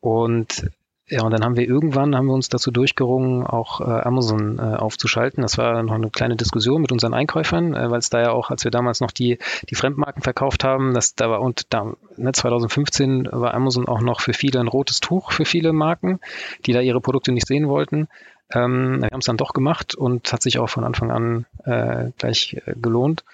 und 0.00 0.70
ja, 1.12 1.24
und 1.24 1.30
dann 1.30 1.44
haben 1.44 1.56
wir 1.56 1.68
irgendwann, 1.68 2.16
haben 2.16 2.24
wir 2.24 2.32
uns 2.32 2.48
dazu 2.48 2.70
durchgerungen, 2.70 3.46
auch 3.46 3.82
äh, 3.82 3.84
Amazon 3.84 4.58
äh, 4.58 4.62
aufzuschalten. 4.62 5.42
Das 5.42 5.58
war 5.58 5.82
noch 5.82 5.92
eine 5.92 6.08
kleine 6.08 6.36
Diskussion 6.36 6.80
mit 6.80 6.90
unseren 6.90 7.12
Einkäufern, 7.12 7.74
äh, 7.74 7.90
weil 7.90 7.98
es 7.98 8.08
da 8.08 8.22
ja 8.22 8.30
auch, 8.30 8.48
als 8.48 8.64
wir 8.64 8.70
damals 8.70 9.02
noch 9.02 9.10
die, 9.10 9.36
die 9.68 9.74
Fremdmarken 9.74 10.22
verkauft 10.22 10.64
haben, 10.64 10.94
das 10.94 11.14
da 11.14 11.28
war 11.28 11.42
und 11.42 11.70
da, 11.74 11.92
ne, 12.16 12.32
2015 12.32 13.28
war 13.30 13.52
Amazon 13.52 13.88
auch 13.88 14.00
noch 14.00 14.22
für 14.22 14.32
viele 14.32 14.58
ein 14.60 14.68
rotes 14.68 15.00
Tuch 15.00 15.32
für 15.32 15.44
viele 15.44 15.74
Marken, 15.74 16.18
die 16.64 16.72
da 16.72 16.80
ihre 16.80 17.02
Produkte 17.02 17.30
nicht 17.30 17.46
sehen 17.46 17.68
wollten. 17.68 18.08
Ähm, 18.50 19.02
wir 19.02 19.10
haben 19.12 19.20
es 19.20 19.26
dann 19.26 19.36
doch 19.36 19.52
gemacht 19.52 19.94
und 19.94 20.32
hat 20.32 20.40
sich 20.40 20.58
auch 20.58 20.70
von 20.70 20.84
Anfang 20.84 21.10
an 21.10 21.44
äh, 21.64 22.10
gleich 22.16 22.56
äh, 22.64 22.72
gelohnt. 22.74 23.24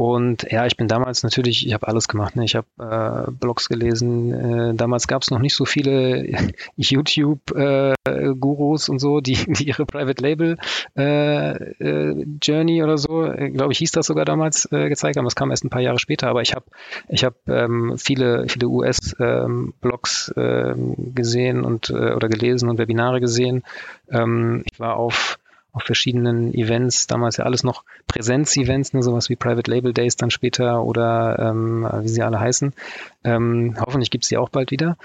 Und 0.00 0.46
ja, 0.50 0.64
ich 0.64 0.78
bin 0.78 0.88
damals 0.88 1.22
natürlich, 1.24 1.66
ich 1.66 1.74
habe 1.74 1.86
alles 1.86 2.08
gemacht. 2.08 2.34
Ne? 2.34 2.46
Ich 2.46 2.56
habe 2.56 2.66
äh, 2.78 3.30
Blogs 3.32 3.68
gelesen. 3.68 4.32
Äh, 4.32 4.72
damals 4.74 5.06
gab 5.06 5.20
es 5.20 5.30
noch 5.30 5.40
nicht 5.40 5.54
so 5.54 5.66
viele 5.66 6.26
YouTube-Gurus 6.76 8.88
äh, 8.88 8.90
und 8.90 8.98
so, 8.98 9.20
die, 9.20 9.34
die 9.34 9.68
ihre 9.68 9.84
Private 9.84 10.22
Label 10.22 10.56
äh, 10.96 11.50
äh, 11.50 12.24
Journey 12.42 12.82
oder 12.82 12.96
so, 12.96 13.24
äh, 13.24 13.50
glaube 13.50 13.74
ich, 13.74 13.78
hieß 13.80 13.90
das 13.90 14.06
sogar 14.06 14.24
damals, 14.24 14.70
gezeigt 14.70 15.18
haben. 15.18 15.26
Das 15.26 15.36
kam 15.36 15.50
erst 15.50 15.64
ein 15.64 15.70
paar 15.70 15.82
Jahre 15.82 15.98
später. 15.98 16.28
Aber 16.28 16.40
ich 16.40 16.54
habe 16.54 16.64
ich 17.10 17.22
hab, 17.22 17.34
ähm, 17.46 17.98
viele, 17.98 18.48
viele 18.48 18.68
US-Blogs 18.68 20.32
ähm, 20.34 20.40
ähm, 20.40 20.94
gesehen 21.14 21.62
und 21.62 21.90
oder 21.90 22.30
gelesen 22.30 22.70
und 22.70 22.78
Webinare 22.78 23.20
gesehen. 23.20 23.64
Ähm, 24.10 24.64
ich 24.72 24.80
war 24.80 24.96
auf 24.96 25.38
auf 25.72 25.82
verschiedenen 25.82 26.52
Events, 26.54 27.06
damals 27.06 27.36
ja 27.36 27.44
alles 27.44 27.62
noch 27.62 27.84
Präsenz-Events, 28.06 28.92
ne, 28.92 29.02
sowas 29.02 29.28
wie 29.28 29.36
Private 29.36 29.70
Label 29.70 29.92
Days 29.92 30.16
dann 30.16 30.30
später 30.30 30.82
oder 30.84 31.38
ähm, 31.38 31.88
wie 32.02 32.08
sie 32.08 32.22
alle 32.22 32.40
heißen. 32.40 32.72
Ähm, 33.24 33.76
hoffentlich 33.78 34.10
gibt 34.10 34.24
es 34.24 34.28
die 34.28 34.36
auch 34.36 34.48
bald 34.48 34.70
wieder. 34.70 34.96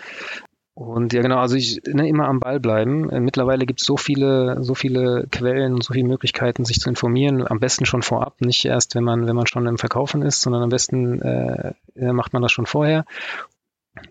Und 0.76 1.14
ja, 1.14 1.22
genau, 1.22 1.38
also 1.38 1.56
ich 1.56 1.82
ne, 1.88 2.08
immer 2.10 2.28
am 2.28 2.42
Ball 2.42 2.60
bleiben. 2.60 3.10
Äh, 3.10 3.22
mittlerweile 3.22 3.66
gibt 3.66 3.80
es 3.80 3.88
so 3.88 3.96
viele, 3.96 4.62
so 4.62 4.76
viele 4.76 5.26
Quellen 5.32 5.74
und 5.74 5.84
so 5.84 5.94
viele 5.94 6.08
Möglichkeiten, 6.08 6.66
sich 6.66 6.82
zu 6.82 6.90
informieren. 6.90 7.48
Am 7.48 7.62
besten 7.62 7.86
schon 7.86 8.02
vorab, 8.02 8.42
nicht 8.42 8.66
erst, 8.66 8.94
wenn 8.94 9.06
man, 9.06 9.26
wenn 9.26 9.38
man 9.38 9.48
schon 9.48 9.68
im 9.68 9.78
Verkaufen 9.78 10.22
ist, 10.22 10.42
sondern 10.42 10.64
am 10.64 10.70
besten 10.70 11.22
äh, 11.22 11.74
macht 11.96 12.34
man 12.34 12.42
das 12.42 12.52
schon 12.52 12.66
vorher. 12.66 13.06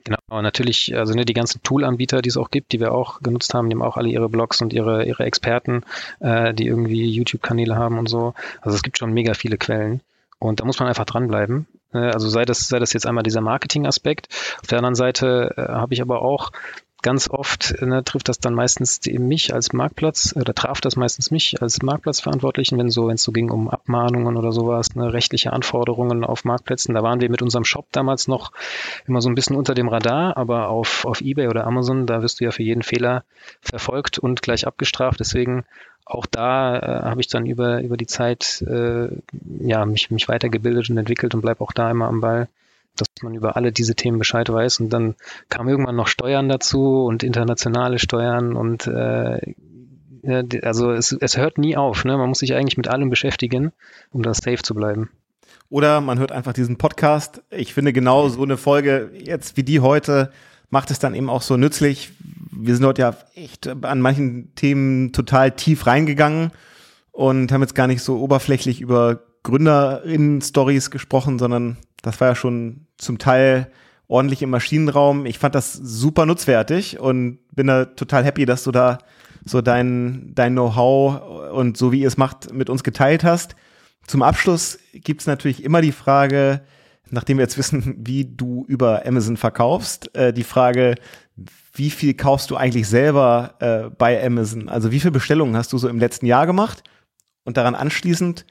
Genau, 0.05 0.43
natürlich, 0.43 0.97
also 0.97 1.15
ne, 1.15 1.25
die 1.25 1.35
ganzen 1.35 1.63
Tool-Anbieter, 1.63 2.23
die 2.23 2.29
es 2.29 2.37
auch 2.37 2.51
gibt, 2.51 2.73
die 2.73 2.81
wir 2.81 2.93
auch 2.93 3.21
genutzt 3.21 3.53
haben, 3.55 3.69
die 3.69 3.75
haben 3.75 3.83
auch 3.83 3.97
alle 3.97 4.09
ihre 4.09 4.29
Blogs 4.29 4.61
und 4.63 4.73
ihre, 4.73 5.05
ihre 5.05 5.25
Experten, 5.25 5.83
äh, 6.21 6.55
die 6.55 6.67
irgendwie 6.67 7.11
YouTube-Kanäle 7.11 7.77
haben 7.77 7.99
und 7.99 8.09
so. 8.09 8.35
Also 8.61 8.77
es 8.77 8.83
gibt 8.83 8.99
schon 8.99 9.13
mega 9.13 9.35
viele 9.35 9.59
Quellen. 9.59 10.01
Und 10.39 10.61
da 10.61 10.65
muss 10.65 10.79
man 10.79 10.89
einfach 10.89 11.05
dranbleiben. 11.05 11.67
Äh, 11.93 11.99
also 11.99 12.29
sei 12.29 12.45
das, 12.45 12.69
sei 12.69 12.79
das 12.79 12.93
jetzt 12.93 13.07
einmal 13.07 13.23
dieser 13.23 13.41
Marketing-Aspekt. 13.41 14.29
Auf 14.61 14.67
der 14.69 14.79
anderen 14.79 14.95
Seite 14.95 15.55
äh, 15.57 15.63
habe 15.63 15.95
ich 15.95 16.03
aber 16.03 16.23
auch 16.23 16.51
ganz 17.05 17.29
oft 17.29 17.81
ne, 17.83 18.03
trifft 18.03 18.29
das 18.29 18.41
dann 18.41 18.55
meistens 18.55 19.01
mich 19.07 19.55
als 19.55 19.73
Marktplatz 19.73 20.35
oder 20.35 20.55
traf 20.55 20.81
das 20.81 20.97
meistens 20.97 21.31
mich 21.31 21.61
als 21.63 21.83
Marktplatzverantwortlichen, 21.83 22.79
wenn 22.79 22.91
so, 22.91 23.07
wenn 23.07 23.15
es 23.15 23.23
so 23.23 23.31
ging 23.31 23.51
um 23.51 23.69
Abmahnungen 23.69 24.37
oder 24.37 24.53
sowas, 24.53 24.97
ne, 24.97 25.13
rechtliche 25.13 25.53
Anforderungen 25.53 26.25
auf 26.25 26.45
Marktplätzen. 26.45 26.95
Da 26.95 27.03
waren 27.03 27.21
wir 27.21 27.31
mit 27.31 27.43
unserem 27.43 27.65
Shop 27.65 27.87
damals 27.93 28.27
noch 28.27 28.53
immer 29.07 29.21
so 29.21 29.29
ein 29.29 29.35
bisschen 29.35 29.55
unter 29.55 29.75
dem 29.75 29.89
Radar, 29.89 30.37
aber 30.39 30.69
auf, 30.69 31.05
auf 31.05 31.21
eBay 31.21 31.49
oder 31.49 31.67
Amazon, 31.67 32.07
da 32.07 32.23
wirst 32.23 32.41
du 32.41 32.45
ja 32.45 32.51
für 32.51 32.63
jeden 32.63 32.83
Fehler 32.83 33.23
verfolgt 33.61 34.19
und 34.19 34.41
gleich 34.41 34.67
abgestraft. 34.67 35.21
Deswegen 35.21 35.65
auch 36.07 36.25
da 36.25 36.79
äh, 36.79 37.03
habe 37.11 37.21
ich 37.21 37.29
dann 37.29 37.45
über, 37.45 37.83
über 37.83 37.99
die 37.99 38.07
Zeit 38.07 38.65
äh, 38.67 39.09
ja, 39.61 39.85
mich, 39.85 40.11
mich 40.11 40.27
weitergebildet 40.27 40.89
und 40.89 40.97
entwickelt 40.97 41.35
und 41.35 41.43
bleibe 41.43 41.61
auch 41.61 41.73
da 41.73 41.91
immer 41.91 42.09
am 42.09 42.23
Ball 42.23 42.49
dass 42.97 43.09
man 43.23 43.35
über 43.35 43.57
alle 43.57 43.73
diese 43.73 43.95
Themen 43.95 44.19
Bescheid 44.19 44.49
weiß. 44.51 44.81
Und 44.81 44.91
dann 44.91 45.15
kam 45.49 45.69
irgendwann 45.69 45.97
noch 45.97 46.09
Steuern 46.09 46.49
dazu 46.49 47.05
und 47.05 47.23
internationale 47.23 47.99
Steuern 47.99 48.55
und 48.55 48.87
äh, 48.87 49.55
also 50.63 50.91
es, 50.91 51.13
es 51.13 51.37
hört 51.37 51.59
nie 51.59 51.77
auf. 51.77 52.05
Ne? 52.05 52.17
Man 52.17 52.29
muss 52.29 52.39
sich 52.39 52.55
eigentlich 52.55 52.79
mit 52.79 52.89
allem 52.89 53.11
beschäftigen, 53.11 53.73
um 54.11 54.23
da 54.23 54.33
safe 54.33 54.63
zu 54.63 54.75
bleiben. 54.75 55.11
Oder 55.69 56.01
man 56.01 56.19
hört 56.19 56.33
einfach 56.33 56.53
diesen 56.55 56.79
Podcast. 56.79 57.43
Ich 57.51 57.75
finde 57.75 57.93
genau 57.93 58.29
so 58.29 58.43
eine 58.43 58.57
Folge 58.57 59.11
jetzt 59.15 59.57
wie 59.57 59.65
die 59.65 59.81
heute 59.81 60.31
macht 60.71 60.91
es 60.91 60.99
dann 60.99 61.15
eben 61.15 61.31
auch 61.31 61.43
so 61.43 61.57
nützlich. 61.57 62.13
Wir 62.51 62.75
sind 62.75 62.83
dort 62.83 62.99
ja 62.99 63.17
echt 63.35 63.69
an 63.69 64.01
manchen 64.01 64.55
Themen 64.57 65.13
total 65.13 65.53
tief 65.53 65.87
reingegangen 65.87 66.51
und 67.13 67.53
haben 67.53 67.61
jetzt 67.61 67.77
gar 67.77 67.87
nicht 67.87 68.03
so 68.03 68.19
oberflächlich 68.21 68.81
über 68.81 69.21
Gründerinnen-Stories 69.45 70.91
gesprochen, 70.91 71.39
sondern 71.39 71.77
das 72.03 72.21
war 72.21 72.29
ja 72.29 72.35
schon 72.35 72.84
zum 73.05 73.19
Teil 73.19 73.71
ordentlich 74.09 74.43
im 74.43 74.51
Maschinenraum. 74.51 75.27
Ich 75.27 75.39
fand 75.39 75.55
das 75.55 75.73
super 75.73 76.27
nutzwertig 76.27 76.99
und 76.99 77.39
bin 77.53 77.67
da 77.67 77.85
total 77.85 78.25
happy, 78.25 78.45
dass 78.45 78.65
du 78.65 78.71
da 78.71 78.99
so 79.45 79.61
dein, 79.61 80.33
dein 80.35 80.53
Know-how 80.53 81.53
und 81.53 81.77
so 81.77 81.93
wie 81.93 82.01
ihr 82.01 82.09
es 82.09 82.17
macht, 82.17 82.53
mit 82.53 82.71
uns 82.71 82.83
geteilt 82.83 83.25
hast. 83.25 83.57
Zum 84.07 84.23
Abschluss 84.23 84.79
gibt 84.93 85.23
es 85.23 85.27
natürlich 85.27 85.65
immer 85.65 85.81
die 85.81 85.93
Frage, 85.93 86.63
nachdem 87.11 87.39
wir 87.39 87.45
jetzt 87.45 87.59
wissen, 87.59 87.97
wie 87.99 88.25
du 88.25 88.65
über 88.69 89.07
Amazon 89.07 89.37
verkaufst, 89.37 90.15
äh, 90.15 90.33
die 90.33 90.45
Frage, 90.45 90.95
wie 91.73 91.91
viel 91.91 92.15
kaufst 92.15 92.51
du 92.51 92.57
eigentlich 92.57 92.89
selber 92.89 93.55
äh, 93.61 93.91
bei 93.91 94.25
Amazon? 94.25 94.69
Also 94.69 94.93
wie 94.93 95.01
viele 95.01 95.13
Bestellungen 95.13 95.57
hast 95.57 95.73
du 95.73 95.79
so 95.79 95.89
im 95.89 95.99
letzten 95.99 96.27
Jahr 96.27 96.47
gemacht? 96.47 96.85
Und 97.45 97.57
daran 97.57 97.75
anschließend, 97.75 98.47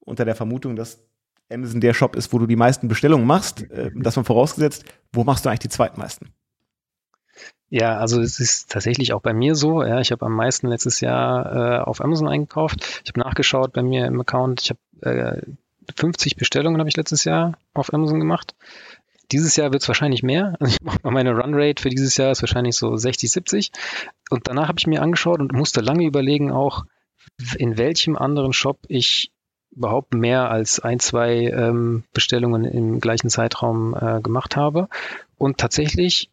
unter 0.00 0.24
der 0.24 0.34
Vermutung, 0.34 0.76
dass 0.76 1.02
Amazon 1.50 1.80
der 1.80 1.94
Shop 1.94 2.16
ist, 2.16 2.32
wo 2.32 2.38
du 2.38 2.46
die 2.46 2.56
meisten 2.56 2.88
Bestellungen 2.88 3.26
machst, 3.26 3.62
äh, 3.70 3.90
das 3.94 4.16
man 4.16 4.24
vorausgesetzt, 4.24 4.84
wo 5.12 5.24
machst 5.24 5.44
du 5.44 5.48
eigentlich 5.48 5.60
die 5.60 5.68
zweitmeisten? 5.68 6.30
Ja, 7.68 7.98
also 7.98 8.20
es 8.20 8.40
ist 8.40 8.70
tatsächlich 8.70 9.12
auch 9.12 9.22
bei 9.22 9.32
mir 9.32 9.54
so. 9.54 9.84
Ja, 9.84 10.00
ich 10.00 10.10
habe 10.10 10.26
am 10.26 10.34
meisten 10.34 10.66
letztes 10.66 11.00
Jahr 11.00 11.54
äh, 11.54 11.78
auf 11.82 12.00
Amazon 12.00 12.28
eingekauft. 12.28 13.02
Ich 13.04 13.10
habe 13.10 13.20
nachgeschaut 13.20 13.72
bei 13.72 13.82
mir 13.82 14.06
im 14.06 14.20
Account. 14.20 14.62
Ich 14.62 14.70
habe 14.70 15.38
äh, 15.38 15.42
50 15.96 16.36
Bestellungen 16.36 16.80
habe 16.80 16.88
ich 16.88 16.96
letztes 16.96 17.24
Jahr 17.24 17.56
auf 17.72 17.94
Amazon 17.94 18.18
gemacht. 18.18 18.54
Dieses 19.30 19.54
Jahr 19.54 19.72
wird 19.72 19.82
es 19.82 19.88
wahrscheinlich 19.88 20.24
mehr. 20.24 20.56
Also 20.58 20.74
ich 20.74 20.82
mache 20.82 20.98
meine 21.04 21.32
Runrate 21.32 21.80
für 21.80 21.90
dieses 21.90 22.16
Jahr 22.16 22.32
ist 22.32 22.42
wahrscheinlich 22.42 22.74
so 22.74 22.96
60, 22.96 23.30
70. 23.30 23.72
Und 24.30 24.48
danach 24.48 24.66
habe 24.66 24.78
ich 24.80 24.88
mir 24.88 25.02
angeschaut 25.02 25.38
und 25.38 25.52
musste 25.52 25.80
lange 25.80 26.04
überlegen 26.04 26.50
auch, 26.50 26.84
in 27.56 27.78
welchem 27.78 28.16
anderen 28.16 28.52
Shop 28.52 28.80
ich 28.88 29.30
überhaupt 29.70 30.14
mehr 30.14 30.50
als 30.50 30.80
ein, 30.80 31.00
zwei 31.00 31.46
ähm, 31.46 32.04
Bestellungen 32.12 32.64
im 32.64 33.00
gleichen 33.00 33.30
Zeitraum 33.30 33.94
äh, 33.94 34.20
gemacht 34.20 34.56
habe. 34.56 34.88
Und 35.38 35.58
tatsächlich, 35.58 36.30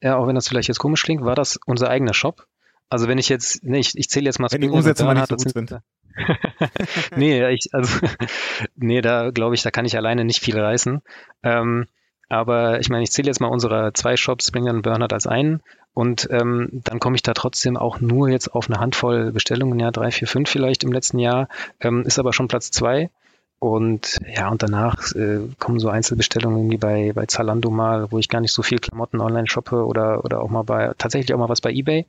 ja, 0.00 0.16
auch 0.16 0.26
wenn 0.26 0.34
das 0.34 0.48
vielleicht 0.48 0.68
jetzt 0.68 0.78
komisch 0.78 1.02
klingt, 1.02 1.24
war 1.24 1.34
das 1.34 1.58
unser 1.66 1.90
eigener 1.90 2.14
Shop. 2.14 2.46
Also 2.88 3.06
wenn 3.06 3.18
ich 3.18 3.28
jetzt, 3.28 3.62
nee, 3.64 3.78
ich, 3.78 3.96
ich 3.96 4.08
zähle 4.08 4.26
jetzt 4.26 4.40
mal 4.40 4.50
Wenn 4.50 4.60
die 4.60 4.68
Umsätze 4.68 5.04
mal 5.04 5.14
nicht 5.14 5.28
so 5.28 5.36
gut 5.36 5.50
sind. 5.50 5.80
nee, 7.16 7.48
ich, 7.50 7.68
also, 7.72 8.06
nee, 8.76 9.00
da 9.00 9.30
glaube 9.30 9.54
ich, 9.54 9.62
da 9.62 9.70
kann 9.70 9.84
ich 9.84 9.96
alleine 9.96 10.24
nicht 10.24 10.40
viel 10.40 10.58
reißen. 10.58 11.00
Ähm, 11.42 11.86
aber 12.28 12.80
ich 12.80 12.88
meine, 12.88 13.02
ich 13.02 13.10
zähle 13.10 13.26
jetzt 13.26 13.40
mal 13.40 13.48
unsere 13.48 13.92
zwei 13.92 14.16
Shops, 14.16 14.46
Springer 14.48 14.72
und 14.72 14.82
Bernhard, 14.82 15.12
als 15.12 15.26
einen. 15.26 15.62
Und 15.92 16.28
ähm, 16.30 16.68
dann 16.72 17.00
komme 17.00 17.16
ich 17.16 17.22
da 17.22 17.34
trotzdem 17.34 17.76
auch 17.76 18.00
nur 18.00 18.28
jetzt 18.28 18.54
auf 18.54 18.70
eine 18.70 18.80
Handvoll 18.80 19.32
Bestellungen, 19.32 19.78
ja, 19.80 19.90
drei, 19.90 20.10
vier, 20.10 20.28
fünf 20.28 20.48
vielleicht 20.48 20.84
im 20.84 20.92
letzten 20.92 21.18
Jahr, 21.18 21.48
ähm, 21.80 22.04
ist 22.04 22.18
aber 22.18 22.32
schon 22.32 22.48
Platz 22.48 22.70
zwei. 22.70 23.10
Und 23.58 24.18
ja, 24.26 24.48
und 24.48 24.62
danach 24.62 25.12
äh, 25.14 25.40
kommen 25.58 25.80
so 25.80 25.90
Einzelbestellungen 25.90 26.70
wie 26.70 26.78
bei, 26.78 27.12
bei 27.12 27.26
Zalando 27.26 27.70
mal, 27.70 28.10
wo 28.10 28.18
ich 28.18 28.30
gar 28.30 28.40
nicht 28.40 28.54
so 28.54 28.62
viel 28.62 28.78
Klamotten 28.78 29.20
online 29.20 29.48
shoppe 29.48 29.84
oder, 29.84 30.24
oder 30.24 30.40
auch 30.40 30.48
mal 30.48 30.62
bei, 30.62 30.94
tatsächlich 30.96 31.34
auch 31.34 31.38
mal 31.38 31.50
was 31.50 31.60
bei 31.60 31.70
Ebay. 31.70 32.06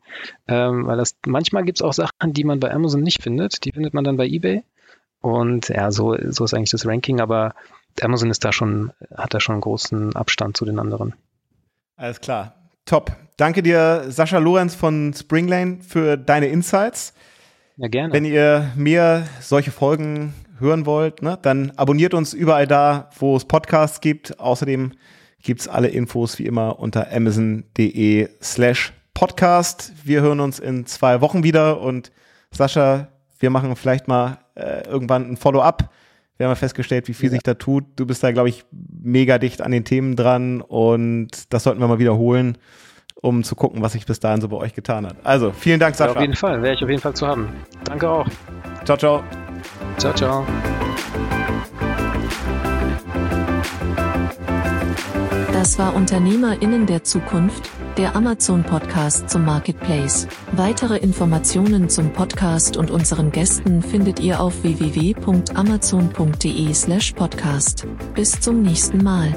Ähm, 0.47 0.87
weil 0.87 0.95
das 0.95 1.17
manchmal 1.25 1.65
gibt's 1.65 1.81
auch 1.81 1.91
Sachen, 1.91 2.31
die 2.31 2.45
man 2.45 2.61
bei 2.61 2.71
Amazon 2.71 3.01
nicht 3.01 3.21
findet, 3.21 3.65
die 3.65 3.73
findet 3.73 3.93
man 3.93 4.05
dann 4.05 4.15
bei 4.15 4.27
Ebay. 4.27 4.63
Und 5.19 5.67
ja, 5.67 5.91
so, 5.91 6.15
so 6.29 6.45
ist 6.45 6.53
eigentlich 6.53 6.71
das 6.71 6.85
Ranking, 6.85 7.19
aber 7.19 7.53
Amazon 7.99 8.29
ist 8.29 8.45
da 8.45 8.53
schon, 8.53 8.93
hat 9.13 9.33
da 9.33 9.41
schon 9.41 9.55
einen 9.55 9.61
großen 9.61 10.15
Abstand 10.15 10.55
zu 10.55 10.63
den 10.63 10.79
anderen. 10.79 11.15
Alles 11.97 12.21
klar. 12.21 12.55
Top. 12.85 13.11
Danke 13.41 13.63
dir, 13.63 14.05
Sascha 14.09 14.37
Lorenz 14.37 14.75
von 14.75 15.15
Springlane, 15.15 15.79
für 15.81 16.15
deine 16.15 16.45
Insights. 16.45 17.15
Ja, 17.75 17.87
gerne. 17.87 18.13
Wenn 18.13 18.23
ihr 18.23 18.69
mehr 18.75 19.25
solche 19.39 19.71
Folgen 19.71 20.35
hören 20.59 20.85
wollt, 20.85 21.23
ne, 21.23 21.39
dann 21.41 21.71
abonniert 21.71 22.13
uns 22.13 22.35
überall 22.35 22.67
da, 22.67 23.09
wo 23.17 23.35
es 23.35 23.45
Podcasts 23.45 23.99
gibt. 23.99 24.39
Außerdem 24.39 24.91
gibt's 25.41 25.67
alle 25.67 25.87
Infos 25.87 26.37
wie 26.37 26.45
immer 26.45 26.79
unter 26.79 27.11
amazon.de 27.11 28.29
slash 28.43 28.93
podcast. 29.15 29.91
Wir 30.03 30.21
hören 30.21 30.39
uns 30.39 30.59
in 30.59 30.85
zwei 30.85 31.19
Wochen 31.21 31.43
wieder 31.43 31.81
und 31.81 32.11
Sascha, 32.51 33.07
wir 33.39 33.49
machen 33.49 33.75
vielleicht 33.75 34.07
mal 34.07 34.37
äh, 34.53 34.87
irgendwann 34.87 35.27
ein 35.31 35.37
Follow-up. 35.37 35.89
Wir 36.37 36.45
haben 36.45 36.51
ja 36.51 36.55
festgestellt, 36.55 37.07
wie 37.07 37.15
viel 37.15 37.29
ja. 37.29 37.31
sich 37.31 37.41
da 37.41 37.55
tut. 37.55 37.85
Du 37.95 38.05
bist 38.05 38.23
da, 38.23 38.31
glaube 38.33 38.49
ich, 38.49 38.65
mega 38.71 39.39
dicht 39.39 39.63
an 39.63 39.71
den 39.71 39.83
Themen 39.83 40.15
dran 40.15 40.61
und 40.61 41.51
das 41.51 41.63
sollten 41.63 41.79
wir 41.79 41.87
mal 41.87 41.97
wiederholen, 41.97 42.59
um 43.21 43.43
zu 43.43 43.55
gucken, 43.55 43.81
was 43.81 43.93
sich 43.93 44.05
bis 44.05 44.19
dahin 44.19 44.41
so 44.41 44.49
bei 44.49 44.57
euch 44.57 44.73
getan 44.73 45.05
hat. 45.05 45.15
Also, 45.23 45.51
vielen 45.51 45.79
Dank, 45.79 45.95
Sascha. 45.95 46.11
Ja, 46.11 46.17
auf 46.17 46.21
jeden 46.21 46.35
Fall, 46.35 46.61
wäre 46.61 46.73
ich 46.73 46.83
auf 46.83 46.89
jeden 46.89 47.01
Fall 47.01 47.13
zu 47.13 47.27
haben. 47.27 47.49
Danke 47.83 48.09
auch. 48.09 48.27
Ciao, 48.83 48.97
ciao. 48.97 49.23
Ciao, 49.97 50.13
ciao. 50.13 50.45
Das 55.53 55.77
war 55.77 55.95
UnternehmerInnen 55.95 56.87
der 56.87 57.03
Zukunft, 57.03 57.69
der 57.95 58.15
Amazon-Podcast 58.15 59.29
zum 59.29 59.45
Marketplace. 59.45 60.27
Weitere 60.53 60.97
Informationen 60.97 61.87
zum 61.87 62.11
Podcast 62.13 62.77
und 62.77 62.89
unseren 62.89 63.31
Gästen 63.31 63.83
findet 63.83 64.19
ihr 64.19 64.41
auf 64.41 64.63
www.amazon.de 64.63 66.73
slash 66.73 67.11
podcast. 67.11 67.85
Bis 68.15 68.39
zum 68.39 68.63
nächsten 68.63 69.03
Mal. 69.03 69.35